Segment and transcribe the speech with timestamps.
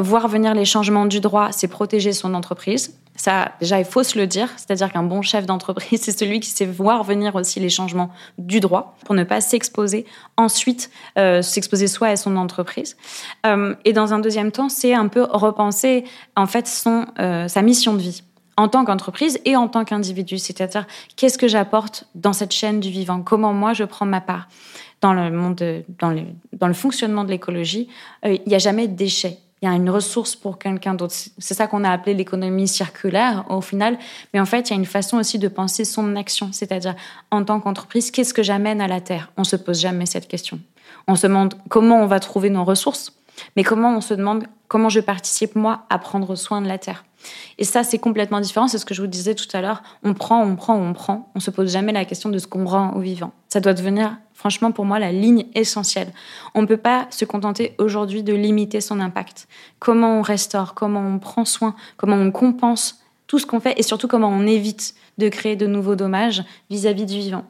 [0.00, 2.98] Voir venir les changements du droit, c'est protéger son entreprise.
[3.14, 4.48] Ça, déjà, il faut se le dire.
[4.56, 8.58] C'est-à-dire qu'un bon chef d'entreprise, c'est celui qui sait voir venir aussi les changements du
[8.58, 10.04] droit pour ne pas s'exposer
[10.36, 12.96] ensuite, euh, s'exposer soi et son entreprise.
[13.46, 16.04] Euh, et dans un deuxième temps, c'est un peu repenser
[16.34, 18.24] en fait son, euh, sa mission de vie
[18.56, 20.38] en tant qu'entreprise et en tant qu'individu.
[20.38, 23.20] C'est-à-dire, qu'est-ce que j'apporte dans cette chaîne du vivant?
[23.20, 24.48] Comment moi, je prends ma part?
[25.00, 27.88] Dans le monde, dans le fonctionnement de l'écologie
[28.24, 31.14] Il n'y a jamais de déchets il y a une ressource pour quelqu'un d'autre.
[31.38, 33.98] C'est ça qu'on a appelé l'économie circulaire au final.
[34.34, 36.94] Mais en fait, il y a une façon aussi de penser son action, c'est-à-dire
[37.30, 39.32] en tant qu'entreprise, qu'est-ce que j'amène à la Terre?
[39.38, 40.60] On se pose jamais cette question.
[41.08, 43.14] On se demande comment on va trouver nos ressources,
[43.56, 47.04] mais comment on se demande comment je participe moi à prendre soin de la Terre?
[47.58, 48.68] Et ça, c'est complètement différent.
[48.68, 49.82] C'est ce que je vous disais tout à l'heure.
[50.02, 51.30] On prend, on prend, on prend.
[51.34, 53.32] On se pose jamais la question de ce qu'on rend au vivant.
[53.48, 56.12] Ça doit devenir franchement pour moi la ligne essentielle.
[56.54, 59.48] On ne peut pas se contenter aujourd'hui de limiter son impact.
[59.78, 63.82] Comment on restaure, comment on prend soin, comment on compense tout ce qu'on fait et
[63.82, 67.44] surtout comment on évite de créer de nouveaux dommages vis-à-vis -vis du vivant.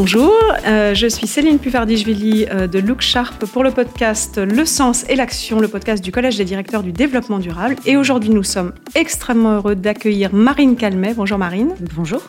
[0.00, 0.32] Bonjour,
[0.64, 5.16] euh, je suis Céline Puvardi-Jvili euh, de Look Sharp pour le podcast Le sens et
[5.16, 7.74] l'action, le podcast du Collège des directeurs du développement durable.
[7.84, 11.14] Et aujourd'hui, nous sommes extrêmement heureux d'accueillir Marine Calmet.
[11.14, 11.74] Bonjour Marine.
[11.96, 12.22] Bonjour.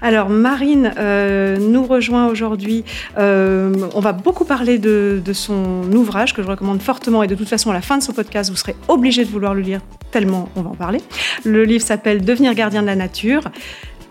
[0.00, 2.82] Alors Marine euh, nous rejoint aujourd'hui.
[3.16, 7.48] on va beaucoup parler de, de, son ouvrage que je recommande fortement et de toute
[7.48, 9.80] façon à la fin de ce podcast, vous serez obligé de vouloir le lire
[10.12, 11.00] tellement on va en parler.
[11.44, 13.44] Le livre s'appelle Devenir gardien de la nature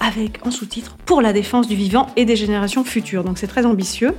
[0.01, 3.23] avec en sous-titre pour la défense du vivant et des générations futures.
[3.23, 4.13] Donc c'est très ambitieux,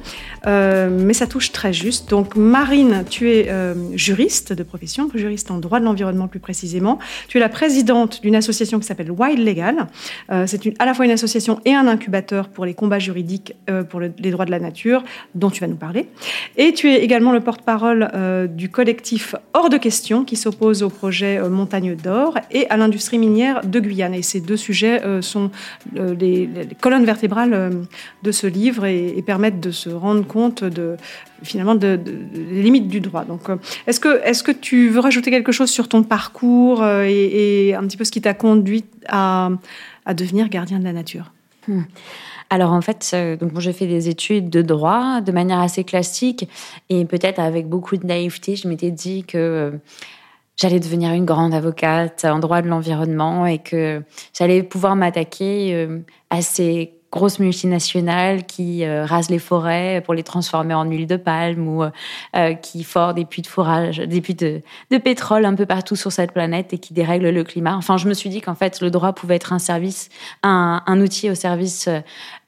[0.47, 2.09] euh, mais ça touche très juste.
[2.09, 6.99] Donc Marine, tu es euh, juriste de profession, juriste en droit de l'environnement plus précisément.
[7.29, 9.89] Tu es la présidente d'une association qui s'appelle Wild Legal.
[10.31, 13.55] Euh, c'est à la fois une association et un incubateur pour les combats juridiques
[13.91, 15.03] pour les droits de la nature,
[15.35, 16.07] dont tu vas nous parler.
[16.57, 18.11] Et tu es également le porte-parole
[18.55, 23.65] du collectif Hors de question qui s'oppose au projet Montagne d'Or et à l'industrie minière
[23.65, 24.15] de Guyane.
[24.15, 25.51] Et ces deux sujets sont
[25.97, 26.49] euh, les,
[26.81, 27.71] colonnes vertébrales euh,
[28.23, 30.97] de ce livre et, permettent de se rendre compte de
[31.43, 33.25] finalement de, des limites du droit.
[33.25, 33.57] Donc, euh,
[33.87, 37.97] est-ce que, est que tu veux rajouter quelque chose sur ton parcours et, un petit
[37.97, 39.51] peu ce qui t'a conduit à,
[40.15, 41.33] devenir gardien de la nature?
[41.69, 41.83] Hmm.
[42.51, 46.49] Alors en fait, donc j'ai fait des études de droit de manière assez classique
[46.91, 49.73] et peut-être avec beaucoup de naïveté, je m'étais dit que
[50.62, 54.02] j'allais devenir une grande avocate en droit de l'environnement et que
[54.33, 55.98] j'allais pouvoir m'attaquer euh,
[56.30, 61.17] à ces grosses multinationales qui euh, rasent les forêts pour les transformer en huile de
[61.17, 64.62] palme ou euh, qui forent des puits de fourrage, des puits de,
[64.98, 67.77] pétrole un peu partout sur cette planète et qui dérèglent le climat.
[67.77, 70.08] Enfin, je me suis dit qu'en fait, le droit pouvait être un service,
[70.42, 71.89] un, outil au service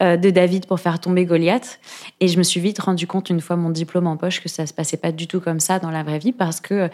[0.00, 1.80] de David pour faire tomber Goliath.
[2.20, 4.66] Et je me suis vite rendu compte, une fois mon diplôme en poche, que ça
[4.66, 6.88] se passait pas du tout comme ça dans la vraie vie parce que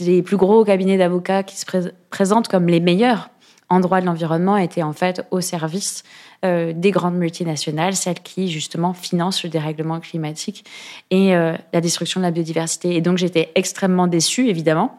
[0.00, 1.64] les plus gros cabinets d'avocats qui se
[2.10, 3.30] présentent comme les meilleurs
[3.70, 6.02] en droit de l'environnement étaient en fait au service
[6.44, 10.64] euh, des grandes multinationales, celles qui justement financent le dérèglement climatique
[11.10, 12.96] et euh, la destruction de la biodiversité.
[12.96, 14.98] Et donc j'étais extrêmement déçue, évidemment.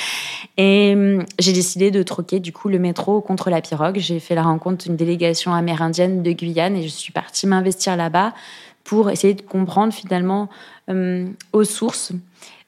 [0.56, 3.98] et hum, j'ai décidé de troquer du coup le métro contre la pirogue.
[3.98, 8.32] J'ai fait la rencontre d'une délégation amérindienne de Guyane et je suis partie m'investir là-bas
[8.82, 10.48] pour essayer de comprendre finalement
[11.52, 12.12] aux sources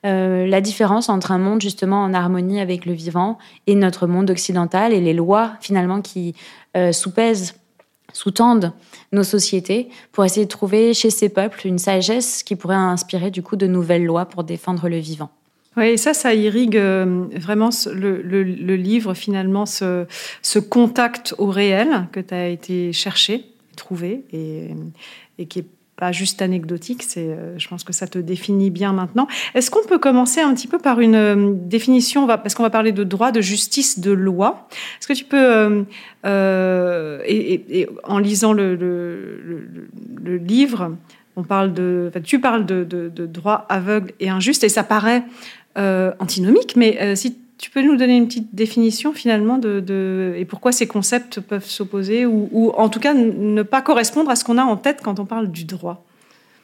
[0.04, 4.30] euh, la différence entre un monde justement en harmonie avec le vivant et notre monde
[4.30, 6.34] occidental et les lois finalement qui
[6.76, 8.72] euh, sous-tendent
[9.12, 13.42] nos sociétés pour essayer de trouver chez ces peuples une sagesse qui pourrait inspirer du
[13.42, 15.30] coup de nouvelles lois pour défendre le vivant.
[15.76, 20.04] Oui, et ça, ça irrigue euh, vraiment le, livre, finalement, ce,
[20.58, 24.74] contact au réel que tu as été chercher, trouvé, et,
[25.38, 25.66] et qui est
[26.02, 27.04] pas juste anecdotique.
[27.04, 29.28] C'est, euh, je pense que ça te définit bien maintenant.
[29.54, 32.90] Est-ce qu'on peut commencer un petit peu par une euh, définition, parce qu'on va parler
[32.90, 34.66] de droit, de justice, de loi.
[34.98, 35.84] Est-ce que tu peux,
[36.26, 38.74] euh, et, en lisant le,
[40.24, 40.96] livre,
[41.36, 45.22] on parle de, tu parles de, droit aveugle et injuste, et ça paraît
[45.76, 50.88] antinomique, mais si tu peux nous donner une petite définition finalement de, et pourquoi ces
[50.88, 54.76] concepts peuvent s'opposer ou, en tout cas ne pas correspondre à ce qu'on a en
[54.76, 56.04] tête quand on parle du droit?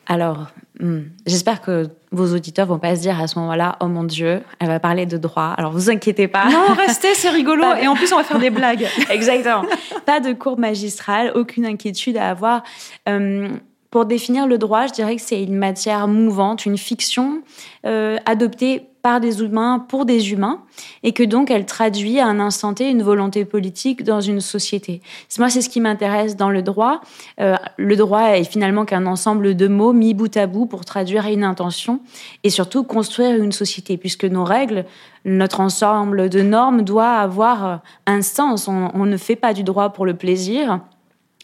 [0.08, 0.48] Alors,
[0.80, 4.40] hmm, j'espère que vos auditeurs vont pas se dire à ce moment-là, oh mon Dieu,
[4.58, 5.54] elle va parler de droit.
[5.56, 6.50] Alors vous inquiétez pas.
[6.50, 7.62] Non, restez, c'est rigolo.
[7.80, 8.88] Et en plus, on va faire des blagues.
[9.10, 9.66] Exactement.
[10.04, 12.64] Pas de cours magistral, aucune inquiétude à avoir.
[13.08, 13.48] Euh,
[13.90, 17.42] pour définir le droit, je dirais que c'est une matière mouvante, une fiction
[17.86, 20.60] euh, adoptée par des humains pour des humains
[21.02, 25.00] et que donc elle traduit à un instant T une volonté politique dans une société.
[25.38, 27.00] Moi, c'est ce qui m'intéresse dans le droit.
[27.40, 31.24] Euh, le droit est finalement qu'un ensemble de mots mis bout à bout pour traduire
[31.24, 32.00] une intention
[32.44, 34.84] et surtout construire une société, puisque nos règles,
[35.24, 38.68] notre ensemble de normes doit avoir un sens.
[38.68, 40.80] On, ne fait pas du droit pour le plaisir.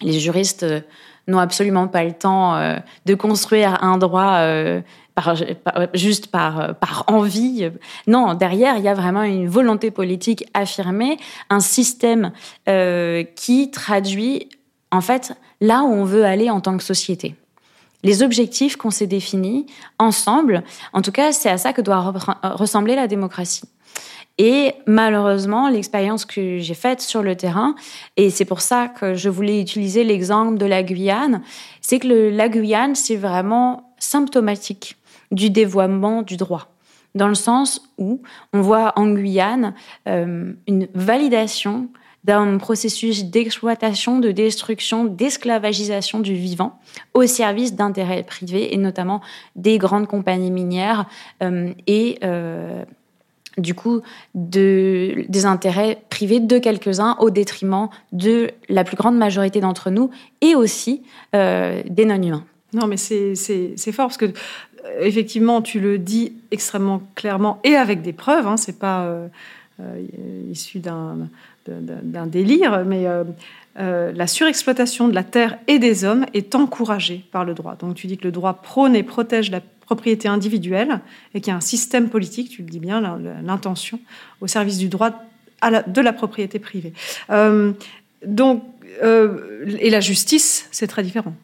[0.03, 0.67] Les juristes
[1.29, 2.77] n'ont absolument pas le temps euh,
[3.07, 4.81] de construire un droit euh,
[5.95, 7.71] juste par, par envie.
[8.07, 11.19] Non, derrière, il y a vraiment une volonté politique affirmée,
[11.51, 12.33] un système
[12.69, 14.49] euh, qui traduit,
[14.91, 17.37] en fait, là où on veut aller en tant que société.
[18.03, 19.67] Les objectifs qu'on s'est définis
[19.99, 20.63] ensemble,
[20.93, 22.13] en tout cas, c'est à ça que doit
[22.43, 23.63] ressembler la démocratie.
[24.39, 27.77] Et malheureusement, l'expérience que j'ai faite sur le terrain,
[28.17, 31.43] et c'est pour ça que je voulais utiliser l'exemple de la Guyane,
[31.81, 34.97] c'est que la Guyane, c'est vraiment symptomatique
[35.31, 36.69] du dévoiement du droit.
[37.15, 38.23] Dans le sens où
[38.53, 39.75] on voit en Guyane
[40.09, 41.89] euh, une validation
[42.25, 46.81] d'un processus d'exploitation, de destruction, d'esclavagisation du vivant
[47.13, 49.21] au service d'intérêts privés et notamment
[49.55, 51.07] des grandes compagnies minières
[51.43, 52.85] euh, et euh,
[53.59, 54.03] du coup
[54.35, 60.11] de, des intérêts privés de quelques-uns au détriment de la plus grande majorité d'entre nous
[60.41, 61.03] et aussi
[61.35, 62.45] euh, des non-humains.
[62.73, 64.31] Non, mais c'est fort parce que euh,
[65.01, 68.47] effectivement, tu le dis extrêmement clairement et avec des preuves.
[68.47, 69.29] Hein, c'est pas euh,
[70.51, 71.29] issu d'un
[72.27, 73.07] délire, mais
[73.77, 77.75] la surexploitation de la terre et des hommes est encouragée par le droit.
[77.75, 81.01] Donc tu dis que le droit prône et protège la propriété individuelle
[81.35, 83.01] et qu'il y a un système politique, tu le dis bien,
[83.43, 84.01] l'intention
[84.41, 85.11] au service du droit
[85.71, 86.93] de la propriété privée.
[87.31, 87.73] Euh,
[88.27, 88.63] donc,
[89.03, 91.35] euh, et la justice, c'est très différent.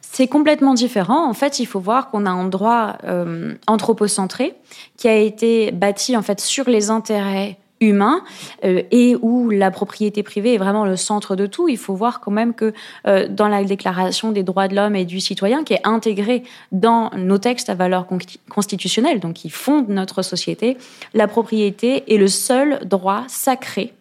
[0.00, 1.28] C'est complètement différent.
[1.28, 4.54] En fait, il faut voir qu'on a un droit euh, anthropocentré
[4.96, 8.22] qui a été bâti en fait sur les intérêts humain
[8.64, 11.68] euh, et où la propriété privée est vraiment le centre de tout.
[11.68, 12.74] Il faut voir quand même que
[13.06, 16.42] euh, dans la Déclaration des droits de l'homme et du citoyen, qui est intégrée
[16.72, 18.06] dans nos textes à valeur
[18.50, 20.76] constitutionnelle, donc qui fondent notre société,
[21.14, 23.94] la propriété est le seul droit sacré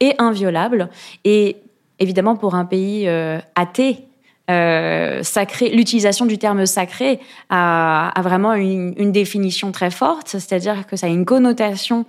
[0.00, 0.88] et inviolable.
[1.24, 1.56] Et
[1.98, 4.04] évidemment, pour un pays euh, athée,
[4.48, 7.20] sacré, l'utilisation du terme sacré
[7.50, 12.06] a, vraiment une, définition très forte, c'est-à-dire que ça a une connotation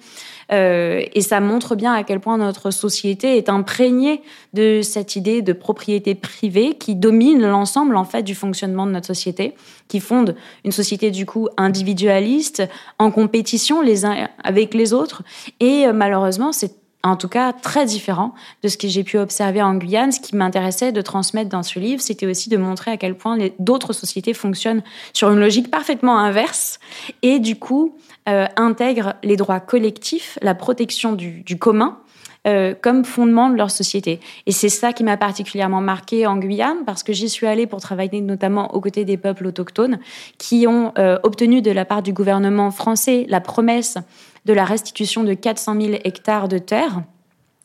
[0.52, 4.22] euh, et ça montre bien à quel point notre société est imprégnée
[4.54, 9.08] de cette idée de propriété privée qui domine l'ensemble en fait du fonctionnement de notre
[9.08, 9.54] société,
[9.88, 10.36] qui fonde
[10.66, 12.64] une société du coup individualiste,
[12.98, 15.24] en compétition les uns avec les autres.
[15.60, 16.74] Et euh, malheureusement, c'est
[17.04, 20.12] en tout cas très différent de ce que j'ai pu observer en Guyane.
[20.12, 23.38] Ce qui m'intéressait de transmettre dans ce livre, c'était aussi de montrer à quel point
[23.60, 26.80] d'autres sociétés fonctionnent sur une logique parfaitement inverse
[27.22, 27.96] et du coup
[28.28, 32.00] euh, intègrent les droits collectifs, la protection du, commun.
[32.48, 34.22] Euh, comme fondement de leur société.
[34.46, 37.82] Et c'est ça qui m'a particulièrement marqué en Guyane, parce que j'y suis allée pour
[37.82, 40.00] travailler notamment aux côtés des peuples autochtones,
[40.38, 43.98] qui ont euh, obtenu de la part du gouvernement français la promesse
[44.46, 47.02] de la restitution de 400 000 hectares de terre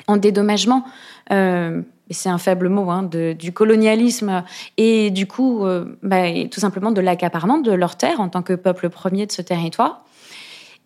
[0.07, 0.85] en dédommagement.
[1.33, 4.45] Euh, c'est un faible mot, hein, du colonialisme
[4.77, 8.53] et du coup, euh, bah, tout simplement de l'accaparement de leurs terres en tant que
[8.53, 10.05] peuple premier de ce territoire.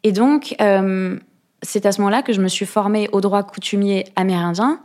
[0.04, 1.18] Et donc, euh,
[1.62, 4.80] c'est à ce moment-là que je me suis formée au droit coutumier amérindien.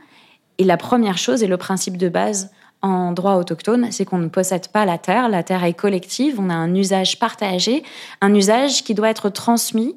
[0.58, 2.52] Et la première chose et le principe de base
[2.82, 5.30] en droit autochtone, c'est qu'on ne possède pas la terre.
[5.30, 7.84] La terre est collective, on a un usage partagé,
[8.22, 9.96] un usage qui doit être transmis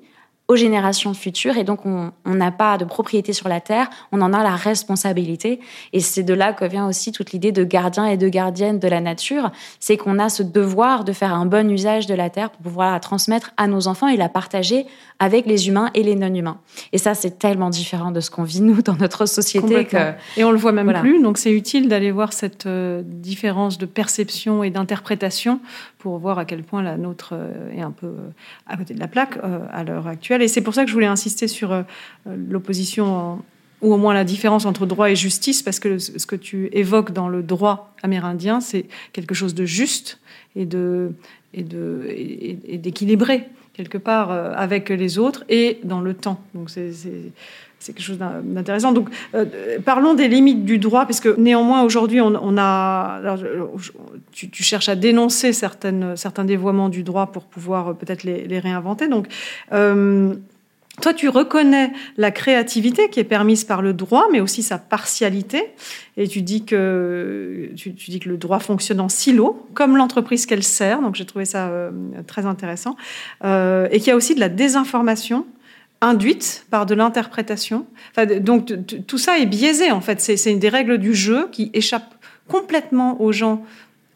[0.48, 4.32] aux générations futures et donc on n'a pas de propriété sur la terre, on en
[4.32, 5.60] a la responsabilité.
[5.92, 8.88] Et c'est de là que vient aussi toute l'idée de gardien et de gardienne de
[8.88, 9.50] la nature,
[9.80, 12.92] c'est qu'on a ce devoir de faire un bon usage de la terre pour pouvoir
[12.92, 14.86] la transmettre à nos enfants et la partager
[15.18, 16.58] avec les humains et les non-humains.
[16.92, 20.44] Et ça c'est tellement différent de ce qu'on vit nous dans notre société que et
[20.44, 24.62] on le voit même plus donc c'est utile d'aller voir cette euh, différence de perception
[24.62, 25.60] et d'interprétation
[26.06, 28.30] pour voir à quel point la nôtre euh, est un peu euh,
[28.68, 29.40] à côté de la plaque
[29.72, 31.82] à l'heure actuelle et c'est pour ça que je voulais insister sur euh,
[32.24, 33.42] l'opposition,
[33.82, 37.10] ou au moins la différence entre droit et justice, parce que ce que tu évoques
[37.10, 40.20] dans le droit amérindien, c'est quelque chose de juste
[40.54, 41.10] et de
[41.52, 46.40] et d'équilibré quelque part euh, avec les autres et dans le temps.
[46.54, 46.90] Donc c'est
[47.78, 48.92] c'est quelque chose d'intéressant.
[48.92, 49.44] Donc, euh,
[49.84, 53.36] parlons des limites du droit, parce que néanmoins, aujourd'hui, on, a.
[54.32, 59.08] tu, cherches à dénoncer certaines, certains dévoiements du droit pour pouvoir euh, peut-être les, réinventer.
[59.08, 59.28] Donc,
[59.72, 60.34] euh,
[61.02, 65.62] toi, tu reconnais la créativité qui est permise par le droit, mais aussi sa partialité.
[66.16, 70.62] Et tu dis que, tu, dis que le droit fonctionne en silo, comme l'entreprise qu'elle
[70.62, 71.02] sert.
[71.02, 71.70] Donc, j'ai trouvé ça
[72.26, 72.96] très intéressant.
[73.44, 75.44] et qu'il y a aussi de la désinformation
[76.00, 77.86] induite par de l'interprétation.
[78.40, 78.72] donc
[79.06, 80.20] tout ça est biaisé en fait.
[80.20, 82.14] C'est une des règles du jeu qui échappent
[82.48, 83.64] complètement aux gens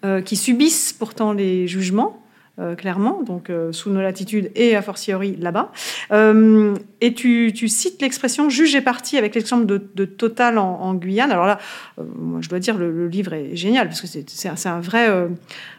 [0.04, 2.22] euh, qui subissent pourtant les jugements.
[2.60, 5.72] Euh, clairement, donc euh, sous nos latitudes et a fortiori là-bas.
[7.00, 11.30] et tu, cites l'expression juge et parti avec l'exemple de, Total en, Guyane.
[11.30, 11.58] Alors là,
[11.96, 15.08] moi je dois dire, le, le livre est génial parce que c'est un vrai,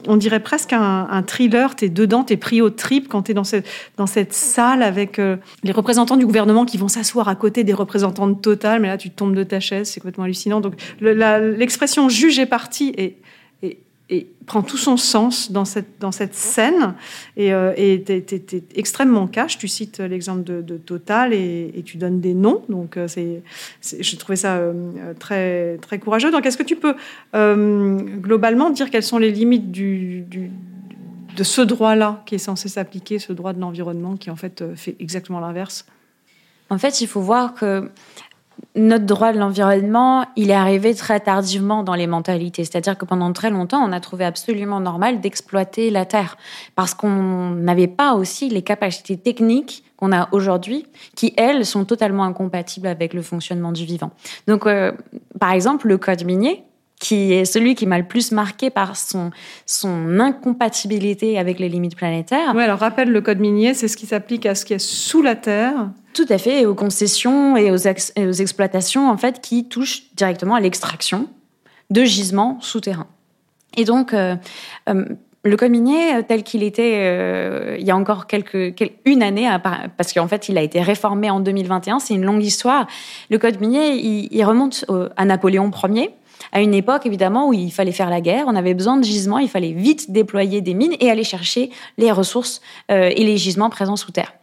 [0.07, 1.75] on dirait presque un, un thriller.
[1.75, 5.71] T'es dedans, t'es pris au trip quand t'es dans cette, dans cette salle avec les
[5.71, 8.79] représentants du gouvernement qui vont s'asseoir à côté des représentants de Total.
[8.81, 10.61] Mais là, tu tombes de ta chaise, c'est complètement hallucinant.
[10.61, 13.17] Donc l'expression juge et parti est
[14.11, 16.95] et prend tout son sens dans cette, dans cette scène.
[17.37, 17.73] Et euh,
[18.75, 19.57] extrêmement cash.
[19.57, 22.61] Tu cites l'exemple de, Total et, tu donnes des noms.
[22.67, 23.41] Donc, euh, c'est,
[23.81, 26.29] j'ai trouvé ça euh, très, très courageux.
[26.29, 26.95] Donc, est-ce que tu peux
[27.33, 30.25] globalement dire quelles sont les limites du
[31.37, 34.97] de ce droit-là qui est censé s'appliquer, ce droit de l'environnement qui en fait fait
[34.99, 35.85] exactement l'inverse?
[36.69, 37.89] En fait, il faut voir que
[38.75, 42.63] notre droit de l'environnement, il est arrivé très tardivement dans les mentalités.
[42.63, 46.37] C'est-à-dire que pendant très longtemps, on a trouvé absolument normal d'exploiter la terre
[46.75, 52.23] parce qu'on n'avait pas aussi les capacités techniques qu'on a aujourd'hui, qui elles sont totalement
[52.23, 54.11] incompatibles avec le fonctionnement du vivant.
[54.47, 54.93] Donc, euh,
[55.39, 56.63] par exemple, le code minier,
[57.01, 59.31] qui est celui qui m'a le plus marqué par son,
[59.65, 62.53] son incompatibilité avec les limites planétaires.
[62.55, 65.23] Oui, alors rappelle le code minier, c'est ce qui s'applique à ce qui est sous
[65.23, 65.89] la Terre.
[66.13, 70.53] Tout à fait, et aux concessions et aux, aux exploitations en fait qui touchent directement
[70.53, 71.27] à l'extraction
[71.89, 73.07] de gisements souterrains.
[73.77, 74.35] Et donc, euh,
[74.87, 75.05] euh,
[75.43, 79.49] le code minier, tel qu'il était euh, il y a encore quelques, une année,
[79.97, 82.85] parce qu'en fait, il a été réformé en 2021, c'est une longue histoire.
[83.31, 84.85] Le code minier, il, il remonte
[85.17, 86.11] à Napoléon Ier,
[86.51, 89.39] à une époque évidemment où il fallait faire la guerre, on avait besoin de gisements,
[89.39, 93.69] il fallait vite déployer des mines et aller chercher les ressources euh, et les gisements
[93.69, 94.33] présents sous terre.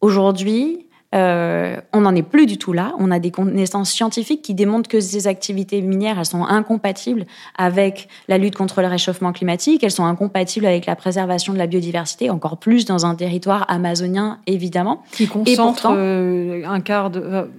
[0.00, 2.94] Aujourd'hui, euh, on n'en est plus du tout là.
[2.98, 8.08] On a des connaissances scientifiques qui démontrent que ces activités minières, elles sont incompatibles avec
[8.28, 12.30] la lutte contre le réchauffement climatique, elles sont incompatibles avec la préservation de la biodiversité,
[12.30, 15.02] encore plus dans un territoire amazonien, évidemment.
[15.12, 17.50] Qui concentre euh, un quart de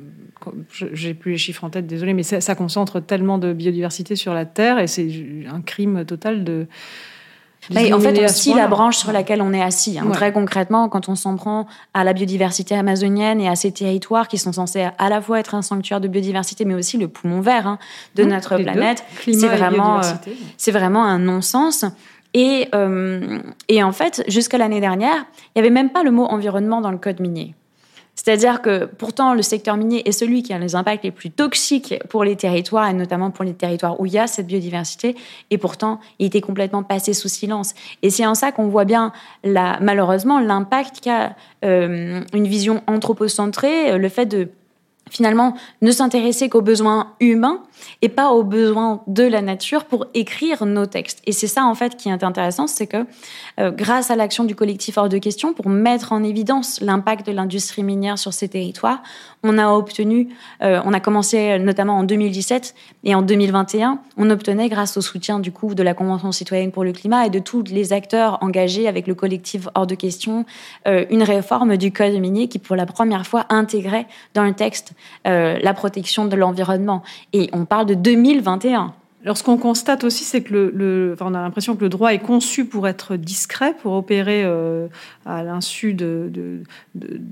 [0.72, 4.46] j'ai plus les chiffres en tête, désolé, mais ça, concentre tellement de biodiversité sur la
[4.46, 5.08] Terre et c'est
[5.52, 6.68] un crime total de.
[7.70, 10.00] en fait, on la branche sur laquelle on est assis.
[10.00, 10.08] Hein.
[10.12, 14.38] Très concrètement, quand on s'en prend à la biodiversité amazonienne et à ces territoires qui
[14.38, 17.68] sont censés à la fois être un sanctuaire de biodiversité, mais aussi le poumon vert
[17.68, 17.80] hein,
[18.16, 20.14] de mmh, notre planète, c'est vraiment, euh,
[20.58, 21.86] c'est vraiment un non-sens.
[22.34, 26.26] Et, euh, et en fait, jusqu'à l'année dernière, il n'y avait même pas le mot
[26.26, 27.56] environnement dans le code minier.
[28.16, 31.96] C'est-à-dire que pourtant, le secteur minier est celui qui a les impacts les plus toxiques
[32.10, 35.16] pour les territoires, et notamment pour les territoires où il y a cette biodiversité,
[35.50, 37.74] et pourtant, il était complètement passé sous silence.
[38.02, 39.12] Et c'est en ça qu'on voit bien,
[39.44, 44.50] malheureusement, l'impact qu'a euh, une vision anthropocentrée, le fait de
[45.10, 47.62] finalement ne s'intéresser qu'aux besoins humains
[48.02, 51.22] et pas aux besoins de la nature pour écrire nos textes.
[51.26, 53.06] Et c'est ça en fait qui est intéressant, c'est que
[53.60, 57.32] euh, grâce à l'action du collectif hors de question pour mettre en évidence l'impact de
[57.32, 59.04] l'industrie minière sur ces territoires,
[59.44, 60.30] on a obtenu,
[60.62, 65.40] euh, on a commencé notamment en 2017 et en 2021, on obtenait grâce au soutien
[65.40, 68.88] du coup de la Convention citoyenne pour le climat et de tous les acteurs engagés
[68.88, 70.46] avec le collectif hors de question,
[70.88, 74.93] euh, une réforme du code minier qui pour la première fois intégrait dans le texte
[75.26, 77.04] la protection de l'environnement.
[77.34, 78.94] Et on parle de 2021.
[79.24, 82.20] Alors, ce qu'on constate aussi, c'est que le, on a l'impression que le droit est
[82.20, 84.88] conçu pour être discret, pour opérer euh,
[85.26, 86.30] à l'insu de,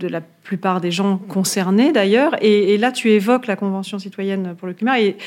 [0.02, 2.36] la plupart des gens concernés, d'ailleurs.
[2.42, 5.18] Et, là, tu évoques la Convention citoyenne pour le climat, et,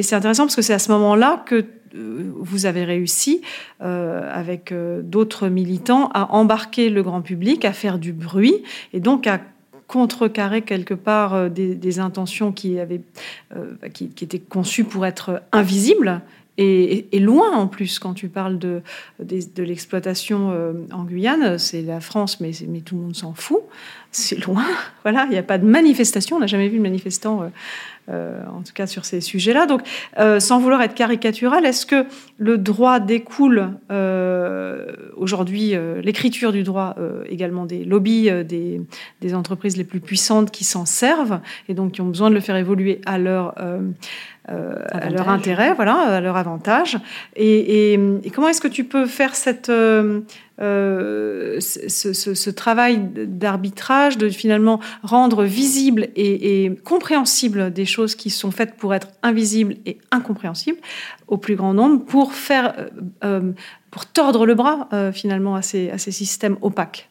[0.00, 1.64] c'est intéressant parce que c'est à ce moment-là que
[1.96, 3.42] euh, vous avez réussi,
[3.82, 4.72] euh, avec
[5.02, 9.40] d'autres militants, à embarquer le grand public, à faire du bruit, et donc à
[9.88, 13.00] contrecarrer quelque part euh, des, intentions qui, avaient,
[13.56, 16.20] euh, qui, étaient conçues pour être invisibles.
[16.60, 18.82] Et, loin en plus, quand tu parles de,
[19.56, 22.50] l'exploitation euh, en Guyane, c'est la France, mais,
[22.84, 23.62] tout le monde s'en fout.
[24.10, 24.66] C'est loin.
[25.04, 26.36] Voilà, il n'y a pas de manifestation.
[26.36, 27.50] On n'a jamais vu de manifestant
[28.10, 29.66] euh, en tout cas sur ces sujets-là.
[29.66, 29.82] Donc,
[30.18, 32.06] euh, sans vouloir être caricatural, est-ce que
[32.38, 34.86] le droit découle euh,
[35.16, 36.94] aujourd'hui, l'écriture du droit
[37.28, 42.06] également des lobbies, des, entreprises les plus puissantes qui s'en servent et donc qui ont
[42.06, 43.54] besoin de le faire évoluer à leur
[44.48, 46.98] à leur intérêt, voilà, à leur avantage.
[47.36, 49.70] Et, et, comment est-ce que tu peux faire cette
[50.60, 58.74] euh, ce, travail d'arbitrage, de finalement rendre visible et, compréhensible des choses qui sont faites
[58.74, 60.78] pour être invisibles et incompréhensibles
[61.28, 62.88] au plus grand nombre, pour faire, euh,
[63.22, 63.52] euh,
[63.92, 67.08] pour tordre le bras finalement à ces, à ces systèmes opaques?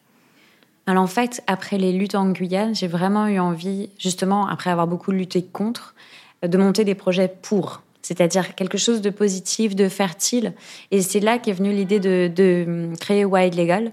[0.85, 4.87] Alors en fait, après les luttes en Guyane, j'ai vraiment eu envie, justement, après avoir
[4.87, 5.95] beaucoup lutté contre,
[6.43, 10.53] de monter des projets pour c'est-à-dire quelque chose de positif, de fertile.
[10.91, 13.91] Et c'est là qu'est venue l'idée de, créer Wide Legal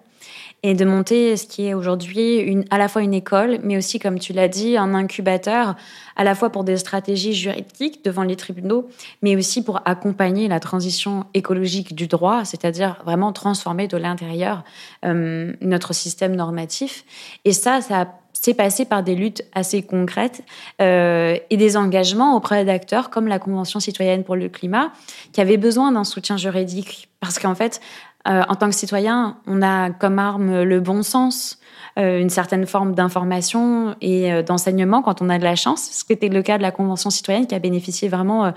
[0.62, 4.20] et de monter ce qui est aujourd'hui à la fois une école, mais aussi, comme
[4.20, 5.74] tu l'as dit, un incubateur,
[6.16, 8.88] à la fois pour des stratégies juridiques devant les tribunaux,
[9.20, 14.62] mais aussi pour accompagner la transition écologique du droit, c'est-à-dire vraiment transformer de l'intérieur
[15.04, 17.04] euh, notre système normatif.
[17.44, 18.06] Et ça, ça
[18.44, 20.42] s'est passé par des luttes assez concrètes
[20.82, 24.92] euh, et des engagements auprès d'acteurs comme la Convention citoyenne pour le climat,
[25.32, 27.08] qui avaient besoin d'un soutien juridique.
[27.20, 27.80] Parce qu'en fait,
[28.28, 31.58] euh, en tant que citoyen, on a comme arme le bon sens,
[31.96, 36.12] une certaine forme d'information et euh, d'enseignement quand on a de la chance, ce qui
[36.12, 38.52] était le cas de la Convention citoyenne qui a bénéficié vraiment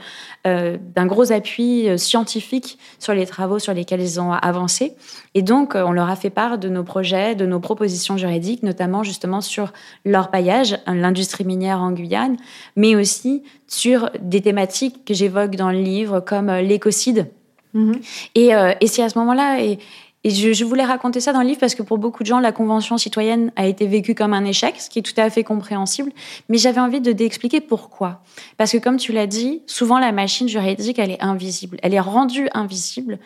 [0.45, 4.93] d'un gros appui scientifique sur les travaux sur lesquels ils ont avancé.
[5.33, 9.03] Et donc, on leur a fait part de nos projets, de nos propositions juridiques, notamment
[9.03, 9.73] justement sur
[10.05, 12.37] l'orpaillage, l'industrie minière en Guyane,
[12.75, 17.27] mais aussi sur des thématiques que j'évoque dans le livre comme l'écocide
[17.73, 17.99] Mhm.
[18.35, 19.79] Et, euh, et c'est à ce moment-là, et,
[20.23, 22.39] et je, je, voulais raconter ça dans le livre parce que pour beaucoup de gens,
[22.39, 25.43] la Convention citoyenne a été vécue comme un échec, ce qui est tout à fait
[25.43, 26.11] compréhensible.
[26.49, 28.21] Mais j'avais envie de d'expliquer pourquoi.
[28.57, 31.77] Parce que comme tu l'as dit, souvent la machine juridique, elle est invisible.
[31.83, 33.19] Elle est rendue invisible.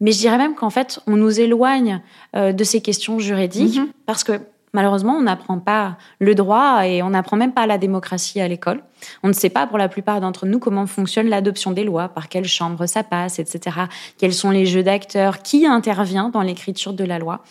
[0.00, 2.02] Mais je dirais même qu'en fait, on nous éloigne
[2.34, 3.88] euh, de ces questions juridiques mhm.
[4.04, 4.40] parce que
[4.72, 8.82] Malheureusement, on n'apprend pas le droit et on n'apprend même pas la démocratie à l'école.
[9.22, 12.28] On ne sait pas pour la plupart d'entre nous comment fonctionne l'adoption des lois, par
[12.28, 13.76] quelle chambre ça passe, etc.
[14.18, 17.42] Quels sont les jeux d'acteurs, qui intervient dans l'écriture de la loi.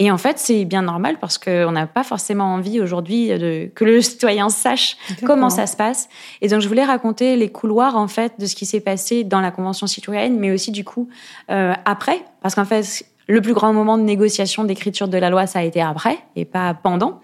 [0.00, 3.30] Et en fait, c'est bien normal parce qu'on n'a pas forcément envie aujourd'hui
[3.74, 4.96] que le citoyen sache
[5.26, 6.08] comment ça se passe.
[6.40, 9.40] Et donc, je voulais raconter les couloirs en fait de ce qui s'est passé dans
[9.40, 11.08] la Convention citoyenne, mais aussi du coup
[11.50, 15.46] euh, après, parce qu'en fait, le plus grand moment de négociation d'écriture de la loi,
[15.46, 17.20] ça a été après et pas pendant.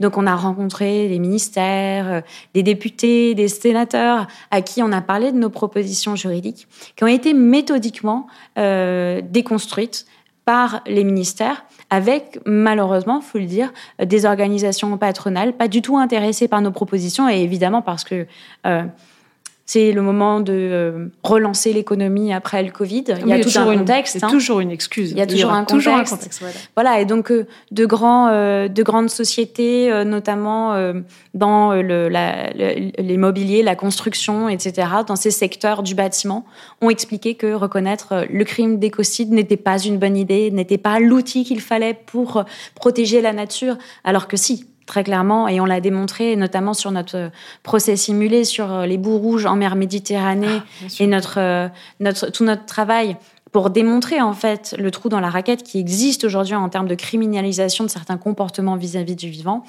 [0.00, 2.20] Donc on a rencontré des ministères, euh,
[2.54, 6.66] des députés, des sénateurs à qui on a parlé de nos propositions juridiques
[6.96, 8.26] qui ont été méthodiquement
[8.58, 10.06] euh, déconstruites
[10.44, 13.72] par les ministères avec malheureusement, faut le dire,
[14.02, 18.26] des organisations patronales pas du tout intéressées par nos propositions et évidemment parce que
[18.66, 18.82] euh,
[19.64, 23.04] c'est le moment de euh, relancer l'économie après le Covid.
[23.20, 24.16] Il y a, toujours un contexte.
[24.20, 25.12] Y a toujours une excuse.
[25.12, 26.42] Il y a toujours, un, contexte.
[26.74, 27.00] voilà.
[27.00, 30.92] Et donc euh, de grands, euh, de grandes sociétés, notamment
[31.34, 36.44] dans l'immobilier, la construction, etc., dans ces secteurs du bâtiment,
[36.80, 41.44] ont expliqué que reconnaître le crime d'écocide n'était pas une bonne idée, n'était pas l'outil
[41.44, 42.44] qu'il fallait pour
[42.74, 47.30] protéger la nature, alors que si, très clairement, et on l'a démontré notamment sur notre
[47.62, 51.68] procès simulé sur euh, les bouts rouges en mer Méditerranée ah, et notre, euh,
[52.00, 53.16] notre, tout notre travail
[53.52, 56.94] pour démontrer en fait le trou dans la raquette qui existe aujourd'hui en termes de
[56.94, 59.62] criminalisation de certains comportements vis-à-vis du vivant,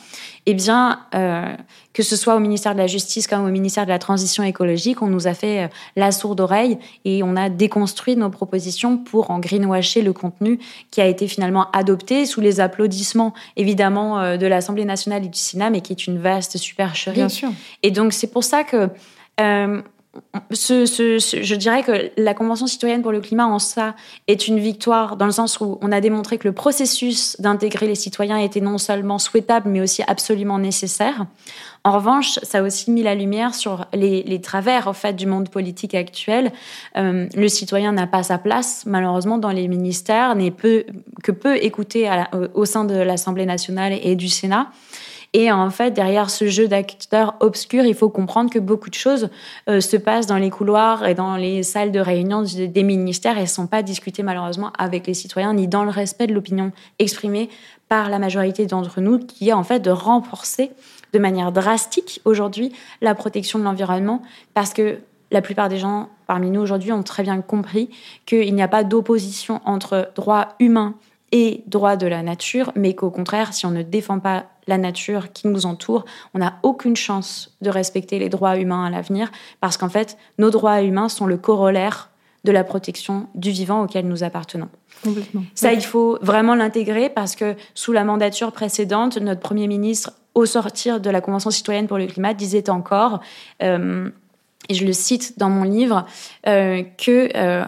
[0.46, 1.54] eh bien, euh,
[1.92, 5.02] que ce soit au ministère de la Justice comme au ministère de la Transition écologique,
[5.02, 5.68] on nous a fait euh,
[5.98, 11.02] la sourde oreille et on a déconstruit nos propositions pour en greenwasher le contenu qui
[11.02, 15.70] a été finalement adopté sous les applaudissements évidemment euh, de l'Assemblée nationale et du Sénat,
[15.70, 17.16] mais qui est une vaste supercherie.
[17.16, 17.50] Bien sûr.
[17.84, 18.90] Et donc c'est pour ça que
[19.40, 19.82] euh,
[20.52, 23.96] je dirais que la Convention citoyenne pour le climat en ça
[24.28, 27.96] est une victoire dans le sens où on a démontré que le processus d'intégrer les
[27.96, 31.26] citoyens était non seulement souhaitable mais aussi absolument nécessaire.
[31.84, 35.50] En revanche, ça a aussi mis la lumière sur les, travers en fait du monde
[35.50, 36.52] politique actuel.
[36.96, 42.10] Euh, le citoyen n'a pas sa place malheureusement dans les ministères, n'est que peu écouté
[42.54, 44.68] au sein de l'Assemblée nationale et du Sénat.
[45.36, 49.30] Et en fait, derrière ce jeu d'acteurs obscurs, il faut comprendre que beaucoup de choses
[49.68, 53.42] euh, se passent dans les couloirs et dans les salles de réunion des ministères et
[53.42, 57.50] ne sont pas discutées malheureusement avec les citoyens ni dans le respect de l'opinion exprimée
[57.90, 60.72] par la majorité d'entre nous, qui est en fait de renforcer
[61.14, 64.22] de manière drastique aujourd'hui la protection de l'environnement.
[64.54, 65.00] Parce que
[65.32, 67.90] la plupart des gens parmi nous aujourd'hui ont très bien compris
[68.28, 70.94] qu'il n'y a pas d'opposition entre droits humains
[71.32, 75.32] et droits de la nature, mais qu'au contraire, si on ne défend pas la nature
[75.34, 79.78] qui nous entoure, on n'a aucune chance de respecter les droits humains à l'avenir, parce
[79.78, 82.10] qu'en fait, nos droits humains sont le corollaire
[82.44, 84.70] de la protection du vivant auquel nous appartenons.
[85.04, 85.44] Complètement.
[85.56, 90.46] Ça, il faut vraiment l'intégrer parce que sous la mandature précédente, notre Premier ministre, au
[90.46, 93.22] sortir de la Convention citoyenne pour le climat, disait encore,
[93.62, 94.10] euh,
[94.70, 96.06] et je le cite dans mon livre,
[96.48, 97.64] euh, que euh,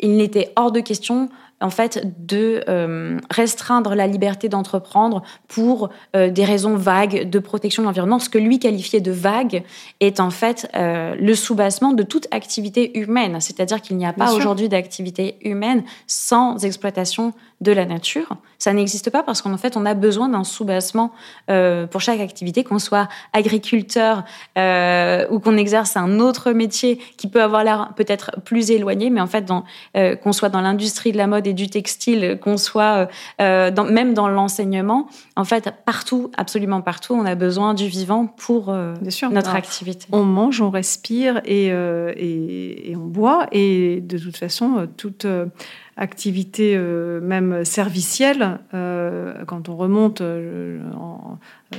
[0.00, 1.28] il n'était hors de question
[1.60, 7.82] en fait de euh, restreindre la liberté d'entreprendre pour euh, des raisons vagues de protection
[7.82, 8.18] de l'environnement.
[8.18, 9.64] Ce que lui qualifiait de vague
[10.00, 13.40] est en fait euh, le soubassement de toute activité humaine.
[13.40, 18.36] C'est-à-dire qu'il n'y a pas aujourd'hui d'activité humaine sans exploitation de la nature.
[18.58, 21.12] Ça n'existe pas parce qu'en fait, on a besoin d'un soubassement
[21.50, 24.24] euh, pour chaque activité, qu'on soit agriculteur
[24.56, 29.20] euh, ou qu'on exerce un autre métier qui peut avoir l'air peut-être plus éloigné, mais
[29.20, 29.50] en fait,
[29.96, 34.14] euh, qu'on soit dans l'industrie de la mode et du textile, qu'on soit dans, même
[34.14, 38.72] dans l'enseignement, en fait, partout, absolument partout, on a besoin du vivant pour
[39.30, 40.06] notre activité.
[40.12, 45.26] On mange, on respire et, et, et, on boit, et de toute façon, toute
[45.98, 50.78] activité euh, même servicielle, euh, quand on remonte euh,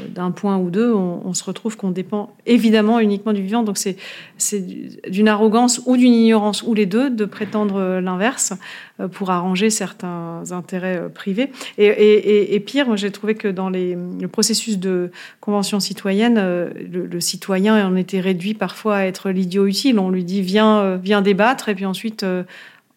[0.09, 3.63] d'un point ou deux, on, se retrouve qu'on dépend évidemment uniquement du vivant.
[3.63, 3.95] Donc c'est
[5.09, 8.53] d'une arrogance ou d'une ignorance ou les deux de prétendre l'inverse
[9.13, 11.51] pour arranger certains intérêts privés.
[11.77, 17.19] Et, pire, moi j'ai trouvé que dans les, le processus de convention citoyenne, le, le,
[17.19, 19.97] citoyen en était réduit parfois à être l'idiot utile.
[19.97, 22.23] On lui dit viens, viens débattre et puis ensuite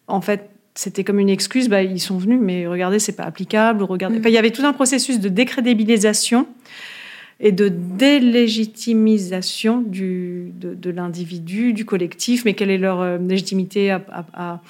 [0.07, 3.83] en fait, c'était comme une excuse, bah, ils sont venus, mais regardez, c'est pas applicable.
[3.83, 4.19] Regardez.
[4.19, 4.23] Mm.
[4.25, 6.47] il y avait tout un processus de décrédibilisation
[7.45, 14.61] et de délégitimisation du, de, l'individu, du collectif, mais quelle est leur euh, légitimité à,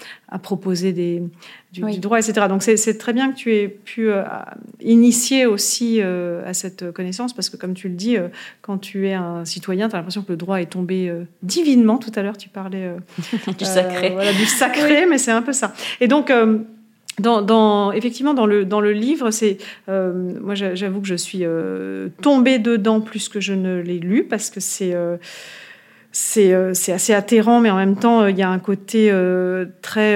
[0.41, 1.21] proposer des,
[1.71, 2.47] du, droit, etc.
[2.49, 4.23] Donc c'est très bien que tu aies pu euh,
[4.81, 8.17] initier aussi euh, à cette connaissance, parce que comme tu le dis,
[8.63, 11.99] quand tu es un citoyen, tu as l'impression que le droit est tombé divinement.
[11.99, 12.89] Tout à l'heure, tu parlais
[13.59, 14.09] du sacré.
[14.09, 15.75] Voilà, du sacré, mais c'est un peu ça.
[16.01, 16.31] Et donc
[17.19, 19.57] dans, effectivement, dans le, dans le livre, c'est
[19.89, 24.23] euh, moi j'avoue que je suis euh, tombée dedans plus que je ne l'ai lu
[24.23, 25.17] parce que c'est euh,
[26.15, 26.53] c'est
[26.91, 30.15] assez atterrant, mais en même temps, euh, il y a un côté euh, très.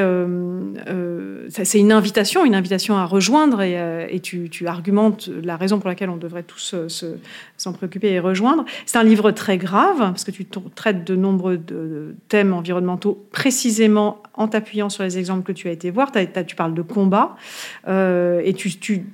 [1.49, 6.17] c'est une invitation, une invitation à rejoindre, et, tu, argumentes la raison pour laquelle on
[6.17, 6.75] devrait tous
[7.57, 8.63] s'en préoccuper et rejoindre.
[8.85, 11.59] C'est un livre très grave, parce que tu traites de nombreux
[12.29, 16.11] thèmes environnementaux précisément en t'appuyant sur les exemples que tu as été voir.
[16.45, 17.35] tu parles de combat,
[17.87, 19.05] et tu,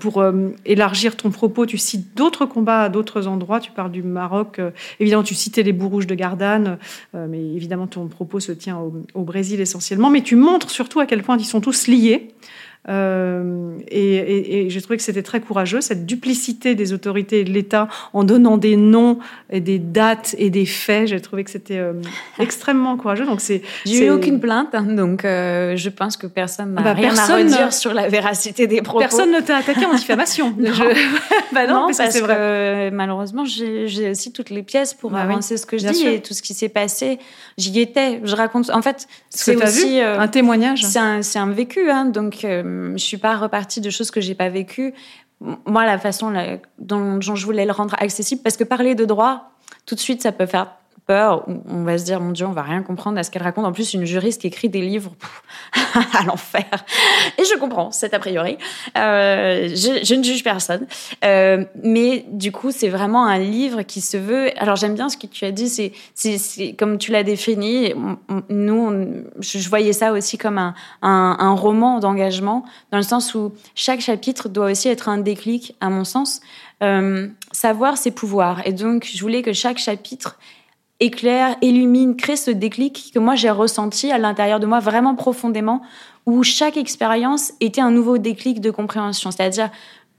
[0.00, 0.24] pour
[0.64, 3.60] élargir ton propos, tu cites d'autres combats à d'autres endroits.
[3.60, 4.60] Tu parles du Maroc,
[4.98, 6.78] évidemment, tu citais les Bourrouges de Gardanne,
[7.16, 11.06] euh, mais évidemment ton propos se tient au, Brésil essentiellement, mais tu montres surtout à
[11.06, 12.28] quel point ils sont tous liés.
[12.88, 18.24] Euh, et, j'ai trouvé que c'était très courageux, cette duplicité des autorités de l'État en
[18.24, 19.18] donnant des noms,
[19.50, 21.08] et des dates et des faits.
[21.08, 21.92] J'ai trouvé que c'était euh,
[22.38, 23.24] extrêmement courageux.
[23.24, 23.62] Donc c'est.
[23.86, 27.36] J'ai eu aucune plainte, hein, donc euh, je pense que personne n'a bah, rien à
[27.36, 28.98] redire sur la véracité des propos.
[28.98, 30.50] Personne ne t'a attaqué en diffamation.
[31.52, 32.90] bah non, parce, que vrai.
[32.90, 36.34] malheureusement j'ai aussi toutes les pièces pour bah avancer ce que je dis et tout
[36.34, 37.18] ce qui s'est passé.
[37.58, 38.20] J'y étais.
[38.24, 38.70] Je raconte.
[38.70, 40.84] En fait, c'est aussi un témoignage.
[40.84, 42.44] C'est un, un, vécu, hein, donc
[42.96, 44.94] je suis pas repartie de choses que j'ai pas vécues.
[45.40, 46.32] Moi, la façon
[46.78, 49.50] dont, dont, je voulais le rendre accessible, parce que parler de droit,
[49.86, 52.62] tout de suite, ça peut faire peur, on va se dire, mon Dieu, on va
[52.62, 53.64] rien comprendre à ce qu'elle raconte.
[53.64, 55.12] En plus, une juriste qui écrit des livres
[55.94, 56.64] à l'enfer?
[57.38, 58.56] Et je comprends, c'est a priori.
[58.96, 60.86] Euh, je, ne juge personne.
[61.24, 64.50] Euh, mais du coup, c'est vraiment un livre qui se veut...
[64.60, 67.94] Alors, j'aime bien ce que tu as dit, c'est, comme tu l'as défini.
[68.48, 74.00] Nous, je voyais ça aussi comme un, un, roman d'engagement, dans le sens où chaque
[74.00, 76.40] chapitre doit aussi être un déclic, à mon sens.
[76.82, 78.66] Euh, savoir ses pouvoirs.
[78.66, 80.38] Et donc, je voulais que chaque chapitre
[81.02, 85.82] éclaire, illumine, crée ce déclic que moi j'ai ressenti à l'intérieur de moi vraiment profondément,
[86.26, 89.32] où chaque expérience était un nouveau déclic de compréhension.
[89.32, 89.70] C'est-à-dire,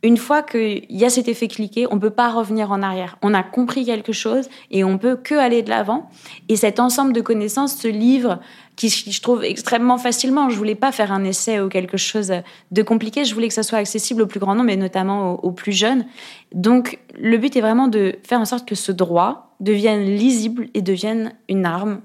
[0.03, 3.17] une fois qu'il y a cet effet cliqué, on ne peut pas revenir en arrière.
[3.21, 6.09] On a compris quelque chose et on peut que aller de l'avant.
[6.49, 8.39] Et cet ensemble de connaissances, ce livre,
[8.75, 12.33] qui je trouve extrêmement facilement, je voulais pas faire un essai ou quelque chose
[12.71, 15.51] de compliqué, je voulais que ça soit accessible au plus grand nombre, mais notamment aux,
[15.51, 16.05] plus jeunes.
[16.53, 20.81] Donc le but est vraiment de faire en sorte que ce droit devienne lisible et
[20.81, 22.01] devienne une arme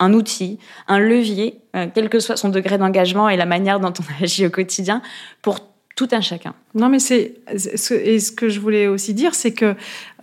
[0.00, 3.92] un outil, un levier, euh, quel que soit son degré d'engagement et la manière dont
[3.98, 5.02] on agit au quotidien,
[5.42, 5.60] pour
[5.98, 6.54] tout un chacun.
[6.76, 9.74] Non, mais c'est et ce que je voulais aussi dire, c'est que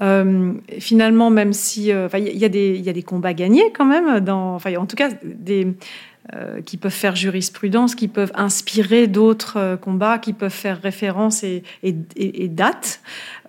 [0.02, 2.46] euh, finalement, même si euh, il y, y
[2.90, 5.68] a des combats gagnés quand même dans, en tout cas des
[6.34, 11.62] euh, qui peuvent faire jurisprudence, qui peuvent inspirer d'autres combats, qui peuvent faire référence et,
[11.84, 13.00] et, et, date.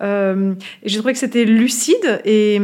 [0.03, 2.61] Euh, J'ai trouvé que c'était lucide et,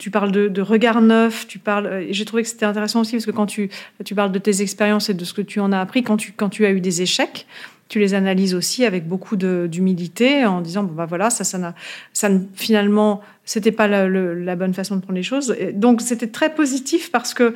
[0.00, 2.06] tu parles de, de, regard neuf, tu parles.
[2.10, 3.68] J'ai trouvé que c'était intéressant aussi parce que quand tu
[4.04, 6.32] tu parles de tes expériences et de ce que tu en as appris quand tu
[6.32, 7.46] quand tu as eu des échecs,
[7.88, 11.74] tu les analyses aussi avec beaucoup d'humilité en disant bon bah voilà ça ça n'a
[12.12, 17.12] ça finalement c'était pas la, bonne façon de prendre les choses donc c'était très positif
[17.12, 17.54] parce que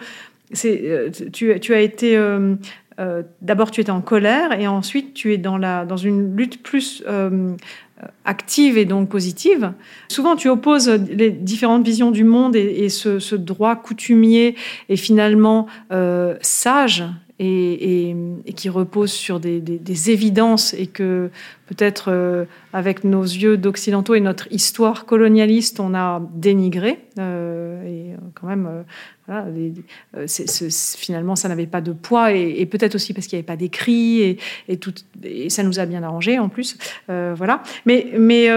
[0.64, 2.56] euh, tu, as été euh,
[2.98, 6.62] euh, d'abord tu étais en colère et ensuite tu es dans la dans une lutte
[6.62, 7.04] plus
[8.24, 9.72] active et donc positive.
[10.08, 14.56] Souvent, tu opposes les différentes visions du monde et, ce, droit coutumier
[14.88, 15.66] et finalement
[16.40, 17.04] sage
[17.40, 18.14] et,
[18.54, 21.30] qui repose sur des, évidences et que
[21.66, 26.98] peut-être euh, avec nos yeux d'occidentaux et notre histoire colonialiste, on a dénigré.
[27.18, 28.68] Euh, et quand même,
[30.98, 34.20] finalement, ça n'avait pas de poids et, peut-être aussi parce qu'il n'y avait pas d'écrit
[34.20, 36.76] et, et, ça nous a bien arrangé en plus.
[37.08, 37.62] voilà.
[37.86, 38.48] Mais, mais,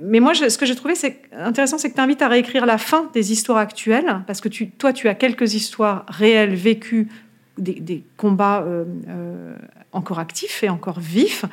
[0.00, 0.94] mais moi, ce que j'ai trouvé
[1.36, 4.92] intéressant, c'est que tu invites à réécrire la fin des histoires actuelles parce que toi,
[4.92, 7.08] tu as quelques histoires réelles vécues
[7.58, 9.54] des, combats euh, euh,
[9.92, 11.44] encore actifs et encore vifs,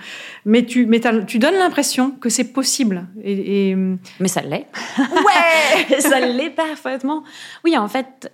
[0.46, 3.06] mais tu, mais tu donnes l'impression que c'est possible.
[3.24, 3.76] Et,
[4.20, 4.68] Mais ça l'est.
[4.98, 7.24] Ouais Ça l'est parfaitement.
[7.64, 8.32] Oui, en fait,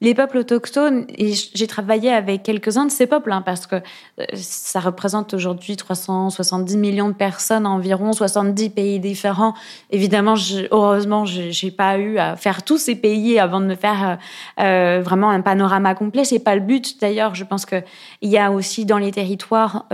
[0.00, 4.78] les peuples autochtones, j'ai travaillé avec quelques-uns de ces peuples, hein, parce que euh, ça
[4.78, 9.54] représente aujourd'hui 370 millions de personnes environ, 70 pays différents.
[9.90, 10.34] Évidemment,
[10.70, 14.18] heureusement, j'ai pas eu à faire tous ces pays avant de me faire
[14.60, 16.24] euh, euh, vraiment un panorama complet.
[16.24, 17.00] C'est pas le but.
[17.00, 17.82] D'ailleurs, je pense que
[18.22, 19.86] il y a aussi dans les territoires,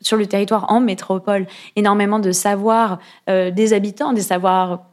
[0.00, 4.84] sur le territoire en métropole, énormément de savoir des habitants, des savoirs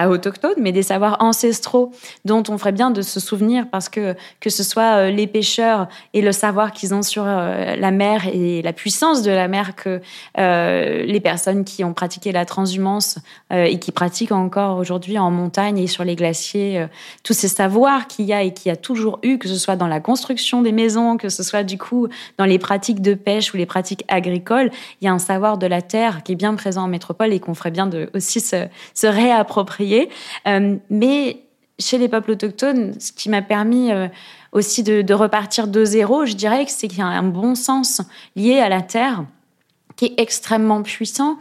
[0.00, 1.92] pas autochtones, mais des savoirs ancestraux
[2.24, 5.88] dont on ferait bien de se souvenir parce que que ce soit euh, les pêcheurs
[6.14, 9.74] et le savoir qu'ils ont sur euh, la mer et la puissance de la mer
[9.76, 10.00] que
[10.38, 13.18] euh, les personnes qui ont pratiqué la transhumance
[13.52, 16.86] et qui pratiquent encore aujourd'hui en montagne et sur les glaciers,
[17.24, 19.76] tous ces savoirs qu'il y a et qu'il y a toujours eu, que ce soit
[19.76, 22.08] dans la construction des maisons, que ce soit du coup
[22.38, 25.66] dans les pratiques de pêche ou les pratiques agricoles, il y a un savoir de
[25.66, 28.66] la terre qui est bien présent en métropole et qu'on ferait bien de aussi se,
[28.94, 29.89] se réapproprier
[30.46, 31.42] euh, mais
[31.78, 34.08] chez les peuples autochtones, ce qui m'a permis euh,
[34.52, 38.02] aussi de, repartir de zéro, je dirais que c'est qu'il y a un bon sens
[38.36, 39.24] lié à la terre
[39.96, 41.36] qui est extrêmement puissant.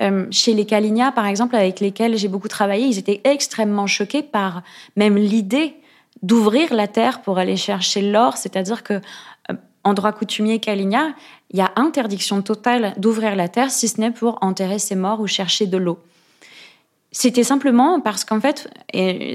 [0.00, 4.22] Euh, chez les Kalinia, par exemple, avec lesquels j'ai beaucoup travaillé, ils étaient extrêmement choqués
[4.22, 4.62] par
[4.96, 5.74] même l'idée
[6.22, 9.00] d'ouvrir la terre pour aller chercher l'or, c'est-à-dire que
[9.84, 11.14] en droit coutumier Kalinia,
[11.50, 15.20] il y a interdiction totale d'ouvrir la terre si ce n'est pour enterrer ses morts
[15.20, 15.98] ou chercher de l'eau.
[17.12, 18.70] C'était simplement parce qu'en fait,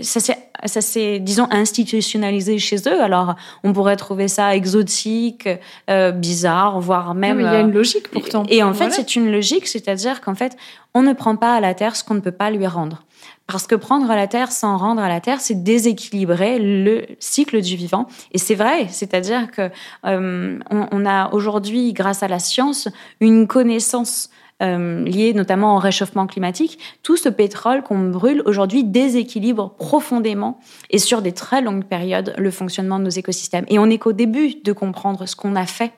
[0.02, 3.02] ça s'est, disons, institutionnalisé chez eux.
[3.02, 5.50] Alors, on pourrait trouver ça exotique,
[5.90, 7.38] euh, bizarre, voire même.
[7.38, 8.44] mais il y a une logique pourtant.
[8.48, 10.56] Et, en fait, c'est une logique, c'est-à-dire qu'en fait,
[10.94, 13.04] on ne prend pas à la terre ce qu'on ne peut pas lui rendre.
[13.48, 17.62] Parce que prendre à la terre sans rendre à la terre, c'est déséquilibrer le cycle
[17.62, 18.08] du vivant.
[18.32, 19.70] Et c'est vrai, c'est-à-dire que
[20.06, 22.88] euh, on, a aujourd'hui, grâce à la science,
[23.20, 24.30] une connaissance
[24.63, 30.98] euh, liées notamment au réchauffement climatique, tout ce pétrole qu'on brûle aujourd'hui déséquilibre profondément et
[30.98, 33.65] sur des très longues périodes le fonctionnement de nos écosystèmes.
[33.68, 35.91] Et on n'est qu'au début de comprendre ce qu'on a fait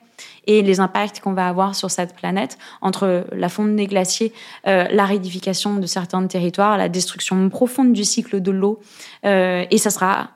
[0.46, 4.32] et les impacts qu'on va avoir sur cette planète entre la fonte des glaciers,
[4.66, 8.80] euh, la rédification de certains territoires, la destruction profonde du cycle de l'eau.
[9.24, 10.30] Euh, et ça sera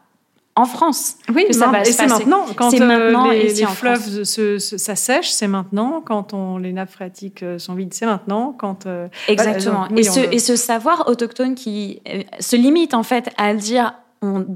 [0.55, 1.17] en France.
[1.35, 2.45] Oui, ça va et c'est maintenant.
[2.57, 6.03] Quand euh, les, fleuves s'assèchent, c'est maintenant.
[6.05, 8.55] Quand on, les nappes phréatiques euh, sont vides, c'est maintenant.
[8.57, 9.89] Quand, euh, Exactement.
[9.89, 12.03] et, ce, et, ce, savoir autochtone qui
[12.39, 14.47] se limite en fait à dire on,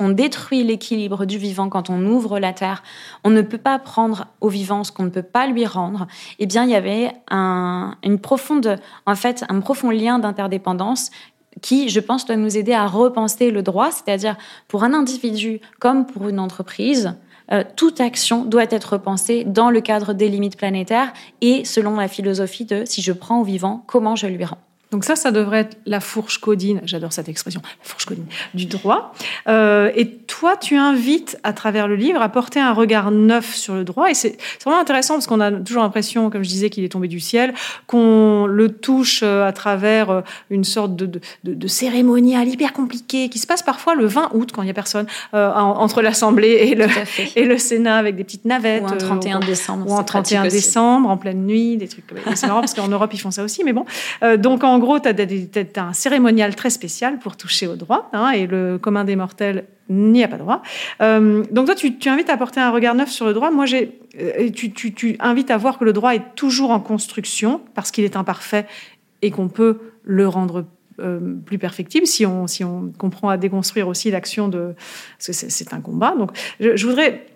[0.00, 2.82] on détruit l'équilibre du vivant quand on ouvre la terre.
[3.22, 6.06] On ne peut pas prendre au vivant ce qu'on ne peut pas lui rendre.
[6.38, 11.10] Eh bien, il y avait un, une profonde, en fait, un profond lien d'interdépendance
[11.62, 14.36] qui, je pense, doit nous aider à repenser le droit, c'est-à-dire
[14.68, 17.14] pour un individu comme pour une entreprise,
[17.52, 22.08] euh, toute action doit être repensée dans le cadre des limites planétaires et selon la
[22.08, 24.58] philosophie de si je prends au vivant, comment je lui rends.
[24.94, 28.66] Donc ça, ça devrait être la fourche codine, j'adore cette expression, la fourche codine du
[28.66, 29.12] droit.
[29.48, 33.74] Euh, et toi, tu invites à travers le livre à porter un regard neuf sur
[33.74, 34.08] le droit.
[34.08, 37.08] Et c'est vraiment intéressant parce qu'on a toujours l'impression, comme je disais, qu'il est tombé
[37.08, 37.54] du ciel,
[37.88, 43.28] qu'on le touche euh, à travers euh, une sorte de, de, de, cérémonial hyper compliqué
[43.28, 46.76] qui se passe parfois le 20 août quand il n'y a personne, entre l'Assemblée et
[46.76, 46.86] le,
[47.34, 48.84] et le Sénat avec des petites navettes.
[48.84, 49.90] Ou un 31 décembre.
[49.90, 52.04] Ou un 31 décembre, en pleine nuit, des trucs.
[52.36, 53.86] C'est marrant parce qu'en Europe, ils font ça aussi, mais bon.
[54.38, 58.46] donc en gros, tu as, un cérémonial très spécial pour toucher au droit, hein, et
[58.46, 60.62] le commun des mortels n'y a pas droit.
[61.02, 63.50] Euh, donc toi, tu, invites à porter un regard neuf sur le droit.
[63.50, 67.60] Moi, j'ai, euh, tu, tu, invites à voir que le droit est toujours en construction,
[67.74, 68.66] parce qu'il est imparfait
[69.22, 70.64] et qu'on peut le rendre
[71.00, 74.74] euh, plus perfectible si on, si on comprend à déconstruire aussi l'action de...
[75.18, 76.14] C'est un combat.
[76.16, 77.26] Donc, je voudrais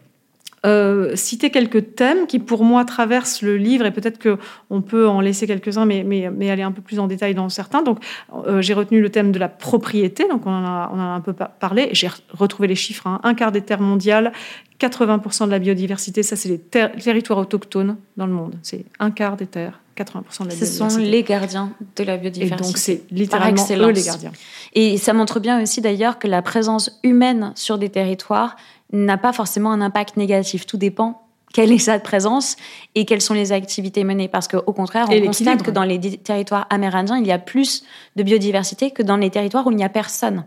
[0.67, 5.21] euh, citer quelques thèmes qui, pour moi, traversent le livre et peut-être qu'on peut en
[5.21, 7.83] laisser quelques-uns, mais, mais, mais, aller un peu plus en détail dans certains.
[7.83, 7.99] Donc,
[8.47, 11.21] euh, j'ai retenu le thème de la propriété, donc on en a, on a un
[11.21, 11.91] peu parlé.
[11.93, 13.21] J'ai retrouvé les chiffres hein.
[13.23, 14.33] un quart des terres mondiales,
[14.81, 18.55] 80% de la biodiversité, ça, c'est les territoires autochtones dans le monde.
[18.63, 19.81] C'est un quart des terres.
[19.97, 20.67] 80% de la biodiversité.
[20.67, 22.55] Ce sont les gardiens de la biodiversité.
[22.55, 24.33] Et donc, c'est littéralement eux les gardiens.
[24.75, 28.57] Et ça montre bien aussi d'ailleurs que la présence humaine sur des territoires
[28.93, 30.67] n'a pas forcément un impact négatif.
[30.67, 31.23] Tout dépend
[31.53, 32.57] quelle est sa présence
[32.95, 34.29] et quelles sont les activités menées.
[34.29, 37.85] Parce qu'au contraire, on constate que dans les territoires amérindiens, il y a plus
[38.17, 40.45] de biodiversité que dans les territoires où il n'y a personne.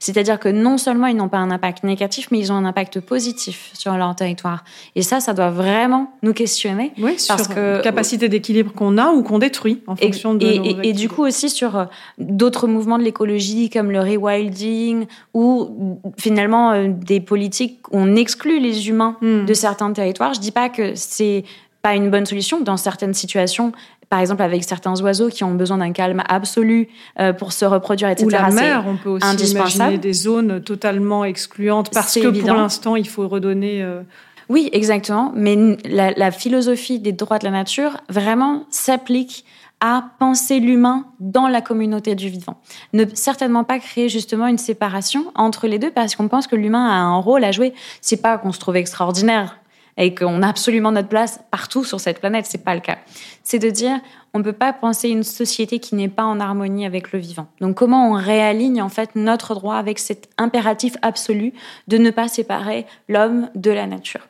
[0.00, 3.00] C'est-à-dire que non seulement ils n'ont pas un impact négatif, mais ils ont un impact
[3.00, 4.64] positif sur leur territoire.
[4.96, 6.92] Et ça, ça doit vraiment nous questionner.
[6.98, 10.46] Oui, parce sur que capacité d'équilibre qu'on a ou qu'on détruit en fonction de.
[10.46, 11.84] Et, et, du coup aussi sur euh,
[12.18, 18.58] d'autres mouvements de l'écologie comme le rewilding ou finalement euh, des politiques où on exclut
[18.58, 19.44] les humains hmm.
[19.44, 20.32] de certains territoires.
[20.32, 21.44] Je dis pas que c'est
[21.82, 22.60] pas une bonne solution.
[22.60, 23.72] Dans certaines situations,
[24.10, 26.88] par exemple avec certains oiseaux qui ont besoin d'un calme absolu
[27.20, 28.26] euh, pour se reproduire, etc.
[28.26, 32.96] Ou la mer, on peut aussi imaginer des zones totalement excluantes parce que pour l'instant,
[32.96, 33.82] il faut redonner...
[33.82, 34.02] Euh,
[34.48, 35.32] oui, exactement.
[35.36, 39.44] Mais la, la, philosophie des droits de la nature vraiment s'applique
[39.78, 42.60] à penser l'humain dans la communauté du vivant.
[42.92, 46.84] Ne certainement pas créer justement une séparation entre les deux parce qu'on pense que l'humain
[46.88, 47.72] a un rôle à jouer.
[48.00, 49.59] C'est pas qu'on se trouve extraordinaire
[50.00, 52.46] et qu'on a absolument notre place partout sur cette planète.
[52.48, 52.98] C'est pas le cas.
[53.44, 54.00] C'est de dire,
[54.32, 57.48] on ne peut pas penser une société qui n'est pas en harmonie avec le vivant.
[57.60, 61.52] Donc, comment on réaligne en fait notre droit avec cet impératif absolu
[61.86, 64.26] de ne pas séparer l'homme de la nature?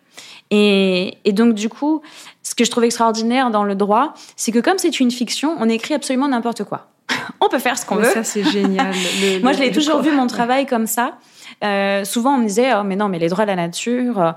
[0.50, 2.02] Et, donc, du coup,
[2.42, 5.68] ce que je trouve extraordinaire dans le droit, c'est que comme c'est une fiction, on
[5.68, 6.88] écrit absolument n'importe quoi.
[7.40, 8.04] on peut faire ce qu'on veut.
[8.04, 8.92] Ça, c'est génial.
[9.42, 11.14] Moi, je l'ai toujours vu mon travail comme ça.
[11.62, 14.32] Euh, souvent, on me disait, oh, mais non, mais les droits de la nature, euh,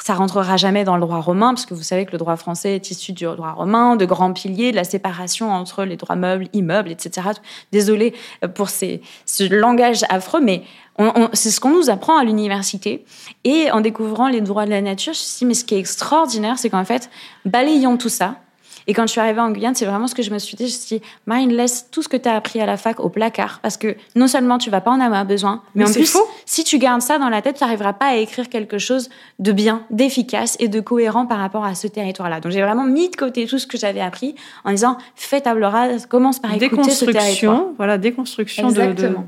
[0.00, 2.74] ça rentrera jamais dans le droit romain, parce que vous savez que le droit français
[2.74, 6.48] est issu du droit romain, de grands piliers, de la séparation entre les droits meubles,
[6.52, 7.28] immeubles, etc.
[7.72, 10.62] Désolée euh, pour ces, ce langage affreux, mais
[11.32, 13.04] c'est ce qu'on nous apprend à l'université.
[13.44, 15.76] Et en découvrant les droits de la nature, je me suis dit, mais ce qui
[15.76, 17.08] est extraordinaire, c'est qu'en fait,
[17.44, 18.34] balayons tout ça,
[18.88, 20.66] et quand je suis arrivée en Guyane, c'est vraiment ce que je me suis dit.
[20.66, 23.00] Je me suis dit, Marine, laisse tout ce que tu as appris à la fac
[23.00, 23.60] au placard.
[23.60, 26.78] Parce que non seulement tu vas pas en avoir besoin, mais, en plus, si tu
[26.78, 30.56] gardes ça dans la tête, tu n'arriveras pas à écrire quelque chose de bien, d'efficace
[30.58, 32.40] et de cohérent par rapport à ce territoire-là.
[32.40, 35.64] Donc j'ai vraiment mis de côté tout ce que j'avais appris en disant, fais table
[35.64, 37.66] rase, commence par écouter ce territoire.
[37.76, 39.20] Voilà, déconstruction Exactement.
[39.20, 39.26] de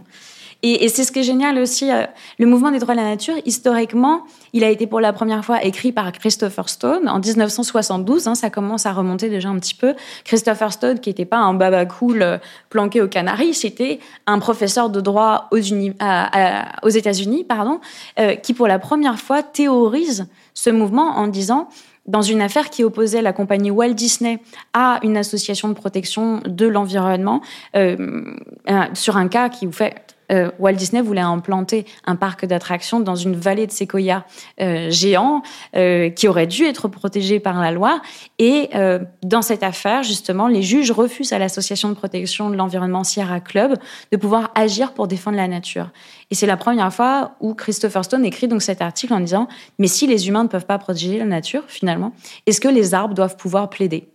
[0.62, 2.05] et, et c'est ce qui est génial aussi, euh,
[2.38, 5.64] le mouvement des droits de la nature, historiquement, il a été pour la première fois
[5.64, 8.27] écrit par Christopher Stone en 1972.
[8.27, 9.94] Hein, ça commence à remonter déjà un petit peu.
[10.25, 14.90] Christopher Stone, qui n'était pas un baba cool euh, planqué aux Canaries, c'était un professeur
[14.90, 17.81] de droit aux, aux États-Unis, pardon,
[18.18, 21.68] euh, qui pour la première fois théorise ce mouvement en disant
[22.07, 24.40] dans une affaire qui opposait la compagnie Walt Disney
[24.73, 27.40] à une association de protection de l'environnement,
[27.77, 27.96] euh,
[28.94, 29.94] sur un cas qui vous fait
[30.30, 34.24] euh, Walt Disney voulait implanter un parc d'attractions dans une vallée de séquoias
[34.60, 35.42] euh, géants
[35.76, 38.00] euh, qui aurait dû être protégé par la loi.
[38.38, 38.70] Et
[39.22, 43.76] dans cette affaire, justement, les juges refusent à l'association de protection de l'environnement Sierra Club
[44.12, 45.90] de pouvoir agir pour défendre la nature.
[46.30, 49.88] Et c'est la première fois où Christopher Stone écrit donc cet article en disant mais
[49.88, 52.12] si les humains ne peuvent pas protéger la nature finalement,
[52.46, 54.08] est-ce que les arbres doivent pouvoir plaider?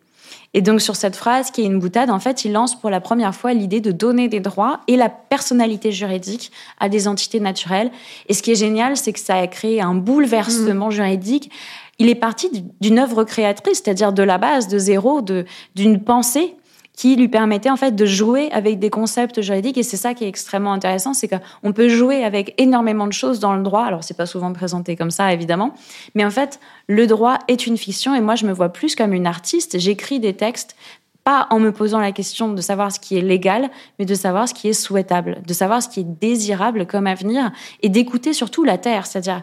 [0.55, 3.01] Et donc sur cette phrase qui est une boutade, en fait, il lance pour la
[3.01, 7.91] première fois l'idée de donner des droits et la personnalité juridique à des entités naturelles.
[8.29, 10.91] Et ce qui est génial, c'est que ça a créé un bouleversement mmh.
[10.91, 11.51] juridique.
[11.99, 15.21] Il est parti d'une œuvre créatrice, c'est-à-dire de la base, de zéro,
[15.75, 16.55] d'une pensée
[16.95, 19.77] qui lui permettait en fait de jouer avec des concepts juridiques.
[19.77, 23.39] Et c'est ça qui est extrêmement intéressant c'est qu'on peut jouer avec énormément de choses
[23.39, 23.83] dans le droit.
[23.83, 25.73] Alors c'est pas souvent présenté comme ça évidemment.
[26.15, 29.13] Mais en fait le droit est une fiction et moi je me vois plus comme
[29.13, 29.79] une artiste.
[29.79, 30.75] J'écris des textes
[31.25, 34.47] pas en me posant la question de savoir ce qui est légal, mais de savoir
[34.47, 38.63] ce qui est souhaitable, de savoir ce qui est désirable comme avenir et d'écouter surtout
[38.63, 39.41] la Terre, c'est-à-dire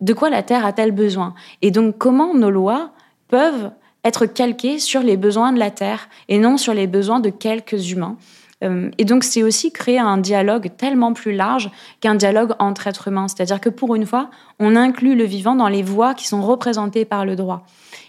[0.00, 1.34] de quoi la Terre a-t-elle besoin?
[1.60, 2.92] Et donc comment nos lois
[3.28, 3.70] peuvent
[4.04, 7.90] être calqué sur les besoins de la Terre et non sur les besoins de quelques
[7.90, 8.16] humains.
[8.64, 13.08] Euh, et donc, c'est aussi créer un dialogue tellement plus large qu'un dialogue entre êtres
[13.08, 13.28] humains.
[13.28, 17.04] C'est-à-dire que pour une fois, on inclut le vivant dans les voies qui sont représentées
[17.04, 17.64] par le droit.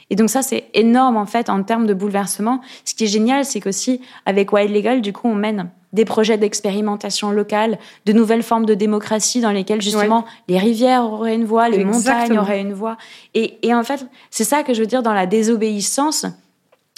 [0.10, 2.62] Et donc ça, c'est énorme en fait en termes de bouleversement.
[2.86, 6.38] Ce qui est génial, c'est qu'aussi avec Wild Legal, du coup, on mène des projets
[6.38, 11.70] d'expérimentation locale, de nouvelles formes de démocratie dans lesquelles justement les rivières auraient une voix,
[11.70, 12.98] les montagnes auraient une voix.
[13.34, 16.26] Et, et en fait, c'est ça que je veux dire dans la désobéissance.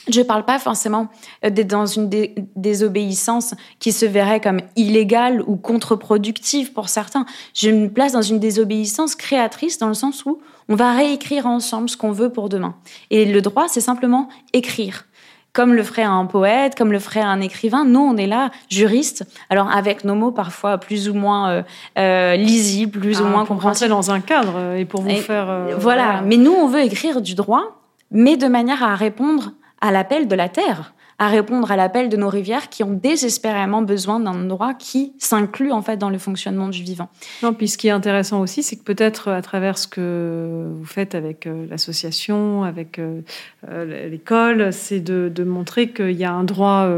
[0.09, 1.09] Je ne parle pas forcément
[1.45, 2.09] euh, d'être dans une
[2.55, 7.25] désobéissance qui se verrait comme illégale ou contre-productive pour certains.
[7.53, 11.89] Je me place dans une désobéissance créatrice dans le sens où on va réécrire ensemble
[11.89, 12.75] ce qu'on veut pour demain.
[13.09, 15.05] Et le droit, c'est simplement écrire
[15.53, 17.83] comme le ferait un poète, comme le ferait un écrivain.
[17.83, 21.63] Nous, on est là, juristes, alors avec nos mots parfois plus ou moins euh,
[21.97, 23.89] euh lisibles, plus ou ah, moins compréhensibles.
[23.89, 25.49] dans un cadre et pour vous faire...
[25.49, 26.21] Euh, voilà.
[26.21, 27.81] mais nous, on veut écrire du droit,
[28.11, 29.51] mais de manière à répondre
[29.81, 33.83] à l'appel de la terre à répondre à l'appel de nos rivières qui ont désespérément
[33.83, 37.09] besoin d'un droit qui s'inclut en fait dans le fonctionnement du vivant.
[37.43, 40.83] Non, puis ce qui est intéressant aussi, c'est que peut-être à travers ce que vous
[40.83, 43.21] faites avec euh, l'association, avec euh,
[43.69, 46.89] euh, l'école, c'est de, montrer qu'il y a un droit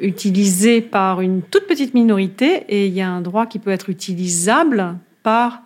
[0.00, 3.90] utilisé par une toute petite minorité et il y a un droit qui peut être
[3.90, 5.62] utilisable par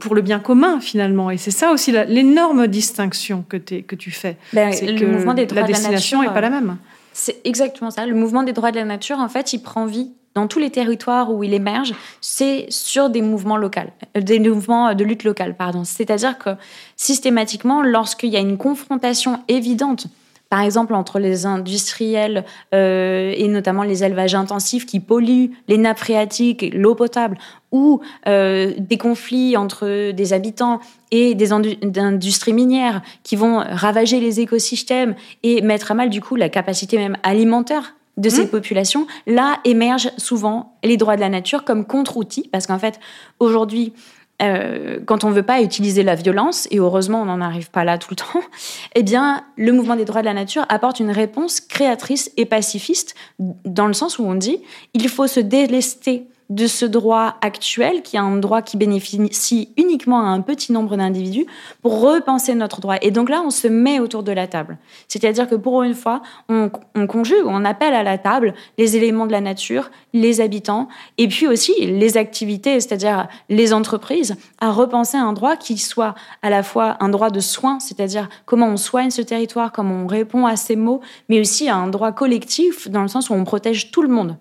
[0.00, 1.30] pour le bien commun finalement.
[1.30, 4.36] Et c'est ça aussi l'énorme distinction que, que tu fais.
[4.52, 6.76] Ben, c'est que mouvement des droits la destination n'est pas la même.
[7.12, 8.06] C'est exactement ça.
[8.06, 10.70] Le mouvement des droits de la nature, en fait, il prend vie dans tous les
[10.70, 13.80] territoires où il émerge, c'est sur des mouvements locaux,
[14.16, 15.82] euh, des mouvements de lutte locale, pardon.
[15.84, 16.50] C'est-à-dire que
[16.96, 20.06] systématiquement, lorsqu'il y a une confrontation évidente
[20.50, 22.44] par exemple entre les industriels
[22.74, 27.36] euh, et notamment les élevages intensifs qui polluent les nappes phréatiques, l'eau potable,
[27.70, 30.80] ou euh, des conflits entre des habitants
[31.10, 36.36] et des industries minières qui vont ravager les écosystèmes et mettre à mal du coup
[36.36, 38.48] la capacité même alimentaire de ces mmh.
[38.48, 42.98] populations, là émergent souvent les droits de la nature comme contre-outils, parce qu'en fait,
[43.38, 43.92] aujourd'hui,
[44.40, 47.84] euh, quand on ne veut pas utiliser la violence, et heureusement on n'en arrive pas
[47.84, 48.46] là tout le temps,
[48.94, 53.14] eh bien le mouvement des droits de la nature apporte une réponse créatrice et pacifiste,
[53.38, 54.60] dans le sens où on dit
[54.94, 60.20] il faut se délester de ce droit actuel, qui est un droit qui bénéficie uniquement
[60.20, 61.46] à un petit nombre d'individus,
[61.82, 62.96] pour repenser notre droit.
[63.02, 64.78] Et donc là, on se met autour de la table.
[65.08, 66.70] C'est-à-dire que pour une fois, on,
[67.06, 70.88] conjugue, on appelle à la table les éléments de la nature, les habitants,
[71.18, 76.48] et puis aussi les activités, c'est-à-dire les entreprises, à repenser un droit qui soit à
[76.48, 80.46] la fois un droit de soin, c'est-à-dire comment on soigne ce territoire, comment on répond
[80.46, 84.02] à ces mots, mais aussi un droit collectif dans le sens où on protège tout
[84.02, 84.36] le monde.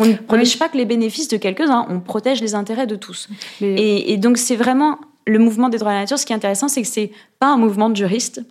[0.00, 3.28] On ne protège pas que les bénéfices de quelques-uns, on protège les intérêts de tous.
[3.60, 6.18] Et, donc c'est vraiment le mouvement des droits de la nature.
[6.18, 8.42] Ce qui est intéressant, c'est que c'est pas un mouvement de juristes.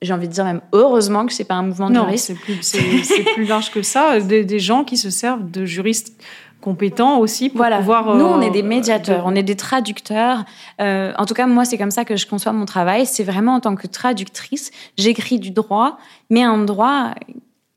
[0.00, 2.32] J'ai envie de dire même heureusement que c'est pas un mouvement de juristes.
[2.60, 4.18] c'est plus, plus large que ça.
[4.20, 6.16] Des, gens qui se servent de juristes
[6.60, 7.78] compétents aussi pour voilà.
[7.78, 8.14] pouvoir.
[8.14, 10.44] Nous, on est des euh, médiateurs, on est des traducteurs.
[10.80, 13.04] Euh, en tout cas, moi, c'est comme ça que je conçois mon travail.
[13.04, 15.98] C'est vraiment en tant que traductrice, j'écris du droit,
[16.30, 17.14] mais un droit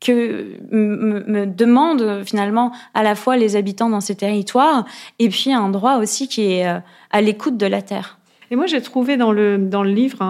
[0.00, 4.84] que me, demandent finalement à la fois les habitants dans ces territoires
[5.18, 6.78] et puis un droit aussi qui est euh,
[7.10, 8.18] à l'écoute de la terre.
[8.52, 10.22] Et moi, j'ai trouvé dans le, dans le livre,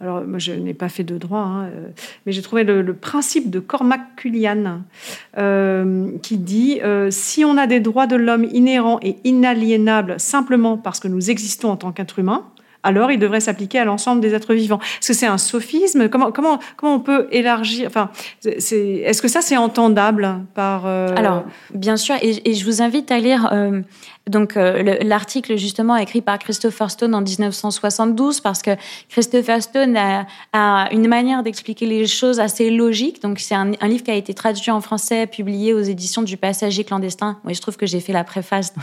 [0.00, 1.88] alors moi, je n'ai pas fait de droit, hein, euh,
[2.26, 4.82] mais j'ai trouvé le, principe de Cormac Cullian
[5.38, 11.00] euh, qui dit si on a des droits de l'homme inhérents et inaliénables simplement parce
[11.00, 12.44] que nous existons en tant qu'être humain,
[12.88, 14.80] alors il devrait s'appliquer à l'ensemble des êtres vivants.
[15.00, 16.08] Est-ce que c'est un sophisme?
[16.08, 18.10] Comment, comment, comment on peut élargir enfin,
[18.44, 20.86] Est-ce que ça, c'est entendable par...
[20.86, 23.82] Euh, alors, bien sûr, et, je vous invite à lire euh,
[24.28, 28.70] donc euh, l'article justement écrit par Christopher Stone en 1972 parce que
[29.08, 33.22] Christopher Stone a, une manière d'expliquer les choses assez logique.
[33.22, 36.84] Donc c'est un, livre qui a été traduit en français, publié aux éditions du Passager
[36.84, 37.38] clandestin.
[37.44, 38.74] Moi, je trouve que j'ai fait la préface.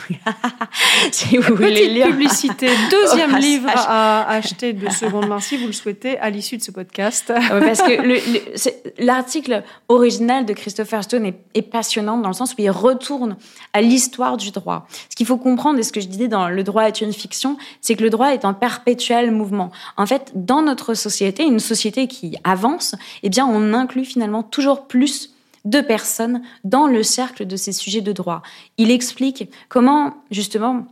[1.12, 2.08] si vous voulez lire.
[2.08, 6.64] publicité, deuxième livre à acheter de seconde main si vous le souhaitez à l'issue de
[6.64, 7.32] ce podcast.
[7.50, 12.70] parce que l'article original de Christopher Stone est, est passionnant dans le sens où il
[12.70, 13.38] retourne
[13.74, 14.88] à l'histoire du droit.
[15.10, 17.58] Ce qu'il faut comprendre, et ce que je disais dans le droit est une fiction,
[17.82, 19.72] c'est que le droit est en perpétuel mouvement.
[19.98, 24.88] En fait, dans notre société, une société qui avance, eh bien, on inclut finalement toujours
[24.88, 25.32] plus
[25.66, 28.44] de personnes dans le cercle de ces sujets de droit.
[28.78, 30.86] Il explique comment, justement,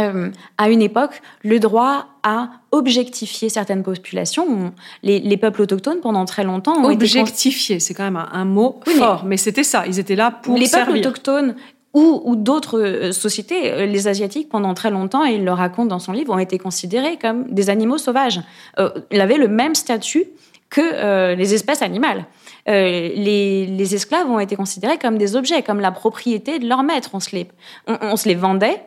[0.00, 4.72] euh, à une époque, le droit a objectifié certaines populations.
[5.02, 9.36] les, peuples autochtones, pendant très longtemps, ont objectifié, c'est quand même un, mot fort, mais,
[9.36, 9.86] c'était ça.
[9.86, 10.94] Ils étaient là pour les servir.
[10.94, 11.54] Peuples autochtones
[11.92, 15.98] ou, d'autres euh, sociétés, euh, les asiatiques pendant très longtemps, et il le raconte dans
[15.98, 18.40] son livre, ont été considérés comme des animaux sauvages.
[18.78, 20.24] Euh, ils avaient le même statut
[20.68, 22.26] que les espèces animales.
[22.68, 27.10] les, esclaves ont été considérés comme des objets, comme la propriété de leur maître.
[27.12, 27.48] On se les,
[27.88, 28.80] on, se les vendait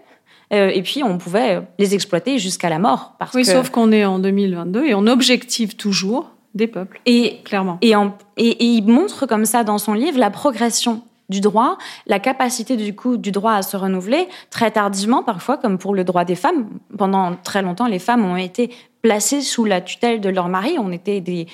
[0.54, 3.16] et puis on pouvait les exploiter jusqu'à la mort.
[3.20, 7.02] Parce oui, sauf qu'on est en 2022 et on objective toujours des peuples.
[7.06, 7.78] Et clairement.
[7.82, 7.94] Et,
[8.38, 12.96] et, il montre comme ça dans son livre la progression du droit, la capacité du
[12.96, 16.68] coup du droit à se renouveler très tardivement parfois, comme pour le droit des femmes.
[16.98, 20.76] Pendant très longtemps, les femmes ont été placées sous la tutelle de leur mari.
[20.80, 21.48] On était des,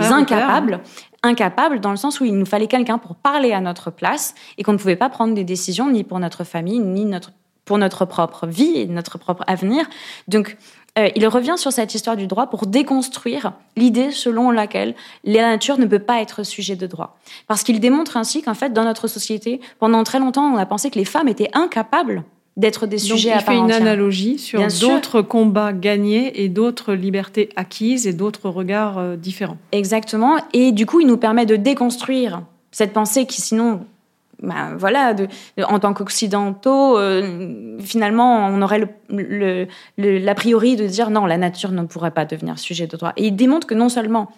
[0.00, 0.80] incapables.
[1.22, 4.62] Incapables dans le sens où il nous fallait quelqu'un pour parler à notre place et
[4.62, 7.32] qu'on ne pouvait pas prendre des décisions ni pour notre famille, ni notre,
[7.70, 9.88] pour notre propre vie et notre propre avenir.
[10.26, 10.56] Donc,
[10.98, 15.78] euh, il revient sur cette histoire du droit pour déconstruire l'idée selon laquelle la nature
[15.78, 17.16] ne peut pas être sujet de droit.
[17.46, 20.90] Parce qu'il démontre ainsi qu'en fait, dans notre société, pendant très longtemps, on a pensé
[20.90, 22.24] que les femmes étaient incapables
[22.56, 26.94] d'être des sujets à il part fait une analogie sur d'autres combats gagnés et d'autres
[26.94, 29.58] libertés acquises et d'autres regards euh, différents.
[29.70, 30.38] Exactement.
[30.54, 32.42] Et du coup, il nous permet de déconstruire
[32.72, 33.86] cette pensée qui, sinon,
[34.42, 35.14] ben, voilà,
[35.62, 38.80] en tant qu'occidentaux, euh, finalement, on aurait
[39.98, 43.12] l'a priori de dire non, la nature ne pourrait pas devenir sujet de droit.
[43.16, 44.30] Et il démontre que non seulement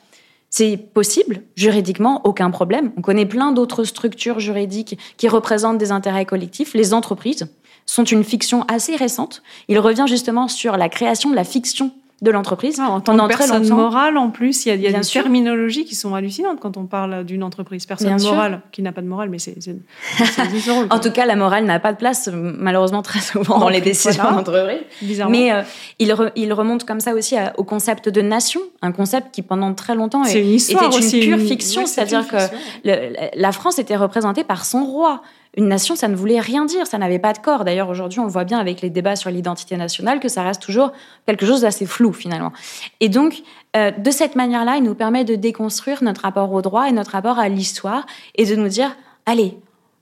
[0.51, 2.93] c'est possible, juridiquement, aucun problème.
[2.99, 6.75] On connaît plein d'autres structures juridiques qui représentent des intérêts collectifs.
[6.75, 7.49] Les entreprises
[7.87, 9.43] sont une fiction assez récente.
[9.69, 11.93] Il revient justement sur la création de la fiction
[12.23, 12.79] de l'entreprise.
[12.81, 15.23] Ah, en tant que personne morale, en plus, il y a, y des sûr.
[15.23, 17.85] terminologies qui sont hallucinantes quand on parle d'une entreprise.
[17.85, 18.33] Personne Bien sûr.
[18.33, 19.57] morale, qui n'a pas de morale, mais c'est.
[20.91, 24.23] En tout cas, la morale n'a pas de place, malheureusement, très souvent dans les décisions
[24.23, 24.37] Voilà.
[24.39, 25.23] d'entreprise.
[25.29, 25.63] Mais euh,
[25.99, 29.43] il, re- il remonte comme ça aussi à- au concept de nation, un concept qui
[29.43, 32.59] pendant très longtemps est- une était une pure une- fiction, c'est-à-dire que fiction.
[32.85, 35.23] le- la France était représentée par son roi.
[35.57, 37.65] Une nation, ça ne voulait rien dire, ça n'avait pas de corps.
[37.65, 40.93] D'ailleurs, aujourd'hui, on voit bien avec les débats sur l'identité nationale que ça reste toujours
[41.27, 42.53] quelque chose d'assez flou finalement.
[43.01, 43.43] Et donc,
[43.77, 47.11] euh, de cette manière-là, il nous permet de déconstruire notre rapport au droit et notre
[47.11, 48.97] rapport à l'histoire et de nous dire,
[49.27, 49.59] allez,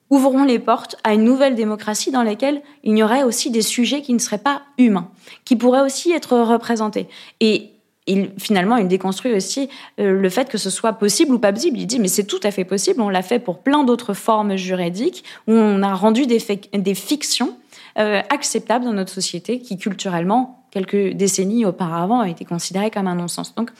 [0.08, 4.02] ouvrons les portes à une nouvelle démocratie dans laquelle il y aurait aussi des sujets
[4.02, 5.10] qui ne seraient pas humains,
[5.44, 7.08] qui pourraient aussi être représentés.
[7.40, 7.70] Et
[8.10, 11.78] il, finalement, il déconstruit aussi euh, le fait que ce soit possible ou pas possible.
[11.78, 14.56] Il dit, mais c'est tout à fait possible, on l'a fait pour plein d'autres formes
[14.56, 17.56] juridiques, où on a rendu des, fic- des fictions
[17.98, 23.16] euh, acceptables dans notre société, qui culturellement, quelques décennies auparavant, a été considérées comme un
[23.16, 23.54] non-sens.
[23.54, 23.70] Donc,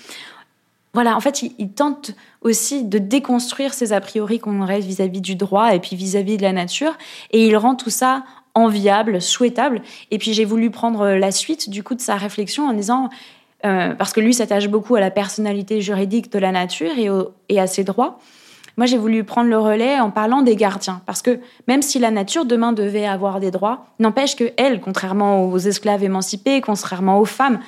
[0.92, 2.12] voilà, en fait, il, tente
[2.42, 6.42] aussi de déconstruire ces a priori qu'on aurait vis-à-vis du droit et puis vis-à-vis de
[6.42, 6.98] la nature,
[7.30, 8.24] et il rend tout ça
[8.54, 9.82] enviable, souhaitable.
[10.10, 13.08] Et puis j'ai voulu prendre la suite du coup de sa réflexion en disant,
[13.64, 17.08] euh, parce que lui s'attache beaucoup à la personnalité juridique de la nature et,
[17.48, 18.18] et à ses droits.
[18.76, 21.38] Moi, j'ai voulu prendre le relais en parlant des gardiens, parce que
[21.68, 26.02] même si la nature demain devait avoir des droits, n'empêche que elle, contrairement aux esclaves
[26.02, 27.58] émancipés, contrairement aux femmes,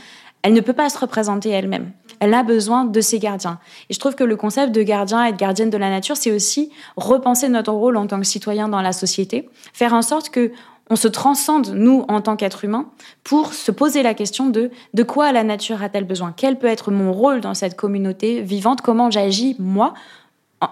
[0.42, 1.92] elle ne peut pas se représenter elle-même.
[2.20, 3.58] Elle a besoin de ses gardiens.
[3.90, 6.32] Et je trouve que le concept de gardien et de gardienne de la nature, c'est
[6.32, 10.52] aussi repenser notre rôle en tant que citoyen dans la société, faire en sorte que
[10.92, 12.84] on se transcende, nous, en tant qu'êtres humains,
[13.24, 16.34] pour se poser la question de de quoi la nature a-t-elle besoin?
[16.36, 18.82] Quel peut être mon rôle dans cette communauté vivante?
[18.82, 19.94] Comment j'agis, moi?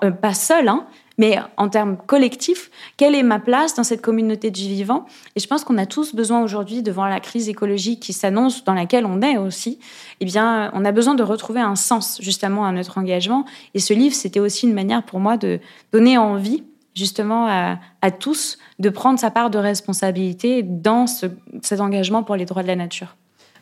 [0.05, 0.85] Euh, Pas seul, hein,
[1.17, 5.07] mais en termes collectifs, quelle est ma place dans cette communauté du vivant
[5.37, 8.75] Et je pense qu'on a tous besoin aujourd'hui, devant la crise écologique qui s'annonce, dans
[8.75, 9.79] laquelle on est aussi,
[10.21, 13.47] eh bien, on a besoin de retrouver un sens justement à notre engagement.
[13.73, 15.61] Et ce livre, c'était aussi une manière pour moi de
[15.93, 16.63] donner envie
[16.95, 21.27] justement à, tous de prendre sa part de responsabilité dans ce-
[21.63, 23.17] cet engagement pour les droits de la nature.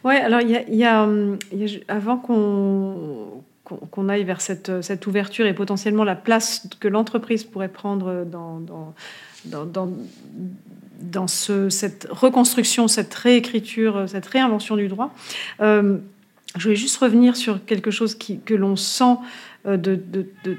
[0.05, 1.39] Ouais, alors il y a, y hum,
[1.89, 3.43] avant qu'on
[3.91, 8.61] qu'on aille vers cette, cette ouverture et potentiellement la place que l'entreprise pourrait prendre dans,
[8.61, 8.95] dans,
[11.03, 15.13] dans, ce, cette reconstruction, cette réécriture, cette réinvention du droit,
[15.61, 15.99] euh,
[16.57, 19.17] je voulais juste revenir sur quelque chose que l'on sent
[19.67, 20.01] euh, de,
[20.45, 20.57] de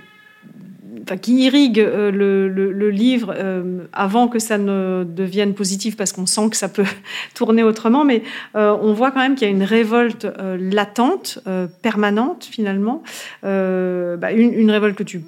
[1.22, 6.50] qui irrigue euh, le, livre euh, avant que ça ne devienne positif parce qu'on sent
[6.50, 6.86] que ça peut
[7.34, 8.24] tourner autrement, mais
[8.56, 10.28] euh, on voit quand même qu'il y a une révolte
[10.60, 11.40] latente,
[11.82, 13.04] permanente finalement,
[13.44, 15.22] bah, une, une révolte que tu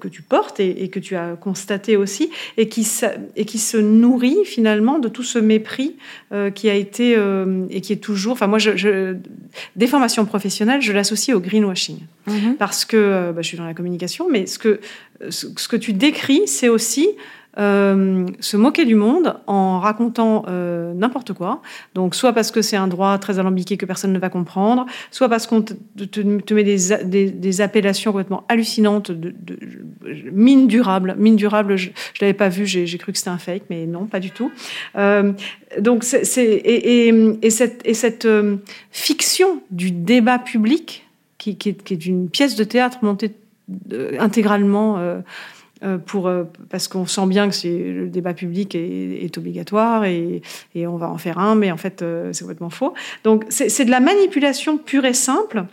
[0.00, 2.86] que tu portes et, et, que tu as constaté aussi, et qui,
[3.36, 5.96] et qui se nourrit finalement de tout ce mépris
[6.32, 8.32] euh, qui a été euh, et qui est toujours.
[8.32, 9.16] Enfin, moi, je, je,
[9.76, 12.54] des formations professionnelles, je l'associe au greenwashing mm -hmm.
[12.56, 14.80] parce que bah, je suis dans la communication, mais ce que
[15.30, 17.08] ce, ce que tu décris, c'est aussi
[17.56, 21.62] euh, se moquer du monde en racontant euh, n'importe quoi.
[21.94, 25.28] Donc, soit parce que c'est un droit très alambiqué que personne ne va comprendre, soit
[25.28, 29.34] parce qu'on te, met des, appellations complètement hallucinantes de,
[30.32, 31.14] mine durable.
[31.16, 34.06] Mine durable, je ne l'avais pas vu, j'ai cru que c'était un fake, mais non,
[34.06, 34.50] pas du tout.
[34.96, 35.32] Euh,
[35.78, 38.26] donc, c'est et, et, et, cette, et cette
[38.90, 41.06] fiction du débat public,
[41.38, 43.32] qui, est, qui est une pièce de théâtre montée
[44.18, 44.98] intégralement
[46.06, 46.30] pour,
[46.70, 50.42] parce qu'on sent bien que le débat public est, obligatoire et,
[50.76, 52.94] on va en faire un, mais en fait, c'est complètement faux.
[53.22, 55.64] Donc, c'est de la manipulation pure et simple.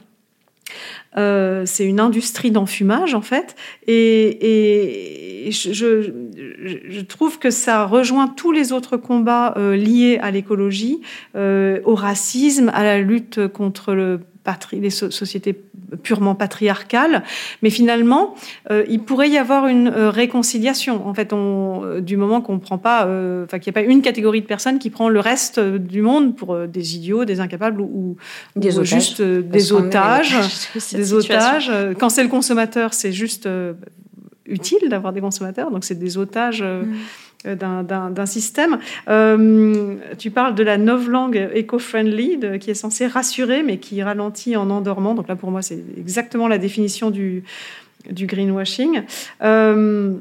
[1.17, 3.55] Euh, c'est une industrie d'enfumage, en fait.
[3.87, 11.01] Et, je, trouve que ça rejoint tous les autres combats euh, liés à l'écologie,
[11.35, 15.55] euh, au racisme, à la lutte contre le patri les so sociétés
[16.03, 17.23] purement patriarcales,
[17.61, 18.35] mais finalement,
[18.71, 21.07] euh, il pourrait y avoir une euh, réconciliation.
[21.07, 23.01] En fait, on, euh, du moment qu'on prend pas,
[23.43, 26.35] enfin qu'il n'y a pas une catégorie de personnes qui prend le reste du monde
[26.35, 28.17] pour euh, des idiots, des incapables ou,
[28.55, 30.35] des juste euh, des otages,
[30.91, 31.71] des otages.
[31.99, 33.73] Quand c'est le consommateur, c'est juste euh,
[34.45, 35.71] utile d'avoir des consommateurs.
[35.71, 36.63] Donc c'est des otages.
[36.63, 36.93] Mm.
[37.45, 38.77] D'un système.
[39.09, 44.69] Euh, tu parles de la novlangue eco-friendly qui est censée rassurer mais qui ralentit en
[44.69, 45.15] endormant.
[45.15, 47.43] Donc là pour moi c'est exactement la définition du,
[48.07, 49.01] greenwashing.
[49.41, 50.13] Euh,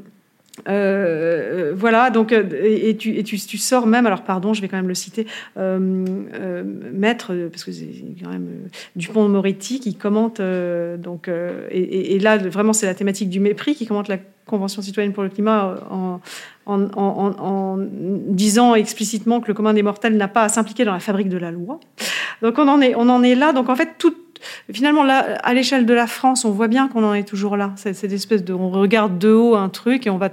[0.68, 4.94] euh, voilà, donc, euh, et, tu, sors même, alors pardon, je vais quand même le
[4.94, 6.04] citer, euh,
[6.92, 7.88] Maître, parce que c'est
[8.22, 8.48] quand même
[8.96, 10.40] Dupont-Moretti qui commente,
[10.98, 11.30] donc,
[11.70, 14.18] et, là, vraiment, c'est la thématique du mépris qui commente la
[14.50, 15.76] Convention citoyenne pour le climat
[16.66, 17.78] en,
[18.28, 21.38] disant explicitement que le commun des mortels n'a pas à s'impliquer dans la fabrique de
[21.38, 21.78] la loi.
[22.42, 23.52] Donc on en est, on en est là.
[23.52, 23.90] Donc en fait,
[24.72, 27.72] finalement, à l'échelle de la France, on voit bien qu'on en est toujours là.
[27.76, 30.30] Cette espèce de, on regarde de haut un truc et on va,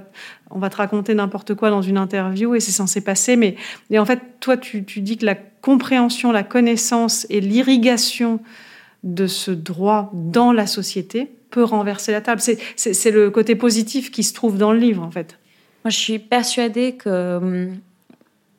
[0.50, 3.36] on va te raconter n'importe quoi dans une interview et c'est censé passer.
[3.36, 3.56] Mais,
[3.96, 8.40] en fait, toi, tu, dis que la compréhension, la connaissance et l'irrigation
[9.04, 12.40] de ce droit dans la société peut renverser la table.
[12.76, 15.38] C'est le côté positif qui se trouve dans le livre, en fait.
[15.84, 17.76] Moi, je suis persuadée que hum,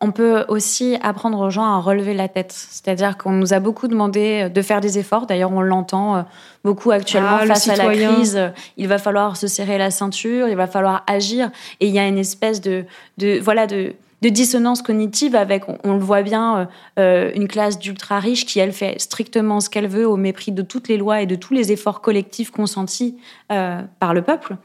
[0.02, 2.54] on peut aussi apprendre aux gens à relever la tête.
[2.54, 5.26] C'est-à-dire qu'on nous a beaucoup demandé de faire des efforts.
[5.26, 6.22] D'ailleurs, on l'entend euh,
[6.64, 8.40] beaucoup actuellement ah, face à la crise.
[8.78, 11.52] Il va falloir se serrer la ceinture, il va falloir agir.
[11.80, 12.86] Et il y a une espèce de,
[13.18, 16.66] de voilà, de, de dissonance cognitive avec, on, le voit bien, euh,
[17.00, 20.62] euh, une classe d'ultra riches qui, elle, fait strictement ce qu'elle veut au mépris de
[20.62, 23.18] toutes les lois et de tous les efforts collectifs consentis
[23.52, 24.58] euh, par le peuple.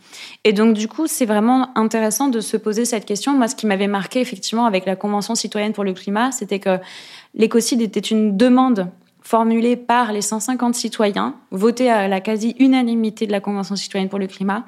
[0.45, 3.33] Et donc, du coup, c'est vraiment intéressant de se poser cette question.
[3.33, 6.79] Moi, ce qui m'avait marqué, effectivement, avec la Convention citoyenne pour le climat, c'était que
[7.35, 8.89] l'écocide était une demande
[9.25, 14.27] formulée par les 150 citoyens, votée à la quasi-unanimité de la Convention citoyenne pour le
[14.27, 14.65] climat,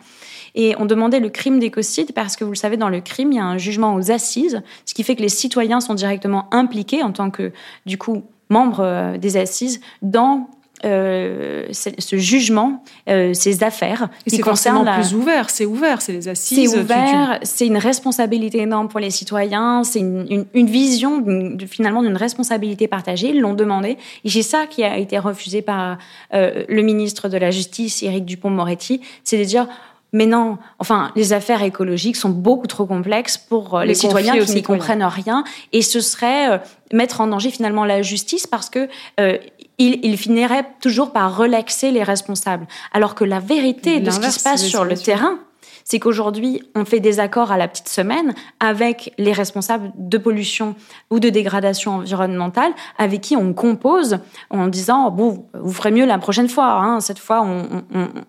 [0.54, 3.36] et on demandait le crime d'écocide parce que vous le savez, dans le crime, il
[3.36, 7.02] y a un jugement aux assises, ce qui fait que les citoyens sont directement impliqués
[7.02, 7.52] en tant que,
[7.84, 10.48] du coup, membres euh, des assises dans
[10.84, 14.08] euh, ce jugement, euh, ces affaires.
[14.26, 14.94] c'est concernent la...
[14.94, 16.70] plus ouvert, c'est ouvert, c'est les assises.
[16.70, 21.24] C'est ouvert, c'est une responsabilité énorme pour les citoyens, c'est une, vision
[21.66, 23.30] finalement d'une responsabilité partagée.
[23.30, 23.96] Ils l'ont demandé.
[24.24, 25.98] Et c'est ça qui a été refusé par
[26.32, 29.68] le ministre de la Justice, Éric Dupont-Moretti, c'est de dire
[30.16, 34.54] mais non, enfin, les affaires écologiques sont beaucoup trop complexes pour euh, les, citoyens qui
[34.54, 35.44] n'y comprennent rien.
[35.72, 36.58] Et ce serait euh,
[36.92, 38.88] mettre en danger finalement la justice parce que
[39.20, 39.36] euh,
[39.78, 42.66] il, finirait toujours par relaxer les responsables.
[42.92, 45.38] Alors que la vérité de ce qui se passe sur le terrain,
[45.84, 50.74] c'est qu'aujourd'hui, on fait des accords à la petite semaine avec les responsables de pollution
[51.10, 54.18] ou de dégradation environnementale, avec qui on compose
[54.50, 56.72] en disant bon, vous ferez mieux la prochaine fois.
[56.80, 56.98] Hein.
[56.98, 57.46] Cette fois,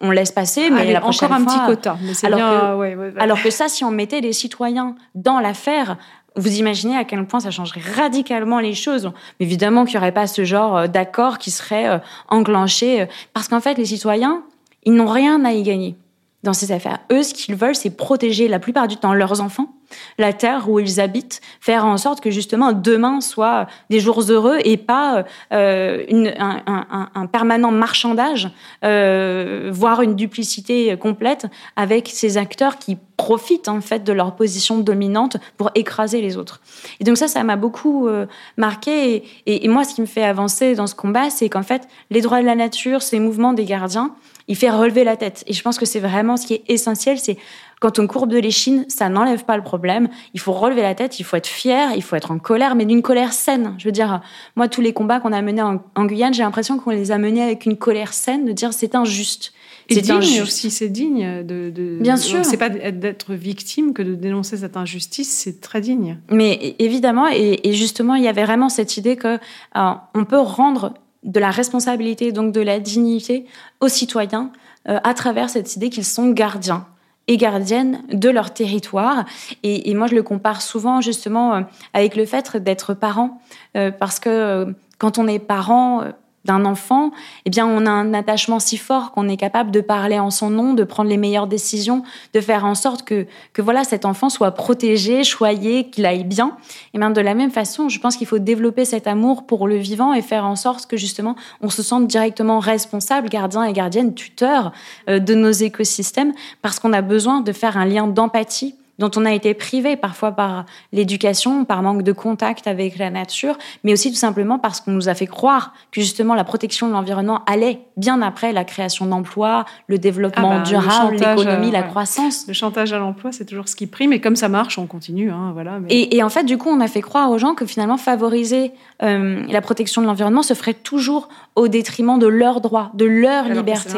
[0.01, 1.97] on, laisse passer, mais la prochaine encore un petit quota.
[2.23, 5.97] alors, que, alors que ça, si on mettait les citoyens dans l'affaire,
[6.37, 9.11] vous imaginez à quel point ça changerait radicalement les choses.
[9.39, 11.97] Évidemment qu'il n'y aurait pas ce genre euh, d'accord qui serait euh,
[12.29, 14.43] enclenché, euh, parce qu'en fait, les citoyens,
[14.83, 15.95] ils n'ont rien à y gagner
[16.43, 16.99] dans ces affaires.
[17.11, 19.73] Eux, ce qu'ils veulent, c'est protéger la plupart du temps leurs enfants,
[20.17, 24.59] la terre où ils habitent, faire en sorte que justement demain soit des jours heureux
[24.63, 26.05] et pas euh,
[26.37, 28.51] un, permanent marchandage,
[28.83, 34.77] euh, voire une duplicité complète avec ces acteurs qui profitent en fait de leur position
[34.77, 36.61] dominante pour écraser les autres.
[36.99, 38.27] Et donc ça, ça m'a beaucoup euh,
[38.57, 39.23] marqué.
[39.47, 42.41] Et, moi, ce qui me fait avancer dans ce combat, c'est qu'en fait, les droits
[42.41, 44.13] de la nature, ces mouvements des gardiens,
[44.47, 45.43] il fait relever la tête.
[45.47, 47.37] Et je pense que c'est vraiment ce qui est essentiel, c'est
[47.79, 50.09] quand on courbe de l'échine, ça n'enlève pas le problème.
[50.33, 52.85] Il faut relever la tête, il faut être fier, il faut être en colère, mais
[52.85, 53.75] d'une colère saine.
[53.77, 54.21] Je veux dire,
[54.55, 57.43] moi, tous les combats qu'on a menés en, Guyane, j'ai l'impression qu'on les a menés
[57.43, 59.53] avec une colère saine, de dire c'est injuste.
[59.89, 62.43] C'est digne aussi, c'est digne de, Bien sûr.
[62.43, 66.17] C'est pas d'être victime que de dénoncer cette injustice, c'est très digne.
[66.29, 70.93] Mais évidemment, et, justement, il y avait vraiment cette idée que euh, on peut rendre
[71.27, 73.45] de la responsabilité, donc de la dignité
[73.79, 74.51] aux citoyens
[74.89, 76.87] euh, à travers cette idée qu'ils sont gardiens
[77.27, 79.25] et gardiennes de leur territoire.
[79.61, 81.61] Et, moi, je le compare souvent justement euh,
[81.93, 83.41] avec le fait d'être parent,
[83.75, 86.05] euh, parce que quand on est parent,
[86.47, 87.11] d'un enfant,
[87.45, 90.49] eh bien, on a un attachement si fort qu'on est capable de parler en son
[90.49, 94.29] nom, de prendre les meilleures décisions, de faire en sorte que, que voilà, cet enfant
[94.29, 96.57] soit protégé, choyé, qu'il aille bien.
[96.93, 99.75] Et bien, de la même façon, je pense qu'il faut développer cet amour pour le
[99.75, 104.13] vivant et faire en sorte que justement, on se sente directement responsable, gardien et gardienne,
[104.13, 104.71] tuteur
[105.09, 109.25] euh, de nos écosystèmes, parce qu'on a besoin de faire un lien d'empathie dont on
[109.25, 114.11] a été privé parfois par l'éducation, par manque de contact avec la nature, mais aussi
[114.11, 117.79] tout simplement parce qu'on nous a fait croire que justement la protection de l'environnement allait
[117.95, 122.45] bien après la création d'emplois, le développement ah bah, durable, l'économie, la croissance.
[122.47, 125.31] Le chantage à l'emploi, c'est toujours ce qui prime, et comme ça marche, on continue.
[125.31, 127.97] Hein, voilà, et, en fait, du coup, on a fait croire aux gens que finalement
[127.97, 128.71] favoriser
[129.03, 133.45] euh, la protection de l'environnement se ferait toujours au détriment de leurs droits, de leur
[133.45, 133.97] Alors liberté.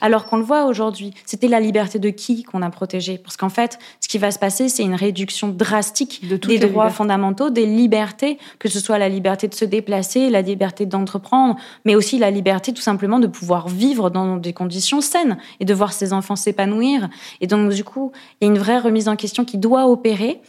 [0.00, 3.18] Alors qu'on le voit aujourd'hui, c'était la liberté de qui qu'on a protégé?
[3.18, 6.90] Parce qu'en fait, ce qui va va se passer, c'est une réduction drastique des droits
[6.90, 11.94] fondamentaux, des libertés, que ce soit la liberté de se déplacer, la liberté d'entreprendre, mais
[11.94, 15.92] aussi la liberté tout simplement de pouvoir vivre dans des conditions saines et de voir
[15.92, 17.08] ses enfants s'épanouir.
[17.40, 20.40] Et donc, du coup, il y a une vraie remise en question qui doit opérer.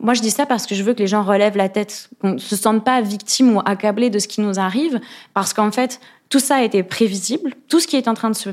[0.00, 2.32] Moi, je dis ça parce que je veux que les gens relèvent la tête, qu'on
[2.32, 5.00] ne se sente pas victime ou accablé de ce qui nous arrive,
[5.34, 6.00] parce qu'en fait,
[6.30, 7.54] tout ça a été prévisible.
[7.68, 8.50] Tout ce qui est en train de se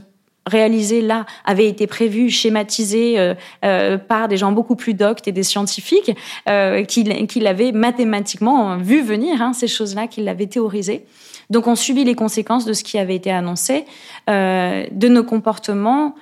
[0.47, 5.31] réalisé là avait été prévu, schématisé euh, euh, par des gens beaucoup plus doctes et
[5.31, 6.11] des scientifiques
[6.49, 11.05] euh, qui, qui l'avaient mathématiquement vu venir, hein, ces choses-là, qui l'avaient théorisé.
[11.49, 13.85] Donc on subit les conséquences de ce qui avait été annoncé,
[14.29, 16.15] euh, de nos comportements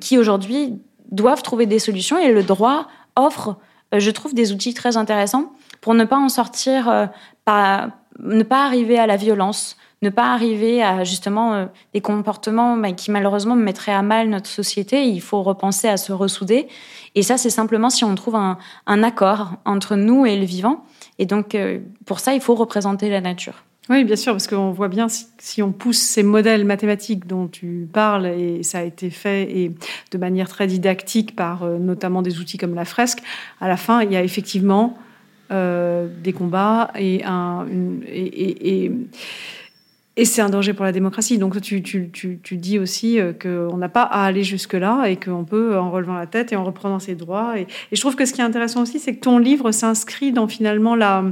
[0.00, 0.78] qui aujourd'hui
[1.10, 3.56] doivent trouver des solutions et le droit offre,
[3.94, 5.52] je trouve, des outils très intéressants
[5.82, 7.10] pour ne pas en sortir,
[7.46, 12.92] ne pas arriver à la violence, ne pas arriver à justement euh, des comportements bah,
[12.92, 15.04] qui malheureusement mettraient à mal notre société.
[15.04, 16.68] Il faut repenser à se ressouder.
[17.14, 18.58] Et ça, c'est simplement si on trouve un,
[19.02, 20.84] accord entre nous et le vivant.
[21.18, 23.64] Et donc, euh, pour ça, il faut représenter la nature.
[23.88, 27.88] Oui, bien sûr, parce qu'on voit bien si, on pousse ces modèles mathématiques dont tu
[27.92, 29.74] parles, et ça a été fait et
[30.12, 33.18] de manière très didactique par euh, notamment des outils comme la fresque,
[33.60, 34.96] à la fin, il y a effectivement
[35.52, 37.66] des combats et, un,
[38.06, 38.92] et,
[40.24, 41.38] c'est un danger pour la démocratie.
[41.38, 41.80] Donc tu,
[42.52, 46.26] dis aussi euh, qu'on n'a pas à aller jusque-là et qu'on peut, en relevant la
[46.26, 47.58] tête et en reprenant ses droits.
[47.58, 50.48] Et, je trouve que ce qui est intéressant aussi, c'est que ton livre s'inscrit dans
[50.48, 51.24] finalement la,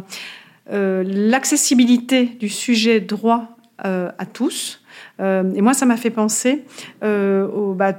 [0.70, 4.82] euh, l'accessibilité du sujet droit euh, à tous.
[5.20, 6.64] Euh, et moi, ça m'a fait penser
[7.02, 7.98] euh, bah,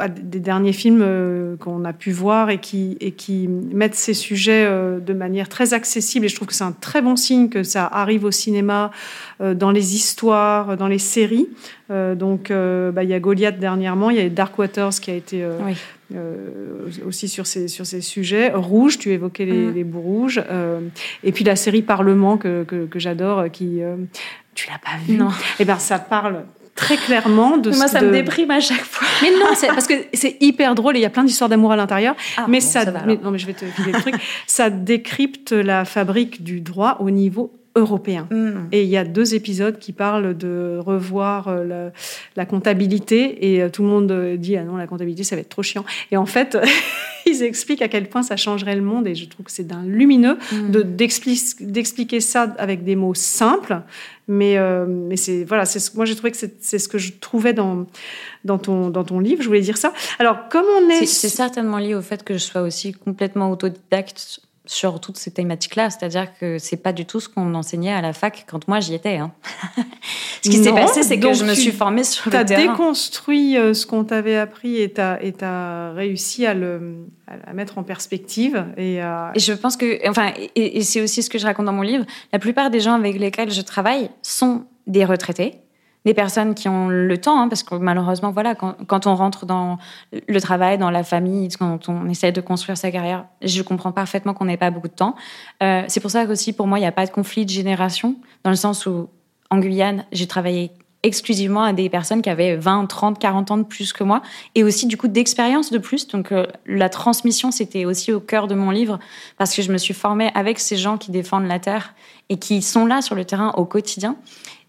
[0.00, 4.14] à des derniers films euh, qu'on a pu voir et qui, et qui mettent ces
[4.14, 6.26] sujets de manière très accessible.
[6.26, 8.90] Et je trouve que c'est un très bon signe que ça arrive au cinéma,
[9.40, 11.48] dans les histoires, dans les séries.
[11.90, 15.46] donc, bah, il y a Goliath dernièrement, il y a Dark Waters qui a été
[17.06, 18.52] aussi sur ces, sur ces sujets.
[18.52, 19.74] Rouge, tu évoquais les, mm.
[19.74, 20.42] les bouts rouges.
[21.24, 23.80] et puis la série Parlement que, que, que j'adore, qui
[24.54, 25.28] tu l'as pas vu Non.
[25.60, 26.44] Eh bien, ça parle
[26.76, 29.06] très clairement de Moi, ça me déprime à chaque fois.
[29.22, 31.76] Mais non, parce que c'est hyper drôle et il y a plein d'histoires d'amour à
[31.76, 32.14] l'intérieur.
[32.36, 34.14] Ah, mais ça, non, mais je vais te filer le truc.
[34.46, 38.26] Ça décrypte la fabrique du droit au niveau européen.
[38.30, 38.66] Hmm.
[38.72, 41.90] Et il y a deux épisodes qui parlent de revoir euh,
[42.34, 45.42] la, comptabilité et euh, tout le monde euh, dit ah non la comptabilité ça va
[45.42, 45.84] être trop chiant.
[46.10, 46.56] Et en fait
[47.26, 49.84] ils expliquent à quel point ça changerait le monde et je trouve que c'est d'un
[49.84, 50.70] lumineux hmm.
[50.70, 53.82] de d'expliquer ça avec des mots simples.
[54.28, 54.58] Mais
[54.88, 57.86] mais c'est voilà c'est moi j'ai trouvé que c'est ce que je trouvais dans
[58.44, 59.40] dans ton dans ton livre.
[59.40, 59.92] Je voulais dire ça.
[60.18, 64.40] Alors comme on est c'est certainement lié au fait que je sois aussi complètement autodidacte
[64.66, 65.90] sur toutes ces thématiques-là.
[65.90, 68.94] C'est-à-dire que c'est pas du tout ce qu'on enseignait à la fac quand moi j'y
[68.94, 69.16] étais.
[69.16, 69.32] Hein.
[70.42, 72.44] ce qui s'est passé, c'est que je me suis formée sur le terrain.
[72.44, 77.52] Tu as déconstruit euh, ce qu'on t'avait appris et tu as, réussi à le à
[77.54, 78.64] mettre en perspective.
[78.76, 81.82] Et, et je pense que, enfin, et c'est aussi ce que je raconte dans mon
[81.82, 85.56] livre, la plupart des gens avec lesquels je travaille sont des retraités
[86.06, 89.76] des personnes qui ont le temps, hein, parce que malheureusement, voilà, quand, on rentre dans
[90.12, 94.32] le travail, dans la famille, quand on essaie de construire sa carrière, je comprends parfaitement
[94.32, 95.16] qu'on n'ait pas beaucoup de temps.
[95.64, 98.14] Euh, c'est pour ça qu'aussi, pour moi, il n'y a pas de conflit de génération,
[98.44, 99.08] dans le sens où,
[99.50, 100.70] en Guyane, j'ai travaillé
[101.02, 104.22] exclusivement à des personnes qui avaient 20, 30, 40 ans de plus que moi,
[104.54, 106.06] et aussi du coup d'expérience de plus.
[106.06, 109.00] Donc euh, la transmission, c'était aussi au cœur de mon livre,
[109.38, 111.94] parce que je me suis formée avec ces gens qui défendent la Terre
[112.28, 114.16] et qui sont là sur le terrain au quotidien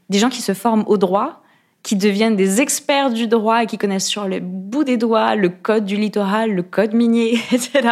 [0.10, 1.43] des gens qui se forment au droit,
[1.84, 5.49] qui deviennent des experts du droit et qui connaissent sur le bout des doigts le
[5.49, 7.89] code du littoral, le code minier, etc.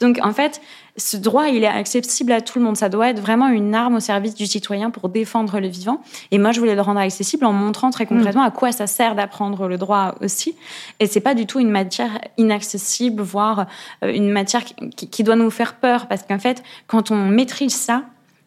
[0.00, 0.60] Donc en fait,
[0.96, 2.76] ce droit, il est accessible à tout le monde.
[2.76, 6.02] Ça doit être vraiment une arme au service du citoyen pour défendre le vivant.
[6.30, 8.48] Et moi, je voulais le rendre accessible en montrant très concrètement mm.
[8.48, 10.54] à quoi ça sert d'apprendre le droit aussi.
[11.00, 13.66] Et c'est pas du tout une matière inaccessible, voire
[14.04, 17.74] euh, une matière qui, qui doit nous faire peur, parce qu'en fait, quand on maîtrise
[17.74, 18.02] ça,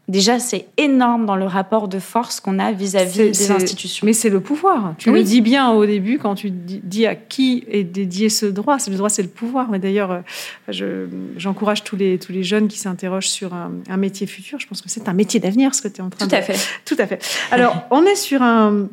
[0.08, 4.06] Déjà, c'est énorme dans le rapport de force qu'on a vis-à-vis des institutions.
[4.06, 4.94] Mais c'est le pouvoir.
[5.00, 8.78] Tu le dis bien au début quand tu dis à qui est dédié ce droit.
[8.88, 9.70] Le droit, c'est le pouvoir.
[9.72, 10.22] Mais d'ailleurs,
[10.70, 14.60] euh, j'encourage tous, les, tous les jeunes qui s'interrogent sur un, métier futur.
[14.60, 16.30] Je pense que c'est un métier d'avenir, ce que tu es en train de...
[16.30, 16.60] Tout à fait.
[16.86, 17.20] Tout à fait.
[17.50, 18.88] Alors, on est sur un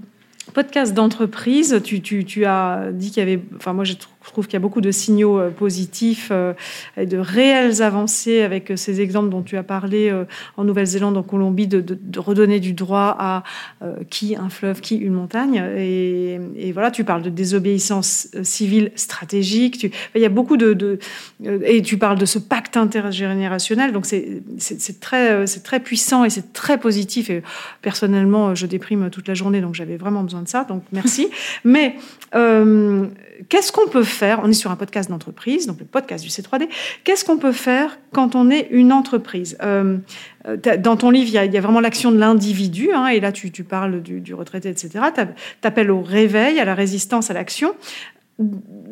[0.54, 1.80] podcast d'entreprise.
[1.84, 3.42] Tu, tu, tu, as dit qu'il y avait...
[3.56, 6.54] Enfin, moi, j'ai je trouve qu'il y a beaucoup de signaux euh, positifs euh,
[6.96, 10.12] et de réelles avancées avec euh, ces exemples dont tu as parlé
[10.56, 13.42] en Nouvelle-Zélande, en Colombie, de, redonner du droit à
[14.10, 15.56] qui un fleuve, qui une montagne.
[15.76, 19.92] Et, voilà, tu parles de désobéissance civile stratégique.
[20.14, 20.98] Il y a beaucoup de,
[21.64, 23.92] et tu parles de ce pacte intergénérationnel.
[23.92, 27.30] Donc c'est très c'est très puissant et c'est très positif.
[27.30, 27.42] Et
[27.80, 30.64] personnellement, je déprime toute la journée, donc j'avais vraiment besoin de ça.
[30.64, 31.28] Donc merci.
[31.64, 31.96] Mais
[32.32, 36.68] qu'est-ce qu'on peut On est sur un podcast d'entreprise, donc le podcast du C3D.
[37.04, 39.56] Qu'est-ce qu'on peut faire quand on est une entreprise?
[39.62, 39.98] Euh,
[40.78, 44.02] Dans ton livre, il y a, vraiment l'action de l'individu, hein, et là tu, parles
[44.02, 45.04] du, retraité, etc.
[45.14, 47.74] Tu appelles au réveil, à la résistance, à l'action.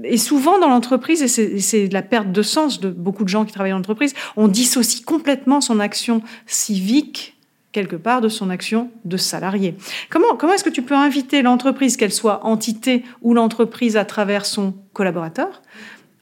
[0.04, 3.52] Et souvent dans l'entreprise, et c'est la perte de sens de beaucoup de gens qui
[3.52, 7.39] travaillent en entreprise, on dissocie complètement son action civique
[7.72, 9.76] quelque part de son action de salarié.
[10.10, 14.44] Comment, comment est-ce que tu peux inviter l'entreprise, qu'elle soit entité ou l'entreprise à travers
[14.46, 15.62] son collaborateur,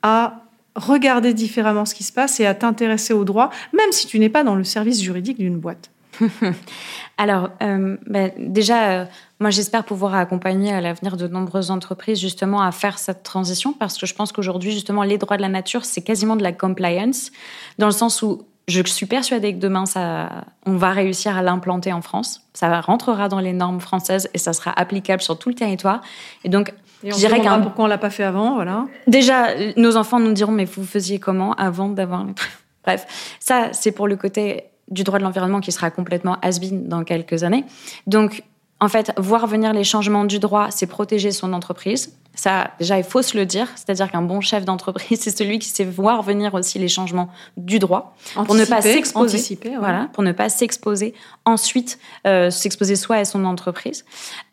[0.02, 0.44] à
[0.74, 4.28] regarder différemment ce qui se passe et à t'intéresser au droit, même si tu n'es
[4.28, 5.90] pas dans le service juridique d'une boîte?
[7.18, 9.04] Alors, euh, ben, déjà, euh,
[9.40, 13.96] moi, j'espère pouvoir accompagner à l'avenir de nombreuses entreprises justement à faire cette transition parce
[13.98, 17.30] que je pense qu'aujourd'hui, justement, les droits de la nature, c'est quasiment de la compliance,
[17.78, 21.92] dans le sens où je suis persuadée que demain, ça, on va réussir à l'implanter
[21.92, 22.42] en France.
[22.52, 26.02] Ça rentrera dans les normes françaises et ça sera applicable sur tout le territoire.
[26.44, 28.84] Et donc, je dirais qu'un pourquoi on l'a pas fait avant, voilà.
[29.06, 32.26] Déjà, nos enfants nous diront mais vous faisiez comment avant d'avoir
[32.84, 37.04] Bref, ça c'est pour le côté du droit de l'environnement qui sera complètement has-been dans
[37.04, 37.64] quelques années.
[38.06, 38.42] Donc
[38.80, 42.14] en fait, voir venir les changements du droit, c'est protéger son entreprise.
[42.38, 43.66] Ça, déjà, il faut se le dire.
[43.74, 47.80] C'est-à-dire qu'un bon chef d'entreprise, c'est celui qui sait voir venir aussi les changements du
[47.80, 48.14] droit
[48.46, 49.58] pour ne pas s'exposer.
[49.80, 51.14] Voilà, pour ne pas s'exposer.
[51.44, 54.04] Ensuite, euh, s'exposer soi et son entreprise.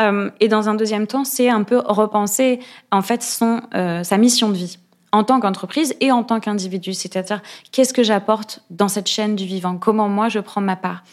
[0.01, 2.59] Euh, et dans un deuxième temps, c'est un peu repenser
[2.91, 4.79] en fait son euh, sa mission de vie
[5.11, 6.93] en tant qu'entreprise et en tant qu'individu.
[6.93, 9.77] C'est-à-dire, qu'est-ce que j'apporte dans cette chaîne du vivant?
[9.77, 11.03] Comment moi je prends ma part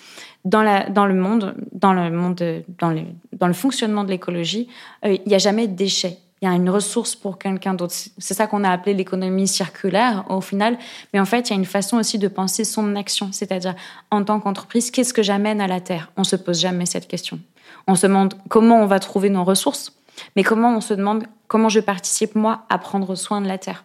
[0.45, 3.03] dans, la, dans le monde, dans le monde, dans le,
[3.33, 4.69] dans le fonctionnement de l'écologie,
[5.05, 6.19] euh, il n'y a jamais de déchets.
[6.43, 7.95] Il y a une ressource pour quelqu'un d'autre.
[8.19, 10.77] C'est ça qu'on a appelé l'économie circulaire au final.
[11.15, 13.31] Mais en fait, il y a une façon aussi de penser son action.
[13.31, 13.77] C'est-à-dire,
[14.11, 16.11] en tant qu'entreprise, qu'est-ce que j'amène à la Terre?
[16.17, 17.39] On se pose jamais cette question.
[17.87, 19.93] On se demande comment on va trouver nos ressources,
[20.35, 23.85] mais comment on se demande comment je participe, moi, à prendre soin de la Terre.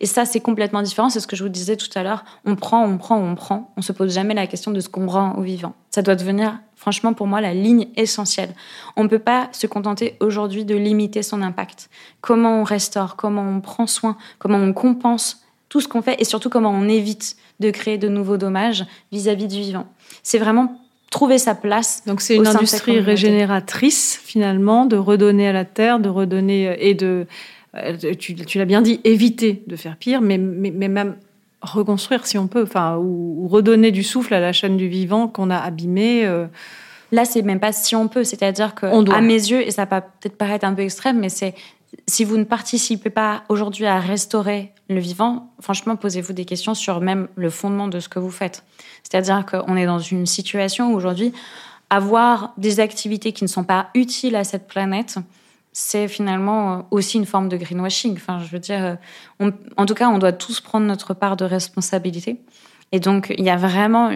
[0.00, 1.08] Et ça, c'est complètement différent.
[1.08, 2.24] C'est ce que je vous disais tout à l'heure.
[2.44, 3.72] On prend, on prend, on prend.
[3.76, 5.74] On se pose jamais la question de ce qu'on rend aux vivants.
[5.90, 8.54] Ça doit devenir, franchement, pour moi, la ligne essentielle.
[8.96, 11.90] On ne peut pas se contenter aujourd'hui de limiter son impact.
[12.20, 16.24] Comment on restaure, comment on prend soin, comment on compense tout ce qu'on fait et
[16.24, 19.86] surtout comment on évite de créer de nouveaux dommages vis-à-vis du vivant.
[20.22, 22.02] C'est vraiment trouver sa place.
[22.06, 26.94] Donc c'est une industrie régénératrice finalement, de redonner à la terre, de redonner euh, et
[26.94, 27.26] de
[27.76, 31.16] euh, tu, l'as bien dit, éviter de faire pire, mais, mais, même
[31.60, 35.50] reconstruire si on peut, enfin, ou, redonner du souffle à la chaîne du vivant qu'on
[35.50, 36.26] a abîmé.
[36.26, 36.46] Euh.
[37.12, 40.00] Là, c'est même pas si on peut, c'est-à-dire que, à mes yeux, et ça peut
[40.20, 41.54] peut-être paraître un peu extrême, mais c'est
[42.06, 47.00] si vous ne participez pas aujourd'hui à restaurer le vivant, franchement, posez-vous des questions sur
[47.00, 48.64] même le fondement de ce que vous faites.
[49.02, 51.32] C'est-à-dire qu'on est dans une situation où aujourd'hui,
[51.90, 55.18] avoir des activités qui ne sont pas utiles à cette planète,
[55.74, 58.14] c'est finalement euh, aussi une forme de greenwashing.
[58.14, 58.96] Enfin, je veux dire,
[59.40, 62.40] euh, en tout cas, on doit tous prendre notre part de responsabilité.
[62.92, 64.12] Et donc, il y a vraiment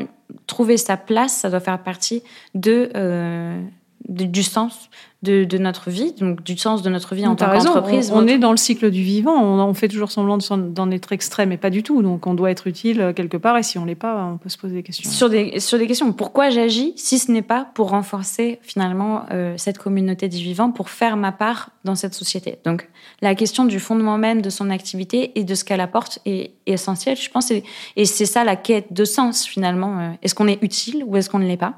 [0.47, 2.23] trouver sa place, ça doit faire partie
[2.55, 3.61] de, euh,
[4.09, 4.91] du sens
[5.23, 8.13] de, notre vie, donc du sens de notre vie en tant qu'entreprise.
[8.15, 11.57] On, est dans le cycle du vivant, on, fait toujours semblant d'en être extrême, mais
[11.57, 12.03] pas du tout.
[12.03, 14.49] Donc on doit être utile euh, quelque part, et si on l'est pas, on peut
[14.49, 15.11] se poser des questions.
[15.11, 19.55] Sur des, sur des questions, pourquoi j'agis si ce n'est pas pour renforcer finalement euh,
[19.57, 22.89] cette communauté du vivant, pour faire ma part dans cette société Donc
[23.21, 27.17] la question du fondement même de son activité et de ce qu'elle apporte est, essentielle,
[27.17, 27.65] je pense, et,
[27.97, 29.99] et c'est ça la quête de sens finalement.
[29.99, 31.75] Euh, est-ce qu'on est utile ou est-ce qu'on ne l'est pas?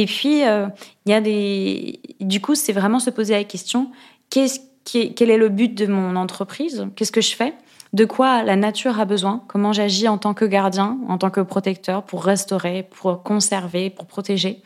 [0.00, 0.68] Et puis, euh,
[1.06, 2.00] il y a des.
[2.20, 3.90] Du coup, c'est vraiment se poser la question
[4.30, 6.86] qu'est-ce qui quel est le but de mon entreprise?
[6.94, 7.52] Qu'est-ce que je fais?
[7.94, 9.42] De quoi la nature a besoin?
[9.48, 14.06] Comment j'agis en tant que gardien, en tant que protecteur pour restaurer, pour conserver, pour
[14.06, 14.62] protéger?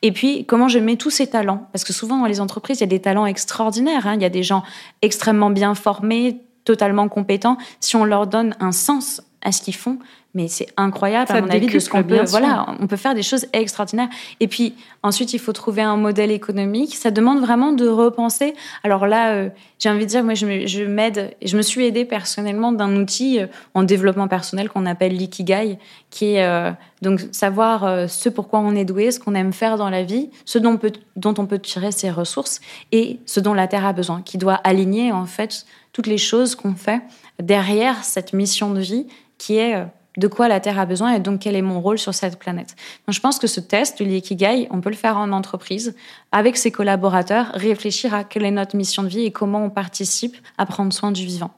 [0.00, 1.68] Et puis, comment je mets tous ces talents?
[1.72, 4.06] Parce que souvent, dans les entreprises, il y a des talents extraordinaires.
[4.06, 4.14] Hein.
[4.14, 4.62] Il y a des gens
[5.02, 7.58] extrêmement bien formés, totalement compétents.
[7.80, 9.98] Si on leur donne un sens à ce qu'ils font,
[10.34, 13.22] mais c'est incroyable à mon avis de ce qu'on peut voilà on peut faire des
[13.22, 14.08] choses extraordinaires.
[14.38, 16.94] Et puis ensuite il faut trouver un modèle économique.
[16.94, 18.54] Ça demande vraiment de repenser.
[18.84, 22.70] Alors là euh, j'ai envie de dire moi je m'aide je me suis aidée personnellement
[22.70, 25.78] d'un outil euh, en développement personnel qu'on appelle l'ikigai
[26.10, 26.70] qui est euh,
[27.02, 30.58] donc savoir ce pourquoi on est doué ce qu'on aime faire dans la vie ce
[30.58, 32.60] dont on peut dont on peut tirer ses ressources
[32.92, 36.54] et ce dont la terre a besoin qui doit aligner en fait toutes les choses
[36.54, 37.02] qu'on fait
[37.40, 39.06] derrière cette mission de vie
[39.38, 39.84] qui est
[40.16, 42.74] de quoi la Terre a besoin et donc quel est mon rôle sur cette planète.
[43.06, 45.94] Donc, je pense que ce test, le Ikigai, on peut le faire en entreprise
[46.32, 50.36] avec ses collaborateurs, réfléchir à quelle est notre mission de vie et comment on participe
[50.58, 51.52] à prendre soin du vivant.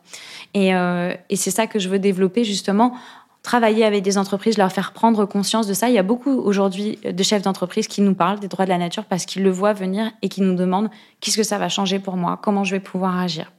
[0.57, 2.95] Euh, et c'est ça que je veux développer justement
[3.43, 5.89] travailler avec des entreprises, leur faire prendre conscience de ça.
[5.89, 8.79] Il y a beaucoup aujourd'hui de chefs d'entreprise qui nous parlent des droits de la
[8.79, 11.99] nature parce qu'ils le voient venir et qui nous demandent qu'est-ce que ça va changer
[11.99, 13.51] pour moi, comment je vais pouvoir agir?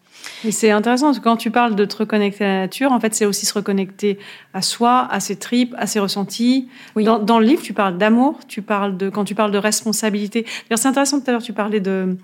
[0.45, 2.99] Et c'est intéressant parce que quand tu parles de te reconnecter à la nature, en
[2.99, 4.19] fait, c'est aussi se reconnecter
[4.53, 6.69] à soi, à ses tripes, à ses ressentis.
[6.95, 10.45] Dans, dans, le livre, tu parles d'amour, tu parles de quand tu parles de responsabilité.
[10.75, 12.17] C'est intéressant tout à l'heure, tu parlais de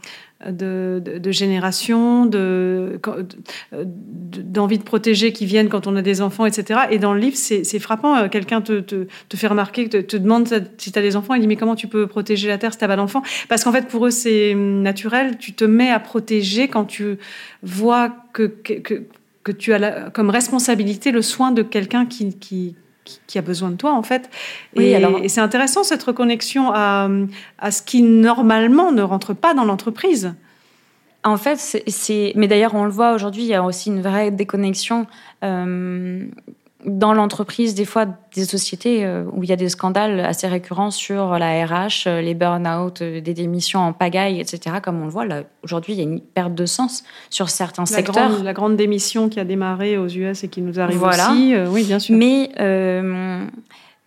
[0.45, 2.99] de, génération, de,
[3.71, 6.81] d'envie de, protéger qui viennent quand on a des enfants, etc.
[6.91, 8.15] Et dans le livre, c'est, frappant.
[8.15, 11.47] Euh, quelqu'un te, te, fait remarquer, te, demande si tu as des enfants, il dit
[11.47, 13.23] mais comment tu peux protéger la terre si tu pas d'enfants?
[13.49, 15.37] Parce qu'en fait, pour eux, c'est naturel.
[15.37, 17.17] Tu te mets à protéger quand tu
[17.61, 19.03] vois que, que,
[19.43, 22.75] que tu as comme responsabilité le soin de quelqu'un qui
[23.27, 24.29] qui a besoin de toi en fait.
[24.75, 25.19] et, alors...
[25.23, 27.09] et c'est intéressant cette reconnexion à,
[27.57, 30.33] à, ce qui normalement ne rentre pas dans l'entreprise.
[31.23, 31.57] En fait,
[31.87, 35.05] c'est, mais d'ailleurs on le voit aujourd'hui, il y a aussi une vraie déconnexion
[35.43, 36.25] euh,
[36.85, 40.91] dans l'entreprise, des fois, des sociétés euh, où il y a des scandales assez récurrents
[40.91, 44.77] sur la RH, euh, les burn-out, euh, des démissions en pagaille, etc.
[44.81, 47.85] Comme on le voit, là, aujourd'hui, il y a une perte de sens sur certains
[47.85, 48.41] secteurs.
[48.43, 51.53] la grande démission qui a démarré aux US et qui nous arrive aussi.
[51.67, 52.15] oui, bien sûr.
[52.15, 52.49] Mais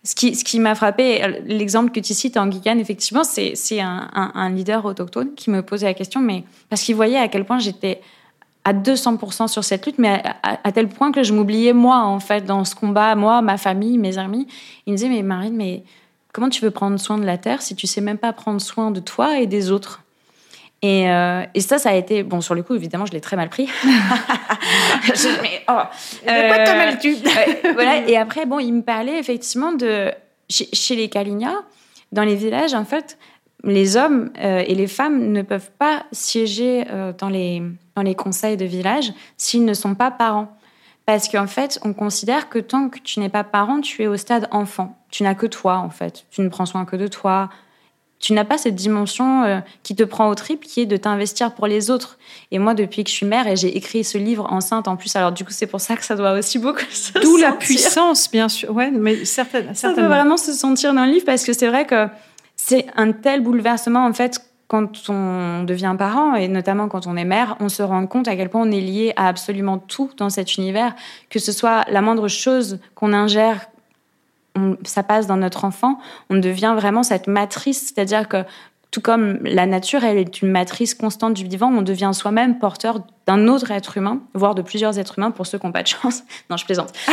[0.05, 4.09] ce qui, ce qui m'a frappé, l'exemple que tu cites en Gigan, effectivement, c'est un,
[4.13, 7.45] un, un leader autochtone qui me posait la question, mais parce qu'il voyait à quel
[7.45, 8.01] point j'étais
[8.65, 12.45] à 200% sur cette lutte, mais à, tel point que je m'oubliais moi, en fait,
[12.45, 14.47] dans ce combat, moi, ma famille, mes amis.
[14.85, 15.83] Il me disait, mais Marine, mais
[16.31, 18.91] comment tu veux prendre soin de la Terre si tu sais même pas prendre soin
[18.91, 20.01] de toi et des autres?
[20.81, 22.75] Et, euh, et, ça, ça a été bon sur le coup.
[22.75, 23.67] Évidemment, je l'ai très mal pris.
[23.83, 25.79] je, mais oh,
[26.25, 27.15] de quoi te euh, mêles-tu
[27.73, 28.07] Voilà.
[28.07, 30.11] Et après, bon, il me parlait effectivement de
[30.49, 31.53] chez, chez les Kalinia,
[32.11, 33.17] dans les villages, en fait,
[33.63, 37.61] les hommes euh, et les femmes ne peuvent pas siéger euh, dans, les,
[37.95, 40.57] dans les conseils de village s'ils ne sont pas parents.
[41.05, 44.15] Parce qu'en fait, on considère que tant que tu n'es pas parent, tu es au
[44.15, 44.97] stade enfant.
[45.09, 46.25] Tu n'as que toi, en fait.
[46.31, 47.49] Tu ne prends soin que de toi.
[48.19, 51.53] Tu n'as pas cette dimension euh, qui te prend au trip, qui est de t'investir
[51.53, 52.17] pour les autres.
[52.51, 55.13] Et moi, depuis que je suis mère, et j'ai écrit ce livre enceinte en plus,
[55.17, 58.31] alors du coup, c'est pour ça que ça doit aussi beaucoup se D'où la puissance,
[58.31, 58.71] bien sûr.
[58.71, 59.95] Ouais, mais certaines, certainement.
[59.95, 62.07] Ça peut vraiment se sentir dans le livre parce que c'est vrai que
[62.55, 67.25] c'est un tel bouleversement en fait quand on devient parent et notamment quand on est
[67.25, 70.29] mère, on se rend compte à quel point on est lié à absolument tout dans
[70.29, 70.95] cet univers,
[71.29, 73.67] que ce soit la moindre chose qu'on ingère,
[74.83, 75.99] ça passe dans notre enfant,
[76.29, 78.43] on devient vraiment cette matrice, c'est-à-dire que
[78.93, 82.99] tout comme la nature, elle est une matrice constante du vivant, on devient soi-même porteur
[83.25, 85.87] d'un autre être humain, voire de plusieurs êtres humains pour ceux qui n'ont pas de
[85.87, 86.23] chance.
[86.51, 86.93] Non, je plaisante.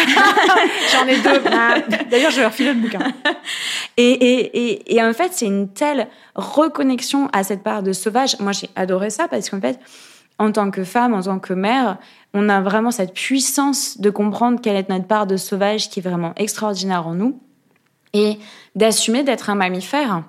[0.93, 1.41] J'en ai deux.
[2.11, 3.01] D'ailleurs, je vais leur filer le bouquin.
[3.97, 8.39] Et, et, et, en fait, c'est une telle reconnexion à cette part de sauvage.
[8.41, 9.81] Moi, j'ai adoré ça parce qu'en fait,
[10.39, 11.97] en tant que femme, en tant que mère,
[12.35, 16.03] on a vraiment cette puissance de comprendre quelle est notre part de sauvage qui est
[16.03, 17.41] vraiment extraordinaire en nous
[18.13, 18.39] et
[18.75, 20.25] d'assumer d'être un mammifère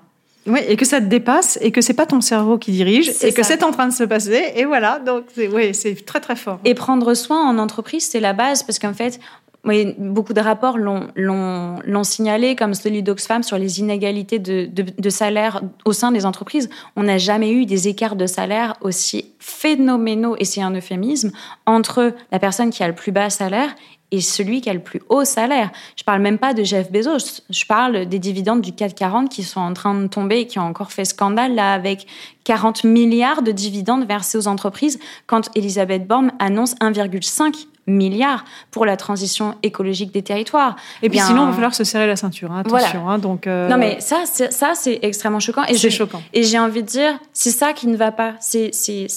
[0.46, 3.32] oui, et que ça te dépasse et que c'est pas ton cerveau qui dirige et
[3.32, 4.52] que c'est en train de se passer.
[4.56, 5.24] Et voilà, donc
[5.72, 6.58] c'est très très fort.
[6.64, 9.20] Et prendre soin en entreprise, c'est la base parce qu'en fait,
[9.64, 15.92] oui, beaucoup de rapports l'ont signalé, comme celui d'Oxfam sur les inégalités de, salaire au
[15.92, 16.68] sein des entreprises.
[16.96, 21.30] On n'a jamais eu des écarts de salaire aussi phénoménaux, et c'est un euphémisme,
[21.64, 23.72] entre la personne qui a le plus bas salaire
[24.10, 25.70] et celui qui a le plus haut salaire.
[25.96, 29.42] Je parle même pas de Jeff Bezos, je parle des dividendes du CAC 40 qui
[29.42, 32.06] sont en train de tomber et qui ont encore fait scandale là avec
[32.44, 38.96] 40 milliards de dividendes versés aux entreprises quand Elisabeth Borne annonce 1,5 milliard pour la
[38.96, 40.76] transition écologique des territoires.
[41.02, 42.52] Et puis sinon, il va falloir se serrer la ceinture.
[42.52, 43.08] Hein, attention.
[43.08, 45.62] Hein, donc euh, Non, mais ça, ça c'est extrêmement choquant.
[45.74, 46.22] C'est choquant.
[46.32, 48.34] Et j'ai envie de dire, c'est ça qui ne va pas.
[48.40, 48.70] C'est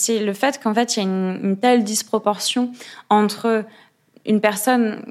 [0.09, 2.71] le fait qu'en fait, il y a une, une, telle disproportion
[3.09, 3.65] entre
[4.25, 5.01] une personne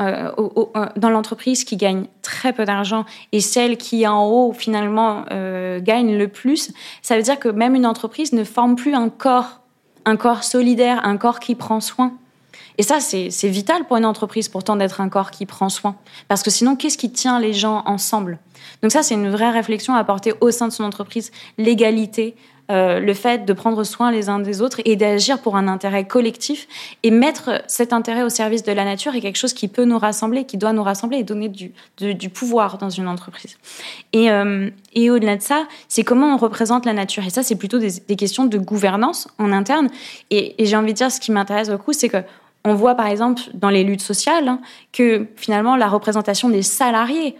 [0.00, 5.24] euh, euh, dans l'entreprise qui gagne très peu d'argent et celle qui en haut finalement
[5.30, 9.10] euh, gagne le plus, ça veut dire que même une entreprise ne forme plus un
[9.10, 9.60] corps,
[10.04, 12.14] un corps solidaire, un corps qui prend soin.
[12.78, 15.96] Et ça, c'est vital pour une entreprise pourtant d'être un corps qui prend soin.
[16.28, 18.38] Parce que sinon, qu'est-ce qui tient les gens ensemble?
[18.82, 21.30] Donc ça, c'est une vraie réflexion à porter au sein de son entreprise.
[21.58, 22.36] L'égalité,
[22.70, 26.06] euh, le fait de prendre soin les uns des autres et d'agir pour un intérêt
[26.06, 26.68] collectif
[27.02, 29.98] et mettre cet intérêt au service de la nature est quelque chose qui peut nous
[29.98, 31.72] rassembler, qui doit nous rassembler et donner du,
[32.30, 33.58] pouvoir dans une entreprise.
[34.12, 37.24] Et, euh, et au-delà de ça, c'est comment on représente la nature.
[37.24, 39.88] Et ça, c'est plutôt des, questions de gouvernance en interne.
[40.30, 42.22] Et j'ai envie de dire, ce qui m'intéresse beaucoup, c'est que
[42.64, 44.60] on voit par exemple dans les luttes sociales hein,
[44.92, 47.36] que finalement la représentation des salariés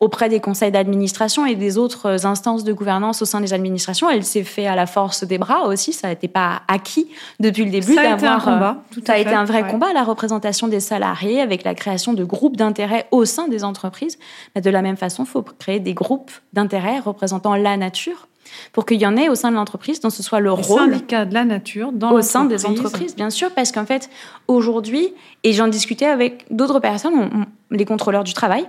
[0.00, 4.08] auprès des conseils d'administration et des autres instances de gouvernance au sein des administrations.
[4.08, 5.92] Elle s'est fait à la force des bras aussi.
[5.92, 7.06] Ça n'était pas acquis
[7.38, 7.94] depuis le début.
[7.94, 8.78] Ça a été un combat.
[8.78, 12.14] Euh, tout ça a été un vrai combat, la représentation des salariés avec la création
[12.14, 14.18] de groupes d'intérêt au sein des entreprises.
[14.54, 18.26] Mais de la même façon, il faut créer des groupes d'intérêt représentant la nature
[18.72, 20.80] pour qu'il y en ait au sein de l'entreprise, dont ce soit le Les rôle.
[20.92, 24.10] syndicats de la nature dans au sein des entreprises, bien sûr, parce qu'en fait,
[24.48, 25.08] aujourd'hui,
[25.44, 28.66] et j'en discutais avec d'autres personnes, on- on- les contrôleurs du travail,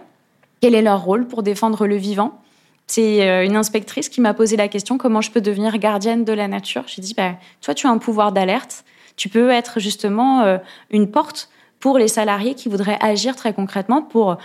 [0.61, 2.39] quel est leur rôle pour défendre le vivant?
[2.87, 6.33] C'est euh, une inspectrice qui m'a posé la question comment je peux devenir gardienne de
[6.33, 6.83] la nature?
[6.87, 8.83] J'ai dit bah, toi, tu as un pouvoir d'alerte,
[9.15, 10.57] tu peux être justement euh,
[10.89, 11.49] une porte
[11.79, 14.37] pour les salariés qui voudraient agir très concrètement pour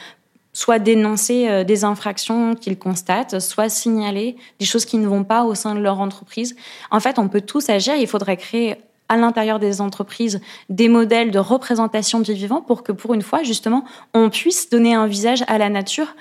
[0.57, 5.44] soit dénoncer euh, des infractions qu'ils constatent, soit signaler des choses qui ne vont pas
[5.44, 6.57] au sein de leur entreprise.
[6.90, 7.94] En fait, on peut tous agir.
[7.96, 8.76] Il faudrait créer
[9.11, 10.40] à l'intérieur des entreprises
[10.70, 13.84] des modèles de représentation du vivant pour que, pour une fois, justement,
[14.14, 16.16] on puisse donner un visage à la nature.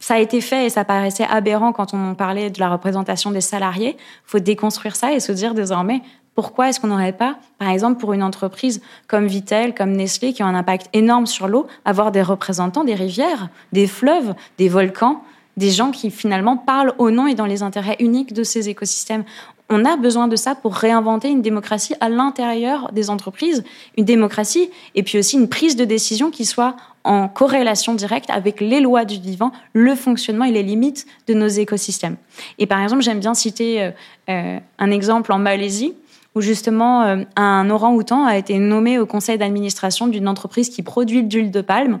[0.00, 3.40] Ça a été fait et ça paraissait aberrant quand on parlait de la représentation des
[3.40, 3.96] salariés.
[3.96, 6.02] Il faut déconstruire ça et se dire désormais
[6.34, 10.42] pourquoi est-ce qu'on n'aurait pas, par exemple, pour une entreprise comme Vitel, comme Nestlé, qui
[10.42, 15.22] ont un impact énorme sur l'eau, avoir des représentants des rivières, des fleuves, des volcans,
[15.56, 19.24] des gens qui finalement parlent au nom et dans les intérêts uniques de ces écosystèmes?
[19.72, 23.62] On a besoin de ça pour réinventer une démocratie à l'intérieur des entreprises,
[23.96, 26.74] une démocratie et puis aussi une prise de décision qui soit
[27.04, 31.46] en corrélation directe avec les lois du vivant, le fonctionnement et les limites de nos
[31.46, 32.16] écosystèmes.
[32.58, 33.90] Et par exemple, j'aime bien citer euh,
[34.28, 35.94] euh, un exemple en Malaisie
[36.34, 41.22] où justement euh, un orang-outan a été nommé au conseil d'administration d'une entreprise qui produit
[41.22, 42.00] l'huile de palme.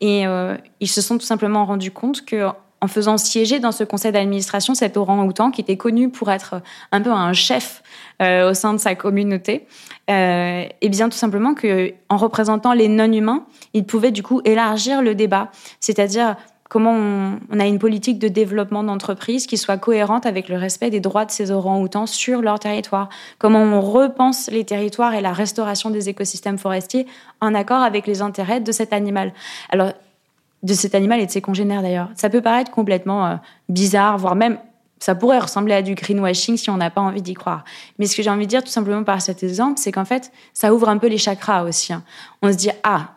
[0.00, 2.46] Et euh, ils se sont tout simplement rendus compte que
[2.80, 6.62] en faisant siéger dans ce conseil d'administration cet orang-outan qui était connu pour être
[6.92, 7.82] un peu un chef
[8.22, 9.66] euh, au sein de sa communauté,
[10.06, 15.16] et bien tout simplement que en représentant les non-humains, il pouvait du coup élargir le
[15.16, 15.50] débat,
[15.80, 16.36] c'est-à-dire
[16.68, 21.00] comment on, a une politique de développement d'entreprise qui soit cohérente avec le respect des
[21.00, 23.08] droits de ces orang-outans sur leur territoire,
[23.38, 27.06] comment on repense les territoires et la restauration des écosystèmes forestiers
[27.40, 29.32] en accord avec les intérêts de cet animal.
[29.70, 29.92] Alors
[30.62, 32.10] de cet animal et de ses congénères d'ailleurs.
[32.16, 33.34] Ça peut paraître complètement euh,
[33.68, 34.58] bizarre, voire même
[35.00, 37.64] ça pourrait ressembler à du greenwashing si on n'a pas envie d'y croire.
[37.98, 40.32] Mais ce que j'ai envie de dire tout simplement par cet exemple, c'est qu'en fait,
[40.52, 41.92] ça ouvre un peu les chakras aussi.
[41.92, 42.02] Hein.
[42.42, 43.10] On se dit, ah,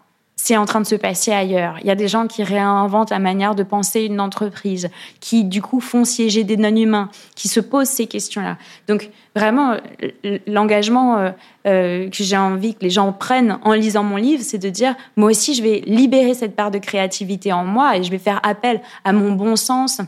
[0.44, 1.76] c'est en train de se passer ailleurs.
[1.82, 4.90] Il y a des gens qui réinventent la manière de penser une entreprise,
[5.20, 8.58] qui du coup font siéger des non-humains, qui se posent ces questions-là.
[8.88, 9.76] Donc vraiment,
[10.48, 11.30] l'engagement euh,
[11.68, 14.96] euh, que j'ai envie que les gens prennent en lisant mon livre, c'est de dire,
[15.16, 18.40] moi aussi, je vais libérer cette part de créativité en moi et je vais faire
[18.42, 20.02] appel à mon bon sens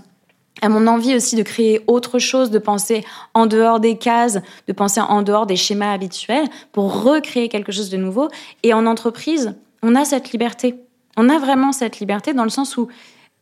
[0.61, 3.03] à mon envie aussi de créer autre chose, de penser
[3.33, 7.89] en dehors des cases, de penser en dehors des schémas habituels pour recréer quelque chose
[7.89, 8.29] de nouveau.
[8.61, 10.75] Et en entreprise, on a cette liberté.
[11.15, 12.87] On a vraiment cette liberté dans le sens où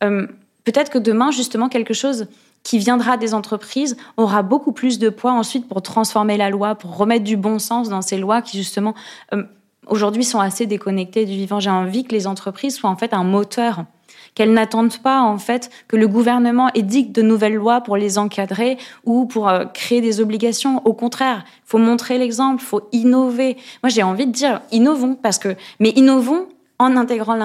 [0.03, 0.27] euh,
[0.65, 2.27] peut-être que demain, justement, quelque chose
[2.63, 6.97] qui viendra des entreprises aura beaucoup plus de poids ensuite pour transformer la loi, pour
[6.97, 8.93] remettre du bon sens dans ces lois qui, justement,
[9.33, 9.43] euh,
[9.87, 11.59] aujourd'hui sont assez déconnectées du vivant.
[11.59, 13.85] J'ai envie que les entreprises soient en fait un moteur
[14.35, 18.77] qu'elles n'attendent pas en fait que le gouvernement édicte de nouvelles lois pour les encadrer
[19.05, 20.81] ou pour euh, créer des obligations.
[20.85, 23.57] Au contraire, il faut montrer l'exemple, il faut innover.
[23.83, 26.47] Moi, j'ai envie de dire innovons parce que, mais innovons
[26.79, 27.35] en intégrant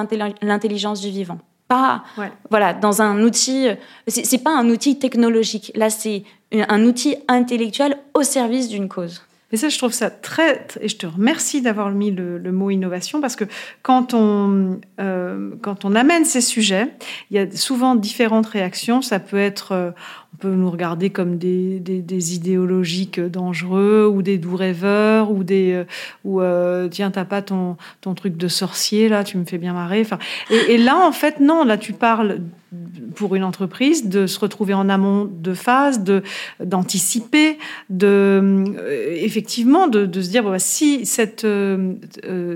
[0.43, 1.39] l'intelligence du vivant.
[1.68, 2.30] Pas, ouais.
[2.49, 3.66] voilà, dans un outil.
[4.07, 5.72] C'est pas un outil technologique.
[5.74, 6.22] Là, c'est
[6.53, 9.26] un outil intellectuel au service d'une cause.
[9.53, 13.20] Mais ça, je trouve ça très, et je te remercie d'avoir mis le, mot innovation
[13.20, 13.44] parce que
[13.82, 16.88] quand on, euh, quand on amène ces sujets,
[17.30, 19.03] il y a souvent différentes réactions.
[19.03, 19.90] Ça peut être, euh,
[20.37, 25.72] on peut nous regarder comme des, des, idéologiques dangereux ou des doux rêveurs ou des,
[25.72, 25.84] euh,
[26.84, 30.03] ou tiens, t'as pas ton, ton truc de sorcier là, tu me fais bien marrer.
[30.03, 30.18] Enfin,
[30.51, 32.41] et, là, en fait, non, là, tu parles
[33.14, 36.22] pour une entreprise de se retrouver en amont de phase, de
[36.62, 37.59] d'anticiper,
[37.89, 41.95] de euh, effectivement de, se dire bah, si cette, euh,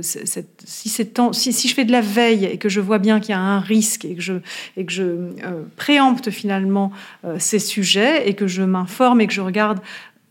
[0.03, 3.41] cette si, je fais de la veille et que je vois bien qu'il y a
[3.41, 4.35] un risque et que je
[4.77, 6.93] et euh, préempte finalement
[7.39, 9.81] ces sujets et que je m'informe et que je regarde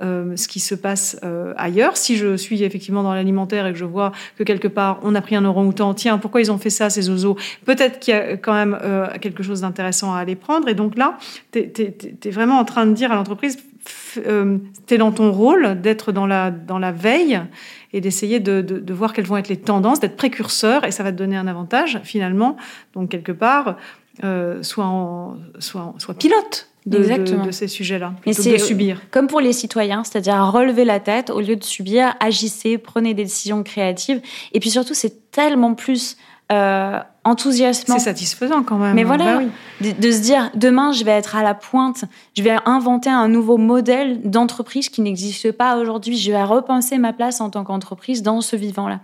[0.01, 1.97] euh, ce qui se passe euh, ailleurs.
[1.97, 5.19] Si je suis effectivement dans l'alimentaire et que je vois que quelque part on a
[5.19, 7.35] pris un orang-outan, tiens, pourquoi ils ont fait ça, ces oiseaux?
[7.65, 10.69] Peut-être qu'il y a quand même euh, quelque chose d'intéressant à aller prendre.
[10.69, 11.17] Et donc là,
[11.51, 13.57] tu es, vraiment en train de dire à l'entreprise,
[14.25, 14.57] euh,
[14.87, 17.41] tu es dans ton rôle d'être dans la veille
[17.93, 21.03] et d'essayer de, de, de, voir quelles vont être les tendances, d'être précurseur, et ça
[21.03, 22.55] va te donner un avantage finalement.
[22.93, 23.77] Donc quelque part,
[24.23, 28.57] euh, soit, en, soit, en, soit pilote de, de, de, ces sujets-là, plutôt que de
[28.57, 29.01] subir.
[29.11, 33.23] Comme pour les citoyens, c'est-à-dire relever la tête au lieu de subir, agissez, prenez des
[33.23, 34.21] décisions créatives.
[34.53, 36.17] Et puis surtout, c'est tellement plus
[36.51, 37.97] euh, enthousiasmant.
[37.97, 38.95] C'est satisfaisant quand même.
[38.95, 42.05] Mais voilà, bah de, se dire demain je vais être à la pointe,
[42.35, 47.13] je vais inventer un nouveau modèle d'entreprise qui n'existe pas aujourd'hui, je vais repenser ma
[47.13, 48.99] place en tant qu'entreprise dans ce vivant-là.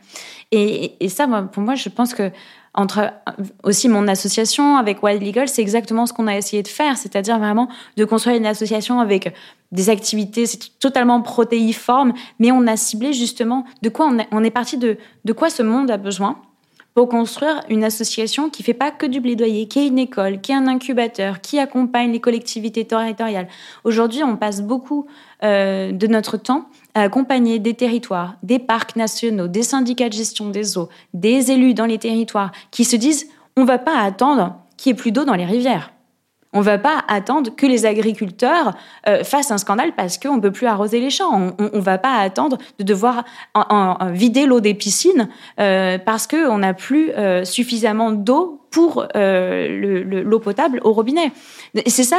[0.51, 2.31] Et, et, ça, pour moi, je pense que
[2.73, 3.13] entre
[3.63, 7.39] aussi mon association avec Wild Legal, c'est exactement ce qu'on a essayé de faire, c'est-à-dire
[7.39, 9.33] vraiment de construire une association avec
[9.71, 14.51] des activités c'est totalement protéiformes, mais on a ciblé justement de quoi on, on est
[14.51, 16.37] parti de, de quoi ce monde a besoin
[16.95, 20.53] pour construire une association qui fait pas que du plaidoyer, qui est une école, qui
[20.53, 23.49] est un incubateur, qui accompagne les collectivités territoriales.
[23.83, 25.05] Aujourd'hui, on passe beaucoup
[25.43, 30.49] euh, de notre temps à accompagner des territoires, des parcs nationaux, des syndicats de gestion
[30.49, 33.27] des eaux, des élus dans les territoires qui se disent
[33.57, 35.91] on va pas attendre qu'il y ait plus d'eau dans les rivières.
[36.55, 38.75] On ne va pas attendre que les agriculteurs
[39.07, 41.53] euh, fassent un scandale parce qu'on ne peut plus arroser les champs.
[41.59, 43.25] On ne va pas attendre de devoir
[44.11, 45.27] vider l'eau des piscines
[45.59, 51.31] euh, parce qu'on n'a plus euh, suffisamment d'eau pour l'eau potable au robinet.
[51.87, 52.17] C'est ça,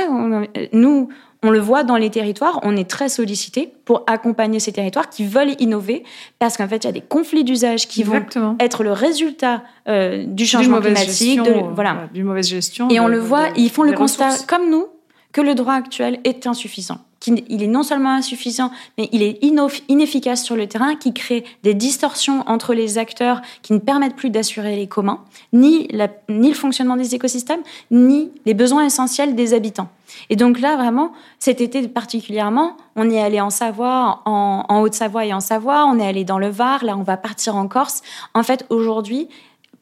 [0.73, 1.09] nous,
[1.47, 5.25] on le voit dans les territoires, on est très sollicité pour accompagner ces territoires qui
[5.25, 6.05] veulent innover
[6.39, 8.25] parce qu'en fait, il y a des conflits d'usage qui vont
[8.59, 12.09] être le résultat euh, du changement climatique, de, voilà.
[12.13, 12.89] d'une mauvaise gestion.
[12.91, 14.87] Et on le voit, ils font le constat comme nous
[15.33, 16.99] que le droit actuel est insuffisant.
[17.27, 19.43] Il est non seulement insuffisant, mais il est
[19.89, 24.31] inefficace sur le terrain, qui crée des distorsions entre les acteurs qui ne permettent plus
[24.31, 25.21] d'assurer les communs,
[25.53, 25.89] ni,
[26.29, 29.89] ni le fonctionnement des écosystèmes, ni les besoins essentiels des habitants.
[30.31, 35.25] Et donc là, vraiment, cet été particulièrement, on est allé en Savoie, en, en Haute-Savoie
[35.25, 38.03] et en Savoie, on est allé dans le Var, là on va partir en Corse.
[38.35, 39.29] En fait, aujourd'hui,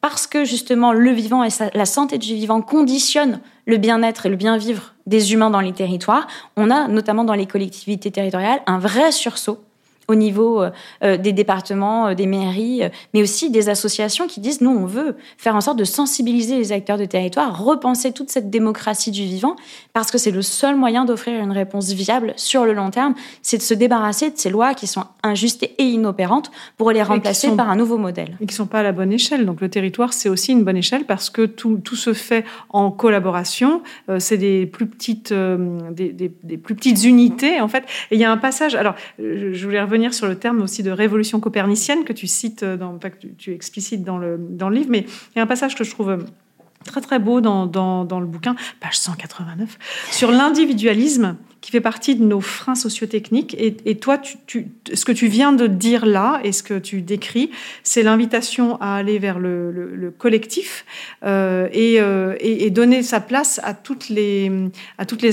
[0.01, 4.35] parce que justement le vivant et la santé du vivant conditionnent le bien-être et le
[4.35, 9.11] bien-vivre des humains dans les territoires, on a notamment dans les collectivités territoriales un vrai
[9.11, 9.63] sursaut
[10.07, 10.69] au niveau euh,
[11.03, 12.83] euh, des départements, euh, des mairies,
[13.13, 16.71] mais aussi des associations qui disent nous, on veut faire en sorte de sensibiliser les
[16.71, 19.55] acteurs de territoire, repenser toute cette démocratie du vivant,
[19.93, 23.57] parce que c'est le seul moyen d'offrir une réponse viable sur le long terme, c'est
[23.57, 27.69] de se débarrasser de ces lois qui sont injustes et inopérantes pour les remplacer par
[27.69, 28.37] un nouveau modèle.
[28.41, 29.45] Et qui ne sont pas à la bonne échelle.
[29.45, 32.91] Donc le territoire, c'est aussi une bonne échelle parce que tout, tout se fait en
[32.91, 33.81] collaboration.
[34.19, 37.83] c'est des plus petites, des, des, plus petites unités, en fait.
[38.11, 38.75] Et il y a un passage.
[38.75, 42.97] Alors, je voulais revenir sur le terme aussi de révolution copernicienne que tu cites, dans,
[42.97, 43.07] que
[43.37, 44.37] tu, explicites dans le,
[44.71, 46.25] livre, mais il y a un passage que je trouve
[46.85, 49.77] très très beau dans le bouquin, page 189,
[50.11, 53.55] sur l'individualisme qui fait partie de nos freins sociotechniques.
[53.57, 57.01] Et, et toi, tu, ce que tu viens de dire là et ce que tu
[57.01, 57.49] décris,
[57.81, 60.85] c'est l'invitation à aller vers le, le, collectif
[61.23, 64.51] euh, et, euh, et, donner sa place à toutes les,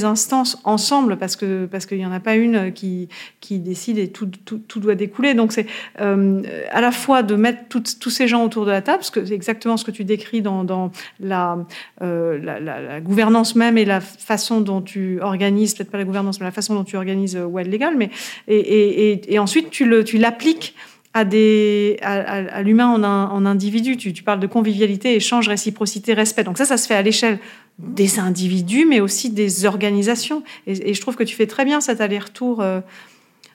[0.05, 3.11] instances ensemble, parce que parce qu'il n'y en a pas une qui,
[3.41, 5.35] qui décide et tout, tout, doit découler.
[5.35, 5.67] Donc c'est
[6.01, 6.41] euh,
[6.71, 9.35] à la fois de mettre tous ces gens autour de la table, parce que c'est
[9.35, 10.91] exactement ce que tu décris dans,
[11.21, 11.59] la,
[12.01, 16.75] la, gouvernance même et la façon dont tu organises, peut-être pas la gouvernance, la façon
[16.75, 18.11] dont tu organises euh, Well Legal, mais
[18.49, 20.75] et, ensuite tu le tu l'appliques
[21.15, 23.97] à, des, à, l'humain en, en, individu.
[23.97, 26.45] Tu, tu, parles de convivialité, échange, réciprocité, respect.
[26.45, 27.39] Donc ça, ça se fait à l'échelle
[27.79, 30.43] des individus, mais aussi des organisations.
[30.67, 32.61] Et, je trouve que tu fais très bien cet aller-retour.
[32.61, 32.81] Euh,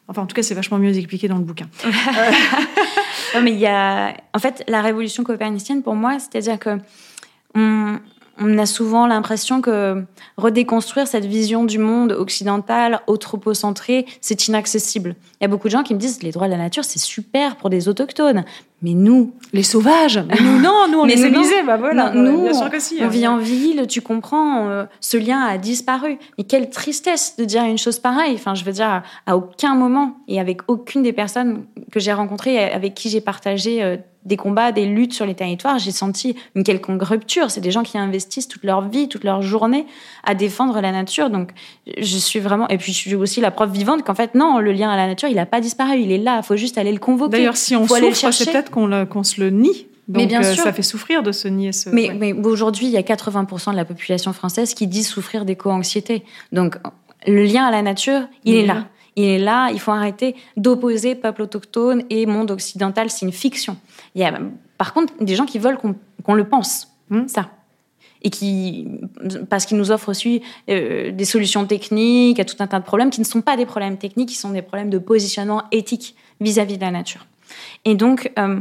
[0.07, 1.68] enfin, en tout cas, c'est vachement mieux expliqué dans le bouquin.
[3.41, 6.77] mais il y a, en fait, la révolution copernicienne pour moi, c'est-à-dire que
[8.39, 10.05] on a souvent l'impression que
[10.38, 15.15] redéconstruire cette vision du monde occidental, anthropocentré, c'est inaccessible.
[15.39, 16.99] Il y a beaucoup de gens qui me disent les droits de la nature, c'est
[16.99, 18.45] super pour des autochtones.
[18.83, 22.11] Mais nous, les sauvages, nous non, nous on est civilisés, bah voilà.
[22.11, 23.07] nous, bien sûr que si, on hein.
[23.07, 26.19] vit en ville, tu comprends, euh, ce lien a disparu.
[26.37, 28.35] Et quelle tristesse de dire une chose pareille.
[28.35, 32.59] Enfin, je veux dire, à, aucun moment et avec aucune des personnes que j'ai rencontrées,
[32.71, 33.97] avec qui j'ai partagé euh,
[34.27, 37.49] des combats, des luttes sur les territoires, j'ai senti une quelconque rupture.
[37.49, 39.87] C'est des gens qui investissent toute leur vie, toute leur journée
[40.23, 41.29] à défendre la nature.
[41.29, 41.51] Donc,
[41.97, 42.67] je suis vraiment.
[42.67, 45.07] Et puis, je suis aussi la preuve vivante qu'en fait, non, le lien à la
[45.07, 45.99] nature, il n'a pas disparu.
[45.99, 46.37] Il est là.
[46.37, 47.37] Il faut juste aller le convoquer.
[47.37, 49.88] D'ailleurs, si on souffre, c'est peut-être qu'on se le nie.
[50.07, 50.64] Donc, mais bien euh, sûr.
[50.64, 51.89] ça fait souffrir de se nier ce.
[51.89, 56.23] Mais, mais aujourd'hui, il y a 80% de la population française qui dit souffrir d'éco-anxiété.
[56.53, 56.77] Donc,
[57.26, 58.88] le lien à la nature, il, est là.
[59.18, 63.77] Il est là, il faut arrêter d'opposer peuple autochtone et monde occidental, c'est une fiction.
[64.15, 64.39] Il y a
[64.77, 67.27] par contre des gens qui veulent qu'on le pense, hmm.
[67.27, 67.49] ça.
[68.23, 68.88] Et qui,
[69.49, 73.10] parce qu'ils nous offrent aussi euh, des solutions techniques à tout un tas de problèmes
[73.10, 76.77] qui ne sont pas des problèmes techniques, qui sont des problèmes de positionnement éthique vis-à-vis
[76.77, 77.26] de la nature.
[77.85, 78.59] Et donc, euh,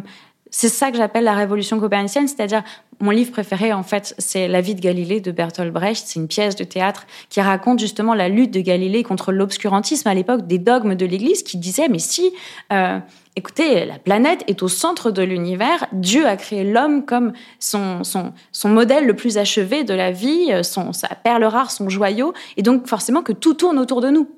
[0.51, 2.63] c'est ça que j'appelle la révolution copernicienne, c'est-à-dire
[3.01, 6.05] mon livre préféré, en fait, c'est La vie de Galilée de Bertolt Brecht.
[6.07, 10.15] C'est une pièce de théâtre qui raconte justement la lutte de Galilée contre l'obscurantisme à
[10.15, 12.33] l'époque des dogmes de l'Église qui disaient, mais si,
[12.73, 12.99] euh,
[13.35, 18.33] écoutez, la planète est au centre de l'univers, Dieu a créé l'homme comme son, son,
[18.51, 22.63] son, modèle le plus achevé de la vie, son, sa perle rare, son joyau, et
[22.63, 24.29] donc forcément que tout tourne autour de nous.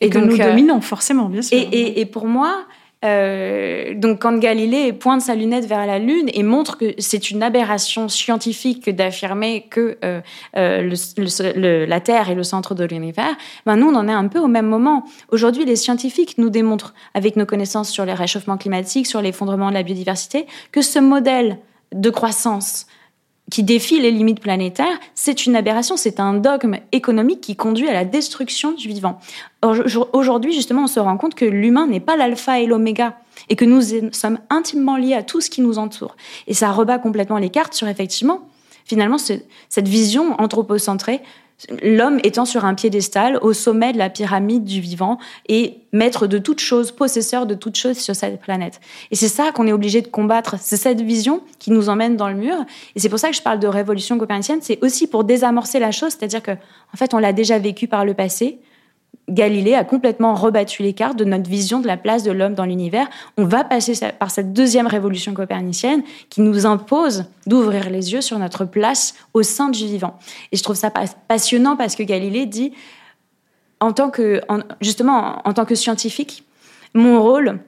[0.00, 1.56] Et, que nous euh, dominons, forcément, bien sûr.
[1.56, 2.64] Et, et, et pour moi,
[3.04, 7.44] euh, donc quand Galilée pointe sa lunette vers la Lune et montre que c'est une
[7.44, 10.20] aberration scientifique d'affirmer que euh,
[10.56, 14.26] euh le, la Terre est le centre de l'univers, ben nous on en est un
[14.26, 15.04] peu au même moment.
[15.30, 19.74] Aujourd'hui, les scientifiques nous démontrent, avec nos connaissances sur les réchauffements climatiques, sur l'effondrement de
[19.74, 21.58] la biodiversité, que ce modèle
[21.92, 22.86] de croissance
[23.50, 27.92] qui défie les limites planétaires, c'est une aberration, c'est un dogme économique qui conduit à
[27.92, 29.18] la destruction du vivant.
[30.12, 33.16] Aujourd'hui, justement, on se rend compte que l'humain n'est pas l'alpha et l'oméga
[33.48, 33.80] et que nous
[34.12, 36.16] sommes intimement liés à tout ce qui nous entoure.
[36.46, 38.48] Et ça rebat complètement les cartes sur, effectivement,
[38.84, 41.20] finalement, cette vision anthropocentrée
[41.82, 45.18] l'homme étant sur un piédestal au sommet de la pyramide du vivant
[45.48, 48.80] et maître de toute chose, possesseur de toute chose sur cette planète.
[49.10, 50.56] Et c'est ça qu'on est obligé de combattre.
[50.60, 52.56] C'est cette vision qui nous emmène dans le mur.
[52.94, 54.60] Et c'est pour ça que je parle de révolution copernicienne.
[54.62, 58.04] C'est aussi pour désamorcer la chose, c'est-à-dire que, en fait, on l'a déjà vécu par
[58.04, 58.58] le passé.
[59.28, 62.64] Galilée a complètement rebattu les cartes de notre vision de la place de l'homme dans
[62.64, 63.08] l'univers.
[63.36, 68.38] On va passer par cette deuxième révolution copernicienne qui nous impose d'ouvrir les yeux sur
[68.38, 70.18] notre place au sein du vivant.
[70.52, 70.90] Et je trouve ça
[71.28, 72.72] passionnant parce que Galilée dit,
[73.80, 74.40] en tant que,
[74.80, 76.44] justement, en tant que scientifique,
[76.94, 77.60] mon rôle,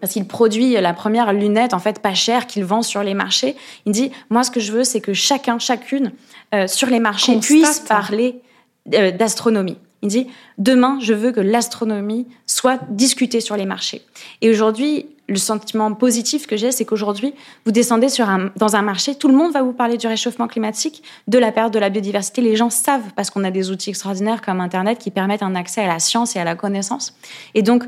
[0.00, 3.56] parce qu'il produit la première lunette en fait pas chère qu'il vend sur les marchés.
[3.86, 6.12] Il dit moi ce que je veux c'est que chacun chacune
[6.52, 8.40] euh, sur les marchés puisse parler
[8.92, 9.78] euh, d'astronomie.
[10.04, 10.26] Il dit
[10.58, 14.02] demain, je veux que l'astronomie soit discutée sur les marchés.
[14.42, 17.32] Et aujourd'hui, le sentiment positif que j'ai, c'est qu'aujourd'hui,
[17.64, 20.46] vous descendez sur un, dans un marché, tout le monde va vous parler du réchauffement
[20.46, 22.42] climatique, de la perte de la biodiversité.
[22.42, 25.80] Les gens savent parce qu'on a des outils extraordinaires comme Internet qui permettent un accès
[25.80, 27.16] à la science et à la connaissance.
[27.54, 27.84] Et donc,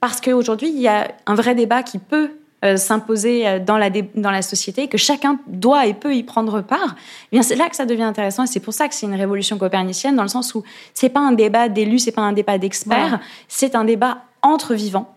[0.00, 2.30] parce qu'aujourd'hui, il y a un vrai débat qui peut
[2.64, 6.60] euh, s'imposer euh, dans la, dans la société, que chacun doit et peut y prendre
[6.60, 6.94] part,
[7.32, 9.14] eh bien c'est là que ça devient intéressant et c'est pour ça que c'est une
[9.14, 10.62] révolution copernicienne dans le sens où
[10.92, 15.14] c'est pas un débat d'élus, c'est pas un débat d'experts, c'est un débat entre vivants.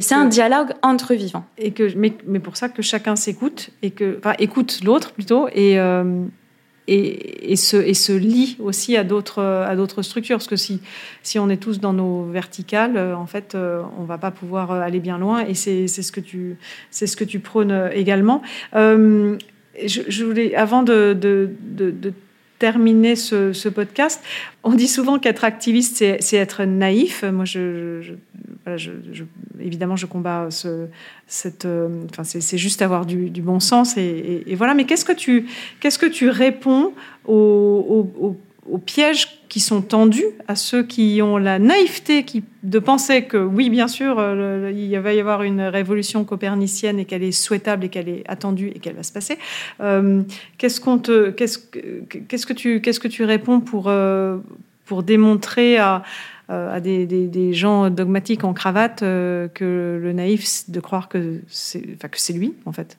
[0.00, 1.44] C'est un dialogue entre vivants.
[1.58, 5.48] Et que, mais, mais pour ça que chacun s'écoute et que, enfin, écoute l'autre plutôt
[5.52, 6.24] et, euh,
[6.88, 10.38] et, se, et se lie aussi à d'autres à d'autres structures.
[10.38, 10.80] Parce que si
[11.22, 14.72] si on est tous dans nos verticales euh, en fait euh, on va pas pouvoir
[14.72, 15.44] euh, aller bien loin.
[15.46, 16.56] Et c'est c'est ce que tu
[16.90, 18.42] c'est ce que tu prônes également.
[18.74, 22.12] Je, voulais avant de, de, de
[22.62, 24.22] terminer ce, podcast.
[24.62, 27.24] On dit souvent qu'être activiste, c'est être naïf.
[27.24, 28.14] Moi, je,
[29.58, 30.86] évidemment, je combats ce,
[31.26, 31.64] cette.
[31.64, 31.88] Euh,
[32.22, 34.74] c'est juste avoir du, bon sens et, voilà.
[34.74, 35.46] Mais qu'est-ce que tu,
[35.80, 36.92] qu'est-ce que tu réponds
[37.26, 38.36] aux
[38.78, 42.24] pièges qui sont tendus à ceux qui ont la naïveté
[42.62, 47.04] de penser que oui, bien sûr, euh, il va y avoir une révolution copernicienne et
[47.04, 49.38] qu'elle est souhaitable et qu'elle est attendue et qu'elle va se passer.
[49.80, 50.22] Euh,
[50.58, 54.38] qu'est-ce qu'on te, qu'est-ce, que tu, qu'est-ce que tu réponds pour euh,
[54.86, 56.02] pour démontrer à
[56.48, 62.20] à des, gens dogmatiques en cravate que le naïf de croire que c'est enfin, que
[62.20, 62.98] c'est lui en fait?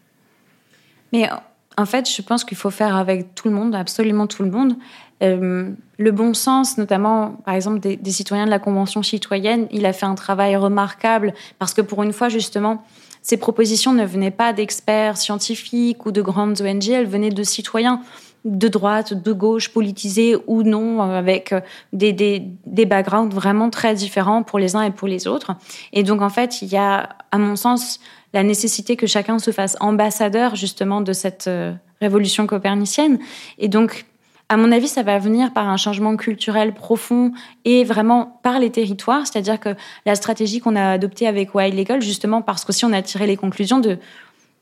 [1.11, 1.30] Mais
[1.77, 4.76] en fait, je pense qu'il faut faire avec tout le monde, absolument tout le monde.
[5.22, 9.85] Euh, le bon sens, notamment, par exemple, des, des, citoyens de la Convention citoyenne, il
[9.85, 12.84] a fait un travail remarquable parce que pour une fois, justement,
[13.22, 18.02] ces propositions ne venaient pas d'experts scientifiques ou de grandes ONG, elles venaient de citoyens
[18.45, 21.56] de droite, de gauche, politisés ou non, euh, avec
[21.94, 25.56] des, des, des backgrounds vraiment très différents pour les uns et pour les autres.
[25.94, 27.99] Et donc, en fait, il y a, à mon sens,
[28.34, 33.19] la nécessité que chacun se fasse ambassadeur justement de cette euh, révolution copernicienne.
[33.60, 34.06] Et donc,
[34.53, 37.31] à mon avis, ça va venir par un changement culturel profond
[37.65, 39.25] et vraiment par les territoires.
[39.25, 39.75] C'est-à-dire que
[40.05, 43.35] la stratégie qu'on a adoptée avec Wild Legal, justement parce qu'aussi on a tiré les
[43.35, 43.97] conclusions de,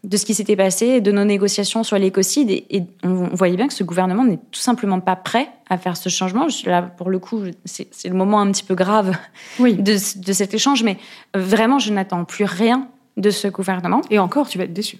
[0.05, 3.67] de ce qui s'était passé, de nos négociations sur l'écocide, et, et, on voyait bien
[3.67, 6.47] que ce gouvernement n'est tout simplement pas prêt à faire ce changement.
[6.65, 9.17] Là, pour le coup, c'est le moment un petit peu grave
[9.59, 9.73] oui.
[9.77, 10.97] de, de cet échange, mais
[11.33, 12.87] vraiment, je n'attends plus rien
[13.17, 13.99] de ce gouvernement.
[14.09, 14.99] Et encore, tu vas être déçu.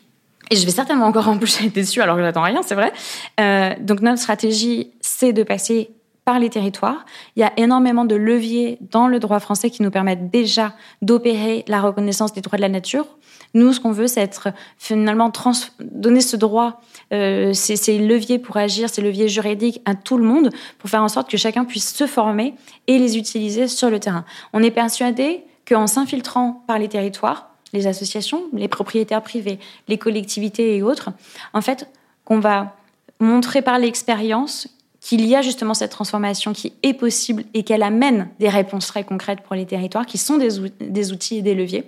[0.52, 2.92] Et je vais certainement encore en plus être déçue alors que j'attends rien, c'est vrai.
[3.40, 5.92] Euh, donc notre stratégie, c'est de passer
[6.26, 7.06] par les territoires.
[7.36, 11.64] Il y a énormément de leviers dans le droit français qui nous permettent déjà d'opérer
[11.68, 13.06] la reconnaissance des droits de la nature.
[13.54, 15.32] Nous, ce qu'on veut, c'est être finalement
[15.80, 16.82] donner ce droit,
[17.14, 20.50] euh, ces, ces leviers pour agir, ces leviers juridiques à tout le monde,
[20.80, 22.56] pour faire en sorte que chacun puisse se former
[22.88, 24.26] et les utiliser sur le terrain.
[24.52, 30.76] On est persuadé qu'en s'infiltrant par les territoires, les associations, les propriétaires privés, les collectivités
[30.76, 31.10] et autres,
[31.54, 31.88] en fait,
[32.26, 32.76] qu'on va
[33.20, 34.68] montrer par l'expérience
[35.00, 39.04] qu'il y a justement cette transformation qui est possible et qu'elle amène des réponses très
[39.04, 41.86] concrètes pour les territoires, qui sont des, outils et des leviers,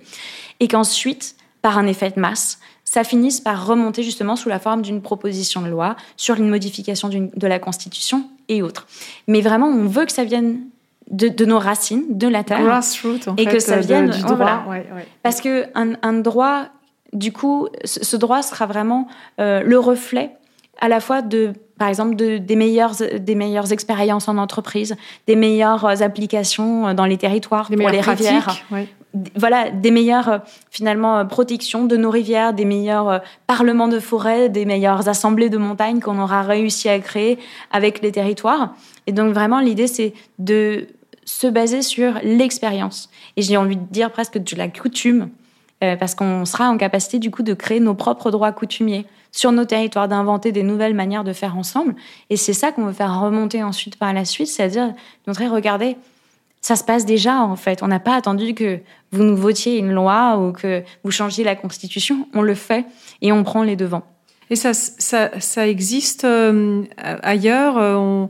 [0.58, 4.82] et qu'ensuite, par un effet de masse, ça finisse par remonter justement sous la forme
[4.82, 8.86] d'une proposition de loi sur une modification de la Constitution et autres.
[9.26, 10.60] Mais vraiment, on veut que ça vienne
[11.10, 12.80] de, nos racines, de la terre,
[13.36, 14.64] et que ça vienne du droit.
[15.22, 16.66] Parce que un, droit,
[17.12, 19.08] du coup, ce, droit sera vraiment
[19.40, 20.36] euh, le reflet
[20.80, 24.94] à la fois de par exemple des, meilleures, des meilleures expériences en entreprise,
[25.26, 28.64] des meilleures applications dans les territoires pour les rivières.
[29.36, 30.38] Voilà, des meilleures euh,
[30.70, 35.50] finalement euh, protections de nos rivières, des meilleurs euh, parlements de forêt, des meilleures assemblées
[35.50, 37.38] de montagne qu'on aura réussi à créer
[37.70, 38.74] avec les territoires.
[39.06, 40.88] Et donc vraiment l'idée c'est de
[41.24, 43.08] se baser sur l'expérience.
[43.36, 45.30] Et j'ai envie de dire presque de la coutume,
[45.80, 49.64] parce qu'on sera en capacité du coup de créer nos propres droits coutumiers sur nos
[49.64, 51.96] territoires, d'inventer des nouvelles manières de faire ensemble.
[52.30, 54.94] Et c'est ça qu'on veut faire remonter ensuite par la suite, c'est-à-dire
[55.26, 55.96] montrer, regardez,
[56.60, 57.82] ça se passe déjà en fait.
[57.82, 58.78] On n'a pas attendu que
[59.10, 62.28] vous nous votiez une loi ou que vous changiez la Constitution.
[62.32, 62.86] On le fait
[63.22, 64.04] et on prend les devants.
[64.50, 68.26] Et ça, ça, existe euh, ailleurs euh,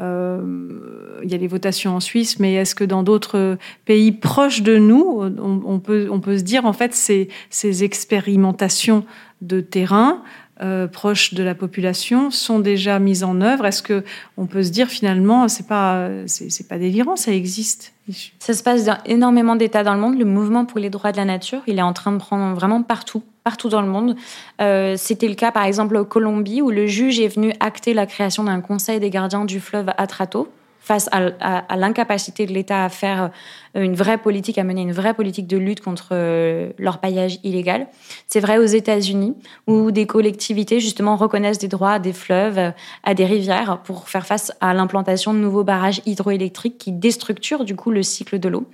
[0.00, 4.62] euh, il y a les votations en Suisse, mais est-ce que dans d'autres pays proches
[4.62, 9.04] de nous, on, peut, on peut se dire en fait ces expérimentations
[9.42, 10.22] de terrain
[10.62, 14.04] euh, proches de la population sont déjà mises en œuvre Est-ce que
[14.36, 17.92] on peut se dire finalement c'est pas c'est pas délirant, ça existe?
[18.38, 20.18] Ça se passe dans énormément d'États dans le monde.
[20.18, 22.82] Le mouvement pour les droits de la nature, il est en train de prendre vraiment
[22.82, 24.16] partout, partout dans le monde.
[24.60, 28.06] Euh, C'était le cas par exemple au Colombie où le juge est venu acter la
[28.06, 30.48] création d'un conseil des gardiens du fleuve Atrato
[30.86, 33.30] face à, l'incapacité de l'État à faire
[33.76, 37.88] euh, une vraie politique, à mener une vraie politique de lutte contre euh, l'orpaillage illégal.
[38.28, 39.34] C'est vrai aux États-Unis,
[39.66, 42.72] où des collectivités justement reconnaissent des droits à des fleuves,
[43.02, 47.74] à des rivières, pour faire face à l'implantation de nouveaux barrages hydroélectriques qui déstructurent du
[47.74, 48.68] coup le cycle de l'eau.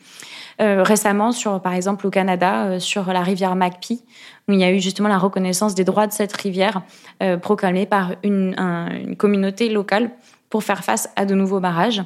[0.61, 4.03] Euh, récemment, sur, par exemple au Canada, sur la rivière McPee,
[4.49, 6.83] où il y a eu justement la reconnaissance des droits de cette rivière
[7.41, 10.11] proclamée par une communauté locale
[10.53, 12.03] pour faire face à de nouveaux barrages.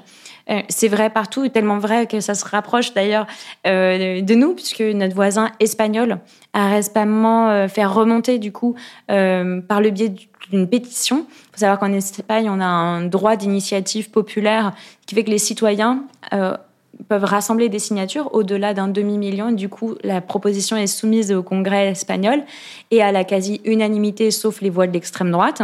[0.51, 3.27] Euh, c'est vrai partout, tellement vrai que ça se rapproche d'ailleurs
[3.66, 6.20] euh, de nous, puisque notre voisin espagnol
[6.52, 8.77] a récemment euh, fait remonter du coup
[9.09, 10.14] par le biais
[10.48, 11.27] d'une pétition.
[11.28, 14.73] Il faut savoir qu'en Espagne, on a un droit d'initiative populaire
[15.06, 19.51] qui fait que les citoyens peuvent rassembler des signatures au-delà d'un demi-million.
[19.51, 22.44] Du coup, la proposition est soumise au Congrès espagnol
[22.93, 25.62] et à la quasi-unanimité, sauf les voix de l'extrême droite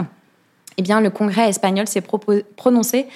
[0.78, 2.02] eh bien, le Congrès espagnol s'est
[2.56, 3.06] prononcé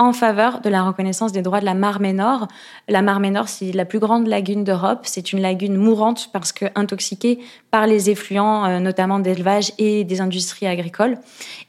[0.00, 2.48] en faveur de la reconnaissance des droits de la Mar Ménor.
[2.88, 5.00] La Mar Ménor, c'est la plus grande lagune d'Europe.
[5.02, 7.38] C'est une lagune mourante parce que intoxiquée
[7.70, 11.18] par les effluents, euh, notamment d'élevage et des industries agricoles.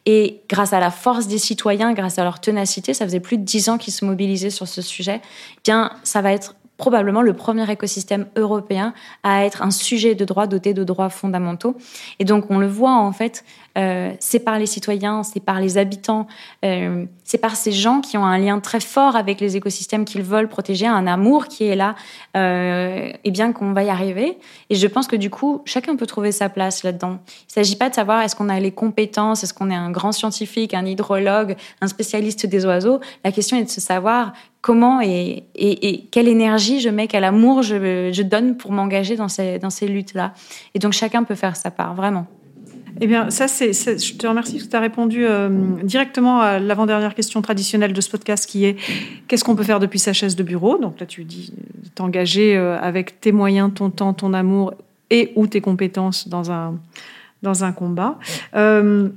[0.05, 3.43] Et grâce à la force des citoyens, grâce à leur ténacité, ça faisait plus de
[3.43, 5.19] dix ans qu'ils se mobilisaient sur ce sujet.
[5.57, 10.25] Eh bien, ça va être probablement le premier écosystème européen à être un sujet de
[10.25, 11.75] droit doté de droits fondamentaux.
[12.17, 13.45] Et donc on le voit en fait,
[13.77, 16.27] euh, c'est par les citoyens, c'est par les habitants,
[16.65, 20.23] euh, c'est par ces gens qui ont un lien très fort avec les écosystèmes qu'ils
[20.23, 21.95] veulent protéger, un amour qui est là,
[22.35, 24.37] euh, et bien qu'on va y arriver.
[24.69, 27.19] Et je pense que du coup, chacun peut trouver sa place là-dedans.
[27.27, 29.91] Il ne s'agit pas de savoir est-ce qu'on a les compétences, est-ce qu'on est un
[29.91, 32.99] grand scientifique, un hydrologue, un spécialiste des oiseaux?
[33.23, 35.45] La question est de se savoir comment et,
[36.11, 40.33] quelle énergie je mets, quel amour je, donne pour m'engager dans ces luttes-là.
[40.75, 42.27] Et donc chacun peut faire sa part, vraiment.
[43.03, 45.49] Eh bien, ça, c'est, je te remercie parce que tu as répondu euh,
[45.81, 48.77] directement à l'avant-dernière question traditionnelle de ce podcast qui est
[49.27, 50.77] qu'est-ce qu'on peut faire depuis sa chaise de bureau?
[50.77, 51.51] Donc là, tu dis
[51.95, 54.75] t'engager euh, avec tes moyens, ton temps, ton amour
[55.09, 56.79] et ou tes compétences dans un,
[57.41, 58.19] dans un combat.
[58.55, 59.09] Euh,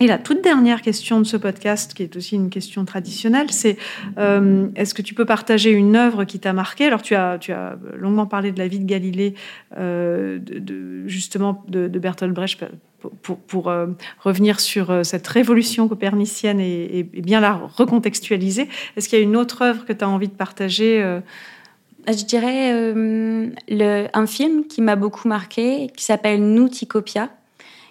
[0.00, 3.78] et la toute dernière question de ce podcast, qui est aussi une question traditionnelle, c'est
[4.16, 6.86] est-ce que tu peux partager une œuvre qui t'a marqué?
[6.86, 9.34] Alors, tu as, tu as longuement parlé de la vie de Galilée,
[9.76, 12.64] de, justement de, Bertolt Brecht,
[13.46, 13.86] pour, euh,
[14.20, 18.68] revenir sur cette révolution copernicienne et, bien la recontextualiser.
[18.96, 21.20] Est-ce qu'il y a une autre œuvre que tu as envie de partager
[22.06, 22.70] je dirais
[24.14, 27.28] un film qui m'a beaucoup marqué, qui s'appelle Nouticopia,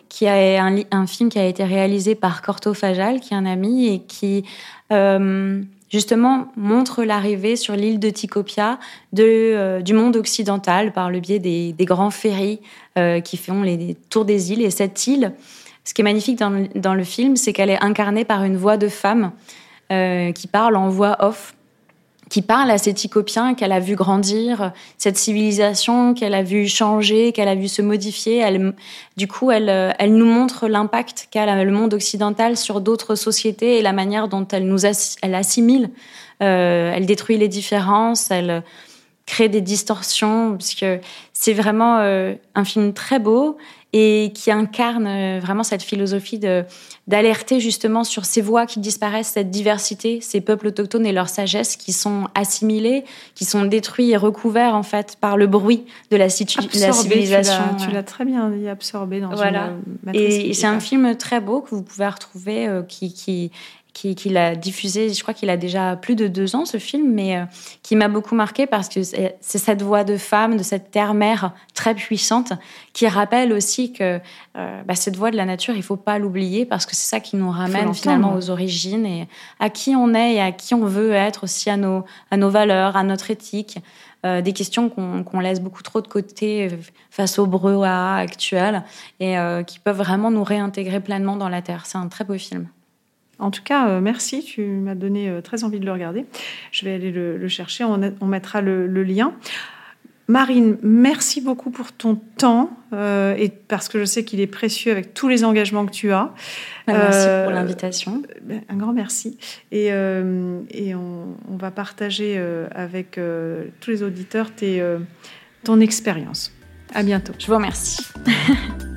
[0.09, 3.45] qui est un, un, film qui a été réalisé par Corto Fajal, qui est un
[3.45, 4.43] ami et qui
[4.91, 8.79] euh, justement montre l'arrivée sur l'île de Tikopia
[9.13, 12.59] de, euh, du monde occidental par le biais des, des grands ferries
[12.97, 14.61] euh, qui font les, tours des îles.
[14.61, 15.33] Et cette île,
[15.83, 18.77] ce qui est magnifique dans dans le film, c'est qu'elle est incarnée par une voix
[18.77, 19.31] de femme
[19.89, 21.55] qui parle en voix off
[22.29, 27.31] qui parle à cet Icopien qu'elle a vu grandir, cette civilisation qu'elle a vu changer,
[27.31, 28.37] qu'elle a vu se modifier.
[28.37, 28.73] Elle,
[29.15, 33.81] du coup, elle, elle nous montre l'impact qu'a le monde occidental sur d'autres sociétés et
[33.81, 35.89] la manière dont elle nous elle assimile.
[36.41, 38.63] Euh, elle détruit les différences, elle
[39.25, 40.99] crée des distorsions, parce que
[41.33, 43.57] c'est vraiment euh, un film très beau
[43.93, 46.39] et qui incarne euh, vraiment cette philosophie
[47.07, 51.77] d'alerter justement sur ces voix qui disparaissent, cette diversité, ces peuples autochtones et leur sagesse
[51.77, 56.25] qui sont assimilés, qui sont détruits et recouverts en fait par le bruit de la,
[56.25, 57.63] la civilisation.
[57.79, 59.71] Tu l'as très bien dit, absorbé dans voilà.
[60.05, 63.51] une Et, c'est un film très beau que vous pouvez retrouver, euh, qui, qui
[63.97, 67.37] qu'il a diffusé, je crois qu'il a déjà plus de deux ans ce film, mais
[67.37, 67.45] euh,
[67.81, 71.95] qui m'a beaucoup marqué parce que c'est cette voix de femme, de cette terre-mère très
[71.95, 72.53] puissante,
[72.93, 74.19] qui rappelle aussi que
[74.57, 77.19] euh, bah, cette voix de la nature, il faut pas l'oublier parce que c'est ça
[77.19, 79.27] qui nous ramène finalement aux origines et
[79.59, 82.49] à qui on est et à qui on veut être aussi à nos, à nos
[82.49, 83.79] valeurs, à notre éthique.
[84.25, 86.69] Euh, des questions qu'on laisse beaucoup trop de côté
[87.11, 88.83] face au brouhaha actuel
[89.19, 89.35] et
[89.67, 91.85] qui peuvent vraiment nous réintégrer pleinement dans la terre.
[91.85, 92.67] C'est un très beau film.
[93.39, 96.25] En tout cas, euh, merci, tu m'as donné euh, très envie de le regarder.
[96.71, 99.33] Je vais aller le, chercher, on, mettra le, lien.
[100.27, 104.91] Marine, merci beaucoup pour ton temps euh, et parce que je sais qu'il est précieux
[104.91, 106.33] avec tous les engagements que tu as.
[106.85, 108.23] Bah, merci pour l'invitation.
[108.41, 109.37] Ben, un grand merci.
[109.71, 112.37] Et, et on, va partager
[112.75, 113.19] avec
[113.79, 114.83] tous les auditeurs tes,
[115.63, 116.51] ton expérience.
[116.93, 117.33] À bientôt.
[117.39, 118.01] Je vous remercie.